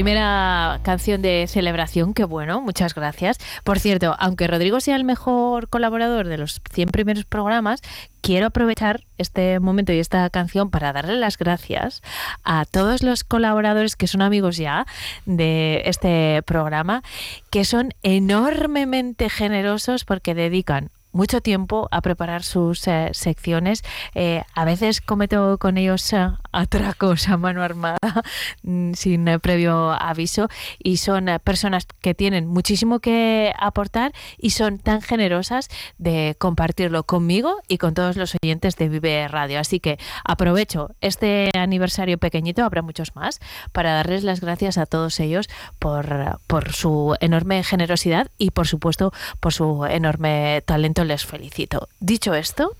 Primera 0.00 0.80
canción 0.82 1.20
de 1.20 1.44
celebración, 1.46 2.14
qué 2.14 2.24
bueno, 2.24 2.62
muchas 2.62 2.94
gracias. 2.94 3.36
Por 3.64 3.78
cierto, 3.78 4.16
aunque 4.18 4.46
Rodrigo 4.46 4.80
sea 4.80 4.96
el 4.96 5.04
mejor 5.04 5.68
colaborador 5.68 6.26
de 6.26 6.38
los 6.38 6.62
100 6.72 6.88
primeros 6.88 7.26
programas, 7.26 7.82
quiero 8.22 8.46
aprovechar 8.46 9.04
este 9.18 9.60
momento 9.60 9.92
y 9.92 9.98
esta 9.98 10.30
canción 10.30 10.70
para 10.70 10.94
darle 10.94 11.16
las 11.16 11.36
gracias 11.36 12.00
a 12.44 12.64
todos 12.64 13.02
los 13.02 13.24
colaboradores 13.24 13.94
que 13.94 14.06
son 14.06 14.22
amigos 14.22 14.56
ya 14.56 14.86
de 15.26 15.82
este 15.84 16.42
programa, 16.46 17.02
que 17.50 17.66
son 17.66 17.92
enormemente 18.02 19.28
generosos 19.28 20.06
porque 20.06 20.34
dedican 20.34 20.90
mucho 21.12 21.40
tiempo 21.40 21.88
a 21.90 22.00
preparar 22.00 22.42
sus 22.42 22.86
eh, 22.86 23.10
secciones. 23.12 23.82
Eh, 24.14 24.42
a 24.54 24.64
veces 24.64 25.00
cometo 25.00 25.58
con 25.58 25.76
ellos 25.76 26.12
eh, 26.12 26.28
atracos 26.52 27.28
a 27.28 27.36
mano 27.36 27.62
armada 27.62 27.98
mm, 28.62 28.92
sin 28.94 29.28
eh, 29.28 29.38
previo 29.38 29.90
aviso 29.92 30.48
y 30.78 30.98
son 30.98 31.26
personas 31.44 31.86
que 32.00 32.14
tienen 32.14 32.46
muchísimo 32.46 33.00
que 33.00 33.52
aportar 33.58 34.12
y 34.38 34.50
son 34.50 34.78
tan 34.78 35.02
generosas 35.02 35.68
de 35.98 36.36
compartirlo 36.38 37.04
conmigo 37.04 37.56
y 37.68 37.78
con 37.78 37.94
todos 37.94 38.16
los 38.16 38.36
oyentes 38.42 38.76
de 38.76 38.88
Vive 38.88 39.28
Radio. 39.28 39.60
Así 39.60 39.80
que 39.80 39.98
aprovecho 40.24 40.94
este 41.00 41.50
aniversario 41.56 42.18
pequeñito, 42.18 42.64
habrá 42.64 42.82
muchos 42.82 43.14
más, 43.14 43.40
para 43.72 43.94
darles 43.94 44.24
las 44.24 44.40
gracias 44.40 44.78
a 44.78 44.86
todos 44.86 45.20
ellos 45.20 45.48
por, 45.78 46.38
por 46.46 46.72
su 46.72 47.16
enorme 47.20 47.62
generosidad 47.62 48.28
y 48.38 48.50
por 48.50 48.66
supuesto 48.66 49.12
por 49.40 49.52
su 49.52 49.84
enorme 49.84 50.62
talento. 50.66 50.99
Les 51.04 51.24
felicito. 51.24 51.88
Dicho 52.00 52.34
esto, 52.34 52.76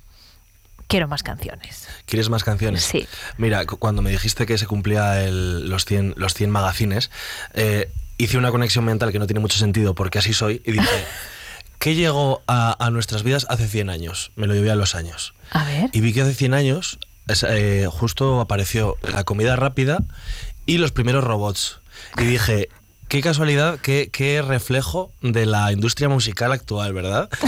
quiero 0.86 1.08
más 1.08 1.22
canciones. 1.22 1.88
¿Quieres 2.06 2.28
más 2.28 2.44
canciones? 2.44 2.82
Sí. 2.84 3.06
Mira, 3.38 3.64
cu- 3.66 3.78
cuando 3.78 4.02
me 4.02 4.10
dijiste 4.10 4.46
que 4.46 4.58
se 4.58 4.66
cumplía 4.66 5.22
el- 5.24 5.68
los, 5.68 5.84
100, 5.84 6.14
los 6.16 6.34
100 6.34 6.50
magazines, 6.50 7.10
eh, 7.54 7.90
hice 8.18 8.38
una 8.38 8.50
conexión 8.50 8.84
mental 8.84 9.12
que 9.12 9.18
no 9.18 9.26
tiene 9.26 9.40
mucho 9.40 9.58
sentido 9.58 9.94
porque 9.94 10.18
así 10.18 10.32
soy 10.34 10.62
y 10.64 10.72
dije, 10.72 11.04
¿qué 11.78 11.94
llegó 11.94 12.42
a, 12.46 12.76
a 12.84 12.90
nuestras 12.90 13.22
vidas 13.22 13.46
hace 13.48 13.66
100 13.68 13.88
años? 13.90 14.32
Me 14.36 14.46
lo 14.46 14.54
llevé 14.54 14.70
a 14.70 14.76
los 14.76 14.94
años. 14.94 15.34
A 15.52 15.64
ver. 15.64 15.90
Y 15.92 16.00
vi 16.00 16.12
que 16.12 16.22
hace 16.22 16.34
100 16.34 16.54
años 16.54 16.98
eh, 17.48 17.86
justo 17.90 18.40
apareció 18.40 18.96
la 19.02 19.24
comida 19.24 19.54
rápida 19.56 20.02
y 20.66 20.78
los 20.78 20.92
primeros 20.92 21.22
robots. 21.24 21.80
Y 22.18 22.24
dije, 22.24 22.68
qué 23.08 23.20
casualidad, 23.22 23.78
qué, 23.80 24.08
qué 24.12 24.42
reflejo 24.42 25.12
de 25.22 25.46
la 25.46 25.70
industria 25.72 26.08
musical 26.08 26.50
actual, 26.52 26.92
¿verdad? 26.92 27.28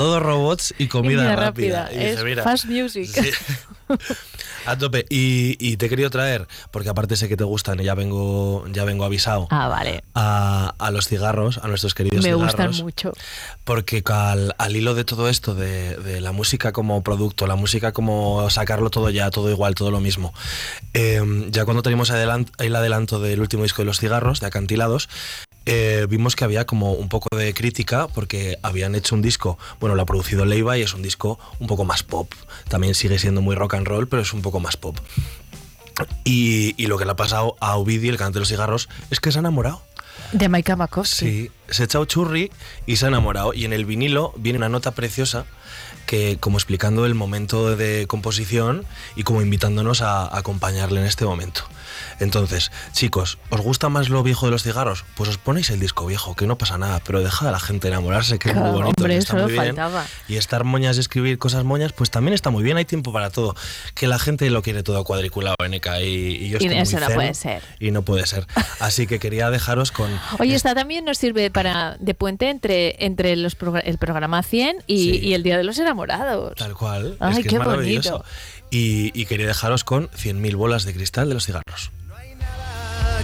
Todos 0.00 0.22
robots 0.22 0.74
y 0.78 0.86
comida 0.88 1.22
Comida 1.24 1.36
rápida. 1.36 1.82
rápida, 1.84 1.92
Y 1.94 1.98
dije, 1.98 2.12
es 2.18 2.24
"Mira, 2.24 2.42
fast 2.42 2.64
music. 2.66 3.06
sí". 3.12 3.30
A 4.66 4.76
tope. 4.76 5.06
Y, 5.08 5.56
y 5.58 5.78
te 5.78 5.86
he 5.86 5.88
querido 5.88 6.10
traer, 6.10 6.46
porque 6.70 6.90
aparte 6.90 7.16
sé 7.16 7.28
que 7.30 7.36
te 7.36 7.44
gustan 7.44 7.80
y 7.80 7.84
ya 7.84 7.94
vengo, 7.94 8.64
ya 8.70 8.84
vengo 8.84 9.04
avisado. 9.06 9.48
Ah, 9.50 9.68
vale. 9.68 10.04
A, 10.14 10.74
a 10.78 10.90
los 10.90 11.08
cigarros, 11.08 11.58
a 11.58 11.66
nuestros 11.66 11.94
queridos 11.94 12.18
Me 12.22 12.30
cigarros. 12.30 12.44
gustan 12.44 12.84
mucho. 12.84 13.12
Porque 13.64 14.02
al, 14.06 14.54
al 14.58 14.76
hilo 14.76 14.94
de 14.94 15.04
todo 15.04 15.28
esto, 15.30 15.54
de, 15.54 15.96
de 15.96 16.20
la 16.20 16.32
música 16.32 16.72
como 16.72 17.02
producto, 17.02 17.46
la 17.46 17.56
música 17.56 17.92
como 17.92 18.48
sacarlo 18.50 18.90
todo 18.90 19.08
ya, 19.08 19.30
todo 19.30 19.50
igual, 19.50 19.74
todo 19.74 19.90
lo 19.90 20.00
mismo, 20.00 20.34
eh, 20.92 21.22
ya 21.50 21.64
cuando 21.64 21.82
adelant- 22.10 22.50
el 22.58 22.76
adelanto 22.76 23.18
del 23.18 23.40
último 23.40 23.62
disco 23.62 23.80
de 23.82 23.86
los 23.86 23.98
cigarros, 23.98 24.40
de 24.40 24.46
Acantilados, 24.46 25.08
eh, 25.72 26.06
vimos 26.08 26.34
que 26.34 26.42
había 26.42 26.66
como 26.66 26.94
un 26.94 27.08
poco 27.08 27.28
de 27.36 27.54
crítica 27.54 28.08
porque 28.08 28.58
habían 28.60 28.96
hecho 28.96 29.14
un 29.14 29.22
disco, 29.22 29.56
bueno, 29.78 29.94
lo 29.94 30.02
ha 30.02 30.04
producido 30.04 30.44
Leiva 30.44 30.76
y 30.76 30.82
es 30.82 30.94
un 30.94 31.02
disco 31.02 31.38
un 31.60 31.68
poco 31.68 31.84
más 31.84 32.02
pop. 32.02 32.34
También 32.68 32.96
sigue 32.96 33.20
siendo 33.20 33.40
muy 33.40 33.54
rock 33.54 33.74
and 33.74 33.86
roll, 33.86 34.08
pero 34.08 34.20
es 34.20 34.32
un 34.32 34.42
poco 34.42 34.58
más 34.58 34.76
pop. 34.76 34.98
Y, 36.24 36.74
y 36.76 36.88
lo 36.88 36.98
que 36.98 37.04
le 37.04 37.12
ha 37.12 37.16
pasado 37.16 37.56
a 37.60 37.76
Ovidio, 37.76 38.10
el 38.10 38.16
cantante 38.16 38.38
de 38.38 38.40
los 38.40 38.48
cigarros, 38.48 38.88
es 39.10 39.20
que 39.20 39.30
se 39.30 39.38
ha 39.38 39.40
enamorado. 39.40 39.80
De 40.32 40.48
Maika 40.48 40.74
Makovsky. 40.74 41.26
Sí, 41.26 41.50
se 41.68 41.82
ha 41.82 41.84
echado 41.84 42.04
churri 42.04 42.50
y 42.86 42.96
se 42.96 43.04
ha 43.04 43.08
enamorado. 43.08 43.54
Y 43.54 43.64
en 43.64 43.72
el 43.72 43.84
vinilo 43.84 44.34
viene 44.36 44.58
una 44.58 44.68
nota 44.68 44.90
preciosa 44.90 45.46
que 46.10 46.38
como 46.40 46.58
explicando 46.58 47.06
el 47.06 47.14
momento 47.14 47.76
de 47.76 48.06
composición 48.08 48.84
y 49.14 49.22
como 49.22 49.42
invitándonos 49.42 50.02
a, 50.02 50.24
a 50.26 50.38
acompañarle 50.38 50.98
en 51.00 51.06
este 51.06 51.24
momento. 51.24 51.62
Entonces, 52.18 52.72
chicos, 52.92 53.38
¿os 53.50 53.60
gusta 53.60 53.88
más 53.88 54.08
lo 54.08 54.22
viejo 54.24 54.46
de 54.46 54.52
los 54.52 54.64
cigarros? 54.64 55.04
Pues 55.14 55.30
os 55.30 55.38
ponéis 55.38 55.70
el 55.70 55.78
disco 55.78 56.06
viejo, 56.06 56.34
que 56.34 56.48
no 56.48 56.58
pasa 56.58 56.78
nada, 56.78 57.00
pero 57.06 57.20
deja 57.22 57.48
a 57.48 57.52
la 57.52 57.60
gente 57.60 57.86
enamorarse, 57.86 58.40
que 58.40 58.48
es 58.48 58.54
muy 58.56 58.62
Claro, 58.64 58.78
bonito, 58.78 59.02
hombre, 59.02 59.14
que 59.14 59.18
está 59.18 59.34
muy 59.36 59.52
bien. 59.52 59.64
faltaba. 59.66 60.04
Y 60.26 60.36
estar 60.36 60.64
moñas 60.64 60.96
y 60.96 61.00
escribir 61.00 61.38
cosas 61.38 61.62
moñas, 61.62 61.92
pues 61.92 62.10
también 62.10 62.34
está 62.34 62.50
muy 62.50 62.64
bien, 62.64 62.76
hay 62.76 62.84
tiempo 62.84 63.12
para 63.12 63.30
todo. 63.30 63.54
Que 63.94 64.08
la 64.08 64.18
gente 64.18 64.50
lo 64.50 64.62
quiere 64.62 64.82
todo 64.82 65.04
cuadriculado, 65.04 65.54
NK, 65.64 65.86
y, 66.00 66.04
y 66.04 66.48
yo 66.48 66.58
Y 66.60 66.66
estoy 66.66 66.78
eso 66.78 66.96
muy 66.98 67.06
no 67.08 67.14
puede 67.14 67.34
ser. 67.34 67.62
Y 67.78 67.90
no 67.92 68.02
puede 68.02 68.26
ser. 68.26 68.46
Así 68.80 69.06
que 69.06 69.20
quería 69.20 69.48
dejaros 69.50 69.92
con... 69.92 70.10
Oye, 70.40 70.54
esta 70.56 70.74
también 70.74 71.04
nos 71.04 71.18
sirve 71.18 71.50
para 71.52 71.96
de 72.00 72.14
puente 72.14 72.50
entre, 72.50 73.04
entre 73.04 73.36
los 73.36 73.56
progr- 73.56 73.82
el 73.84 73.98
programa 73.98 74.42
100 74.42 74.78
y, 74.86 74.96
Sí. 75.00 75.18
y 75.22 75.34
el 75.34 75.42
Día 75.44 75.56
de 75.56 75.62
los 75.64 75.78
Enamorados. 75.78 75.99
Tal 76.56 76.74
cual. 76.74 77.16
Ay, 77.20 77.32
es 77.32 77.36
que 77.38 77.48
qué 77.48 77.54
es 77.56 77.58
maravilloso. 77.58 78.10
bonito. 78.10 78.24
Y, 78.70 79.10
y 79.20 79.26
quería 79.26 79.46
dejaros 79.46 79.84
con 79.84 80.08
100.000 80.10 80.56
bolas 80.56 80.84
de 80.84 80.94
cristal 80.94 81.28
de 81.28 81.34
los 81.34 81.44
cigarros. 81.46 81.90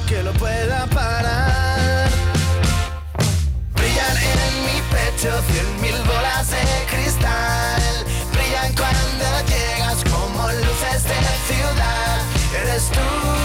que 0.09 0.23
lo 0.23 0.33
pueda 0.35 0.87
parar. 0.87 2.09
Brillan 3.75 4.17
en 4.17 4.65
mi 4.65 4.81
pecho 4.91 5.33
cien 5.51 5.81
mil 5.81 5.97
bolas 6.07 6.51
de 6.51 6.57
cristal. 6.91 7.83
Brillan 8.33 8.73
cuando 8.75 9.49
llegas 9.49 10.05
como 10.05 10.49
luces 10.53 11.03
de 11.05 11.55
ciudad. 11.55 12.21
Eres 12.63 12.89
tú. 12.91 13.36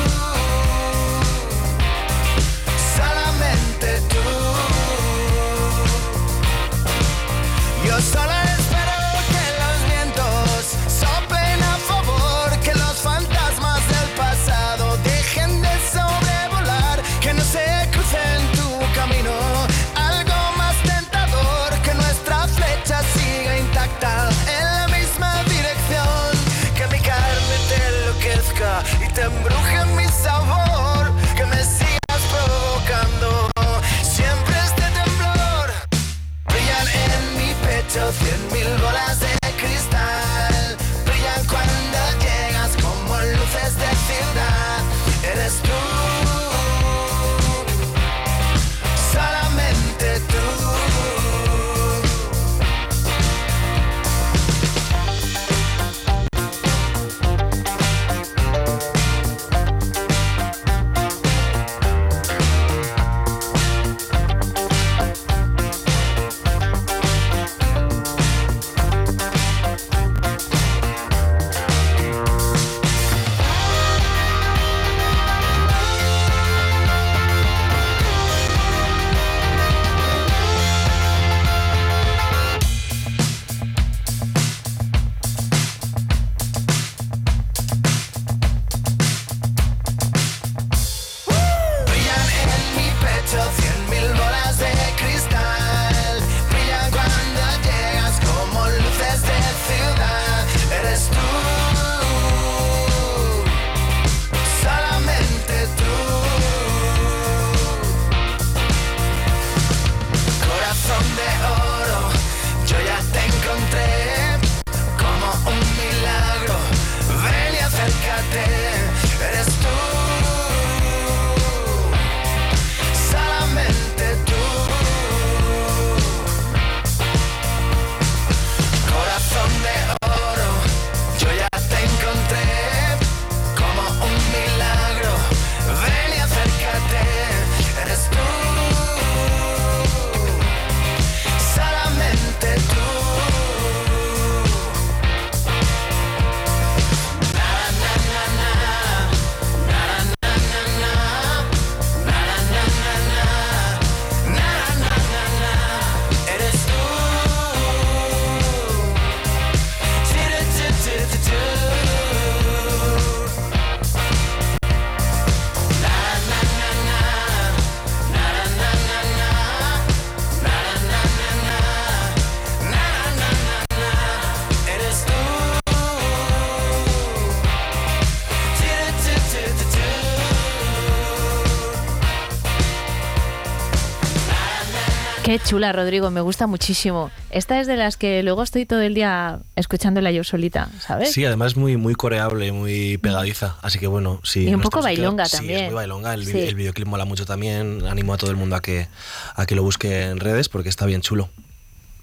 Qué 185.24 185.38
chula, 185.38 185.72
Rodrigo, 185.72 186.10
me 186.10 186.20
gusta 186.22 186.48
muchísimo. 186.48 187.12
Esta 187.30 187.60
es 187.60 187.68
de 187.68 187.78
las 187.78 187.96
que 187.96 188.24
luego 188.24 188.42
estoy 188.42 188.66
todo 188.66 188.82
el 188.82 188.96
día 188.96 189.40
escuchándola 189.56 190.12
yo 190.12 190.24
solita, 190.24 190.70
¿sabes? 190.80 191.12
Sí, 191.12 191.24
además 191.24 191.56
muy, 191.56 191.78
muy 191.78 191.94
coreable, 191.94 192.52
muy 192.52 192.98
pegadiza. 192.98 193.56
Así 193.62 193.78
que 193.78 193.86
bueno, 193.86 194.20
sí. 194.24 194.50
Y 194.50 194.56
un 194.56 194.62
poco 194.62 194.82
bailonga 194.82 195.26
sí, 195.26 195.38
también. 195.38 195.60
es 195.60 195.66
muy 195.68 195.76
bailonga. 195.76 196.16
El, 196.16 196.26
Sí. 196.26 196.40
el 196.40 196.56
videoclip 196.56 196.88
mola 196.88 197.06
mucho 197.06 197.26
también. 197.28 197.86
Animo 197.88 198.16
a 198.16 198.18
todo 198.18 198.32
el 198.32 198.38
mundo 198.38 198.56
a 198.56 198.62
que, 198.62 198.88
a 199.36 199.46
que 199.46 199.54
lo 199.54 199.62
busque 199.62 200.06
en 200.08 200.20
redes 200.20 200.50
porque 200.50 200.70
está 200.70 200.88
bien 200.88 201.02
chulo. 201.02 201.30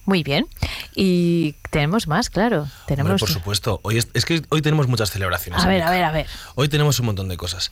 Muy 0.09 0.23
bien. 0.23 0.47
Y 0.95 1.53
tenemos 1.71 2.09
más, 2.09 2.31
claro. 2.31 2.61
Hombre, 2.63 2.73
Tenemos. 2.87 3.21
por 3.21 3.29
supuesto. 3.29 3.79
Hoy 3.83 3.99
es, 3.99 4.09
es 4.15 4.25
que 4.25 4.41
hoy 4.49 4.63
tenemos 4.63 4.89
muchas 4.89 5.11
celebraciones. 5.11 5.63
a 5.63 5.69
ver, 5.69 5.83
a 5.83 5.91
ver, 5.91 6.03
a 6.03 6.11
ver. 6.11 6.27
Hoy 6.55 6.71
tenemos 6.71 6.99
un 6.99 7.05
montón 7.07 7.29
de 7.29 7.37
cosas. 7.37 7.71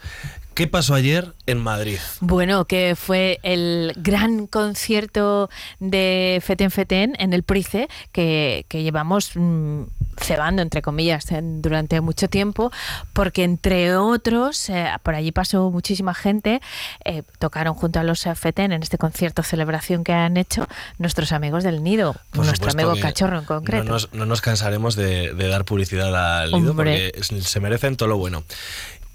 ¿Qué 0.53 0.67
pasó 0.67 0.95
ayer 0.95 1.33
en 1.47 1.59
Madrid? 1.59 1.99
Bueno, 2.21 2.67
que 2.67 2.95
fue 2.95 3.41
el 3.43 3.95
gran 3.97 4.47
concierto 4.47 5.49
de 5.81 6.43
Feten 6.45 6.71
Feten 6.71 7.15
en 7.19 7.33
el 7.33 7.43
Price 7.43 7.89
que, 8.13 8.67
que 8.69 8.83
llevamos 8.83 9.31
mm, 9.35 9.83
cebando, 10.19 10.61
entre 10.63 10.83
comillas, 10.83 11.31
en- 11.33 11.61
durante 11.63 12.01
mucho 12.03 12.29
tiempo, 12.29 12.71
porque 13.15 13.45
entre 13.45 13.97
otros, 13.97 14.69
eh, 14.69 14.89
por 15.03 15.15
allí 15.15 15.33
pasó 15.33 15.71
muchísima 15.71 16.13
gente, 16.15 16.61
eh, 17.05 17.23
tocaron 17.39 17.75
junto 17.75 17.99
a 17.99 18.03
los 18.03 18.27
Feten 18.35 18.73
en 18.73 18.83
este 18.83 18.99
concierto 18.99 19.43
celebración 19.43 20.05
que 20.05 20.13
han 20.15 20.37
hecho 20.37 20.67
nuestros 20.99 21.33
amigos 21.33 21.65
del 21.65 21.83
Nido, 21.83 22.17
Por 22.33 22.45
nuestro 22.45 22.71
amigo 22.71 22.95
Cachorro 23.01 23.39
en 23.39 23.45
concreto. 23.45 23.85
No 23.85 23.93
nos, 23.93 24.13
no 24.13 24.27
nos 24.27 24.41
cansaremos 24.41 24.95
de, 24.95 25.33
de 25.33 25.49
dar 25.49 25.65
publicidad 25.65 26.15
al 26.43 26.51
Lido 26.51 26.73
Hombre. 26.73 27.13
porque 27.15 27.43
se 27.43 27.61
merecen 27.61 27.97
todo 27.97 28.09
lo 28.09 28.19
bueno. 28.19 28.45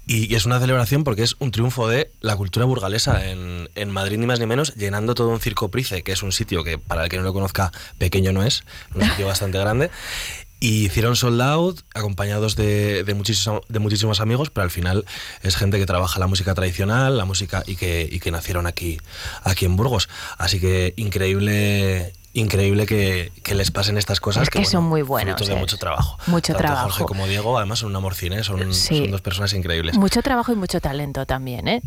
Y, 0.06 0.34
es 0.34 0.46
una 0.46 0.58
celebración 0.58 1.04
porque 1.04 1.22
es 1.22 1.36
un 1.38 1.52
triunfo 1.52 1.86
de 1.88 2.10
la 2.20 2.36
cultura 2.36 2.66
burgalesa 2.66 3.28
en, 3.28 3.70
en 3.74 3.90
Madrid, 3.90 4.18
ni 4.18 4.26
más 4.26 4.40
ni 4.40 4.46
menos, 4.46 4.74
llenando 4.74 5.14
todo 5.14 5.28
un 5.28 5.40
circo 5.40 5.70
Price, 5.70 6.02
que 6.02 6.12
es 6.12 6.22
un 6.22 6.32
sitio 6.32 6.64
que, 6.64 6.78
para 6.78 7.04
el 7.04 7.08
que 7.08 7.18
no 7.18 7.22
lo 7.22 7.32
conozca, 7.32 7.72
pequeño 7.98 8.32
no 8.32 8.42
es, 8.42 8.64
un 8.94 9.02
sitio 9.02 9.26
bastante 9.26 9.58
grande. 9.58 9.90
Y 10.58 10.86
hicieron 10.86 11.16
sold 11.16 11.40
out, 11.40 11.80
acompañados 11.92 12.54
de, 12.54 13.02
de, 13.02 13.14
muchísimos, 13.14 13.62
de 13.68 13.78
muchísimos 13.80 14.20
amigos, 14.20 14.50
pero 14.50 14.62
al 14.62 14.70
final 14.70 15.04
es 15.42 15.56
gente 15.56 15.78
que 15.78 15.86
trabaja 15.86 16.20
la 16.20 16.28
música 16.28 16.54
tradicional, 16.54 17.16
la 17.16 17.24
música 17.24 17.64
y 17.66 17.74
que, 17.74 18.08
y 18.08 18.20
que 18.20 18.30
nacieron 18.30 18.66
aquí, 18.66 19.00
aquí 19.42 19.64
en 19.64 19.74
Burgos. 19.76 20.08
Así 20.38 20.60
que 20.60 20.94
increíble, 20.96 22.12
increíble 22.34 22.86
que, 22.86 23.32
que 23.42 23.54
les 23.54 23.70
pasen 23.70 23.98
estas 23.98 24.20
cosas. 24.20 24.44
Es 24.44 24.50
que 24.50 24.64
son 24.64 24.84
muy 24.84 25.02
buenos, 25.02 25.34
Frutos 25.34 25.48
de 25.48 25.54
eh. 25.54 25.58
mucho 25.58 25.76
trabajo. 25.78 26.18
Mucho 26.26 26.52
Tanto 26.54 26.58
trabajo. 26.66 26.88
Jorge 26.90 27.04
como 27.04 27.26
Diego, 27.26 27.56
además 27.58 27.80
son 27.80 27.90
un 27.90 27.96
amor 27.96 28.14
cine, 28.14 28.42
son, 28.44 28.72
Sí. 28.74 28.98
son 28.98 29.10
dos 29.10 29.20
personas 29.20 29.52
increíbles. 29.52 29.96
Mucho 29.96 30.22
trabajo 30.22 30.52
y 30.52 30.56
mucho 30.56 30.80
talento 30.80 31.26
también, 31.26 31.68
¿eh? 31.68 31.82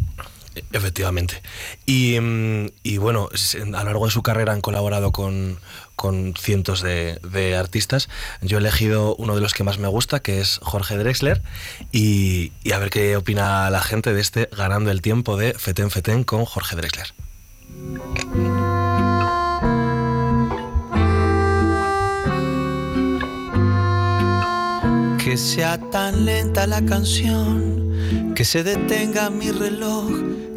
Efectivamente. 0.71 1.41
Y, 1.85 2.17
mm, 2.19 2.67
y 2.83 2.97
bueno, 2.97 3.27
a 3.29 3.65
lo 3.65 3.83
largo 3.83 4.05
de 4.05 4.11
su 4.11 4.23
carrera 4.23 4.53
han 4.53 4.61
colaborado 4.61 5.11
con, 5.11 5.59
con 5.97 6.33
cientos 6.39 6.81
de, 6.81 7.19
de 7.29 7.57
artistas. 7.57 8.07
Yo 8.41 8.57
he 8.57 8.61
elegido 8.61 9.15
uno 9.17 9.35
de 9.35 9.41
los 9.41 9.53
que 9.53 9.63
más 9.65 9.79
me 9.79 9.89
gusta, 9.89 10.21
que 10.21 10.39
es 10.39 10.59
Jorge 10.61 10.95
Drexler, 10.97 11.41
y, 11.91 12.53
y 12.63 12.71
a 12.71 12.79
ver 12.79 12.89
qué 12.89 13.17
opina 13.17 13.69
la 13.69 13.81
gente 13.81 14.13
de 14.13 14.21
este 14.21 14.49
Ganando 14.55 14.91
el 14.91 15.01
Tiempo 15.01 15.35
de 15.35 15.55
Feten 15.55 15.91
Feten 15.91 16.23
con 16.23 16.45
Jorge 16.45 16.77
Drexler. 16.77 17.13
Que 25.35 25.41
sea 25.41 25.77
tan 25.91 26.23
lenta 26.23 26.65
la 26.65 26.81
canción, 26.85 28.33
que 28.35 28.45
se 28.45 28.63
detenga 28.63 29.29
mi 29.29 29.51
reloj, 29.51 30.09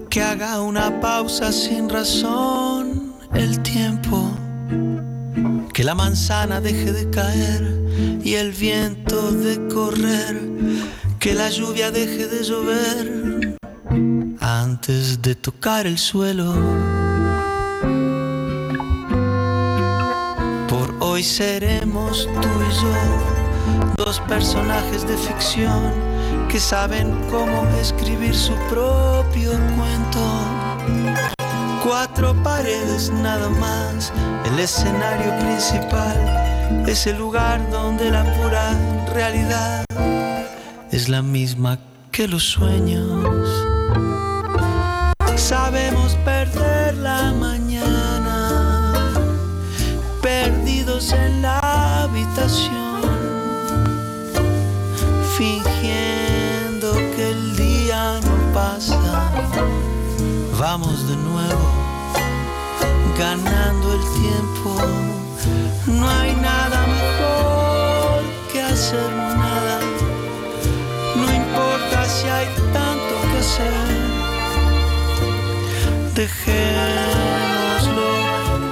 que 0.08 0.22
haga 0.22 0.60
una 0.60 1.00
pausa 1.00 1.50
sin 1.50 1.88
razón 1.88 3.12
el 3.34 3.60
tiempo. 3.62 4.30
Que 5.74 5.82
la 5.82 5.96
manzana 5.96 6.60
deje 6.60 6.92
de 6.92 7.10
caer 7.10 8.20
y 8.22 8.34
el 8.34 8.52
viento 8.52 9.32
de 9.32 9.66
correr, 9.66 10.48
que 11.18 11.34
la 11.34 11.50
lluvia 11.50 11.90
deje 11.90 12.28
de 12.28 12.44
llover 12.44 13.58
antes 14.40 15.20
de 15.20 15.34
tocar 15.34 15.88
el 15.88 15.98
suelo. 15.98 16.54
Por 20.68 20.94
hoy 21.00 21.24
seremos 21.24 22.28
tú 22.40 22.48
y 22.70 22.74
yo 22.80 23.37
dos 23.96 24.20
personajes 24.20 25.06
de 25.06 25.16
ficción 25.16 25.92
que 26.48 26.58
saben 26.58 27.12
cómo 27.30 27.66
escribir 27.80 28.34
su 28.34 28.54
propio 28.70 29.50
cuento. 29.76 30.20
Cuatro 31.84 32.34
paredes 32.42 33.10
nada 33.10 33.48
más, 33.48 34.12
el 34.46 34.58
escenario 34.58 35.38
principal 35.38 36.84
es 36.86 37.06
el 37.06 37.18
lugar 37.18 37.70
donde 37.70 38.10
la 38.10 38.24
pura 38.34 38.72
realidad 39.12 39.84
es 40.90 41.08
la 41.08 41.22
misma 41.22 41.78
que 42.10 42.26
los 42.26 42.44
sueños. 42.44 43.06
Sabemos 45.36 46.16
perder 46.24 46.96
la 46.96 47.32
mañana, 47.32 49.12
perdidos 50.20 51.12
en 51.12 51.42
la 51.42 52.02
habitación 52.02 52.87
fingiendo 55.38 56.92
que 57.14 57.30
el 57.30 57.56
día 57.56 58.20
no 58.26 58.34
pasa. 58.52 58.98
Vamos 60.58 61.08
de 61.08 61.16
nuevo, 61.16 61.68
ganando 63.16 63.86
el 63.98 64.04
tiempo. 64.20 64.70
No 65.86 66.10
hay 66.10 66.32
nada 66.34 66.78
mejor 66.98 68.22
que 68.52 68.60
hacer 68.62 69.10
nada. 69.44 69.78
No 71.14 71.26
importa 71.42 71.98
si 72.14 72.26
hay 72.28 72.48
tanto 72.72 73.14
que 73.30 73.38
hacer. 73.44 73.86
Dejémoslo 76.20 78.10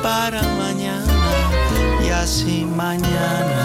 para 0.03 0.43
mañana 0.65 1.15
y 2.05 2.09
así 2.11 2.65
mañana 2.65 3.56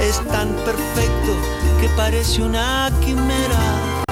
es 0.00 0.16
tan 0.28 0.48
perfecto 0.64 1.32
que 1.80 1.88
parece 1.96 2.42
una 2.42 2.90
quimera. 3.04 4.04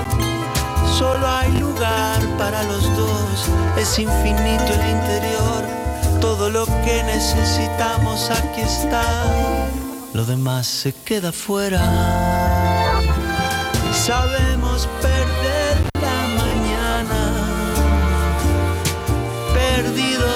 Solo 0.98 1.26
hay 1.26 1.52
lugar 1.58 2.20
para 2.38 2.62
los 2.64 2.84
dos, 2.96 3.50
es 3.76 3.98
infinito 3.98 4.72
el 4.72 4.90
interior, 4.90 5.62
todo 6.20 6.48
lo 6.50 6.64
que 6.84 7.02
necesitamos 7.04 8.30
aquí 8.30 8.62
está, 8.62 9.02
lo 10.14 10.24
demás 10.24 10.66
se 10.66 10.92
queda 10.92 11.32
fuera. 11.32 11.80
Sabemos 13.92 14.88
perder 15.02 15.76
la 16.00 16.18
mañana. 16.42 17.20
Perdidos 19.52 20.35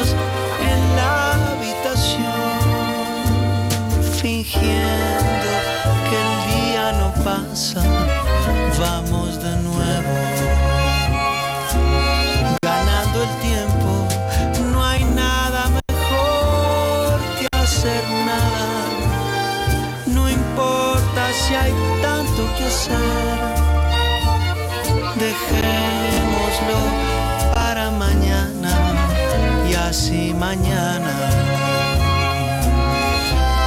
mañana 30.50 31.14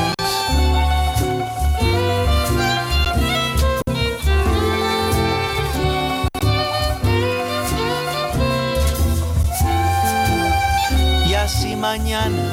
Y 11.30 11.34
así 11.34 11.76
mañana 11.78 12.44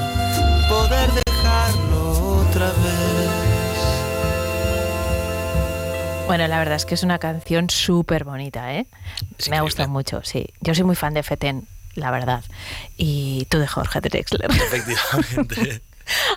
poder 0.68 1.25
Bueno, 6.26 6.48
la 6.48 6.58
verdad 6.58 6.74
es 6.74 6.84
que 6.84 6.94
es 6.94 7.02
una 7.04 7.18
canción 7.18 7.70
súper 7.70 8.24
bonita, 8.24 8.74
¿eh? 8.74 8.86
Me 9.48 9.56
ha 9.56 9.60
gustado 9.60 9.88
mucho, 9.88 10.22
sí. 10.24 10.46
Yo 10.60 10.74
soy 10.74 10.84
muy 10.84 10.96
fan 10.96 11.14
de 11.14 11.22
Feten, 11.22 11.68
la 11.94 12.10
verdad. 12.10 12.42
Y 12.96 13.46
tú 13.48 13.58
de 13.58 13.66
Jorge 13.68 14.00
Drexler. 14.00 14.50
Efectivamente. 14.50 15.82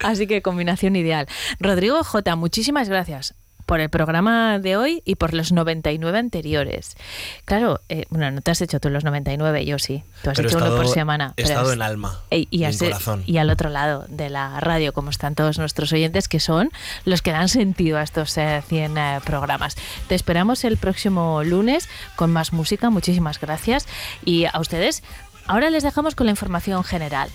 Así 0.03 0.27
que 0.27 0.41
combinación 0.41 0.95
ideal. 0.95 1.27
Rodrigo 1.59 2.03
J, 2.03 2.35
muchísimas 2.35 2.87
gracias 2.87 3.33
por 3.69 3.79
el 3.81 3.89
programa 3.89 4.57
de 4.57 4.77
hoy 4.77 5.03
y 5.05 5.13
por 5.13 5.35
los 5.35 5.51
99 5.51 6.17
anteriores. 6.17 6.97
Claro, 7.45 7.81
eh, 7.87 8.05
bueno, 8.09 8.31
no 8.31 8.41
te 8.41 8.49
has 8.49 8.61
hecho 8.63 8.79
tú 8.79 8.89
los 8.89 9.03
99, 9.03 9.63
yo 9.63 9.77
sí. 9.77 10.03
Tú 10.23 10.31
has 10.31 10.37
Pero 10.37 10.49
he 10.49 10.51
hecho 10.51 10.57
uno 10.57 10.65
por 10.67 10.75
estado- 10.77 10.93
semana. 10.95 11.33
he 11.37 11.43
estado 11.43 11.67
es- 11.69 11.75
en 11.75 11.81
alma 11.83 12.19
y, 12.31 12.47
y 12.49 12.63
has- 12.63 12.81
y 13.27 13.37
al 13.37 13.49
otro 13.51 13.69
lado 13.69 14.05
de 14.09 14.31
la 14.31 14.59
radio, 14.59 14.91
como 14.91 15.11
están 15.11 15.35
todos 15.35 15.59
nuestros 15.59 15.93
oyentes, 15.93 16.27
que 16.27 16.39
son 16.39 16.71
los 17.05 17.21
que 17.21 17.31
dan 17.31 17.47
sentido 17.47 17.99
a 17.99 18.01
estos 18.01 18.35
eh, 18.39 18.63
100 18.67 18.97
eh, 18.97 19.19
programas. 19.23 19.75
Te 20.07 20.15
esperamos 20.15 20.63
el 20.63 20.77
próximo 20.77 21.43
lunes 21.43 21.87
con 22.15 22.31
más 22.33 22.51
música. 22.53 22.89
Muchísimas 22.89 23.39
gracias. 23.39 23.85
Y 24.25 24.45
a 24.45 24.59
ustedes, 24.59 25.03
ahora 25.49 25.69
les 25.69 25.83
dejamos 25.83 26.15
con 26.15 26.27
la 26.27 26.31
información 26.31 26.83
general. 26.83 27.29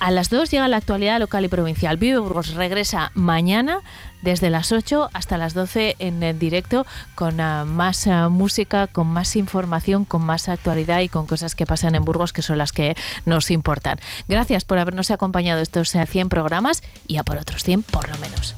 A 0.00 0.12
las 0.12 0.30
2 0.30 0.50
llega 0.50 0.68
la 0.68 0.76
actualidad 0.76 1.18
local 1.18 1.44
y 1.44 1.48
provincial. 1.48 1.96
Vive 1.96 2.18
Burgos 2.18 2.54
regresa 2.54 3.10
mañana 3.14 3.80
desde 4.22 4.48
las 4.48 4.70
8 4.70 5.10
hasta 5.12 5.36
las 5.38 5.54
12 5.54 5.96
en 5.98 6.38
directo 6.38 6.86
con 7.16 7.40
ah, 7.40 7.64
más 7.64 8.06
ah, 8.06 8.28
música, 8.28 8.86
con 8.86 9.08
más 9.08 9.34
información, 9.34 10.04
con 10.04 10.22
más 10.22 10.48
actualidad 10.48 11.00
y 11.00 11.08
con 11.08 11.26
cosas 11.26 11.56
que 11.56 11.66
pasan 11.66 11.96
en 11.96 12.04
Burgos 12.04 12.32
que 12.32 12.42
son 12.42 12.58
las 12.58 12.72
que 12.72 12.96
nos 13.26 13.50
importan. 13.50 13.98
Gracias 14.28 14.64
por 14.64 14.78
habernos 14.78 15.10
acompañado 15.10 15.60
estos 15.60 15.92
eh, 15.96 16.06
100 16.06 16.28
programas 16.28 16.82
y 17.08 17.16
a 17.16 17.24
por 17.24 17.36
otros 17.36 17.64
100 17.64 17.82
por 17.82 18.08
lo 18.08 18.16
menos. 18.18 18.54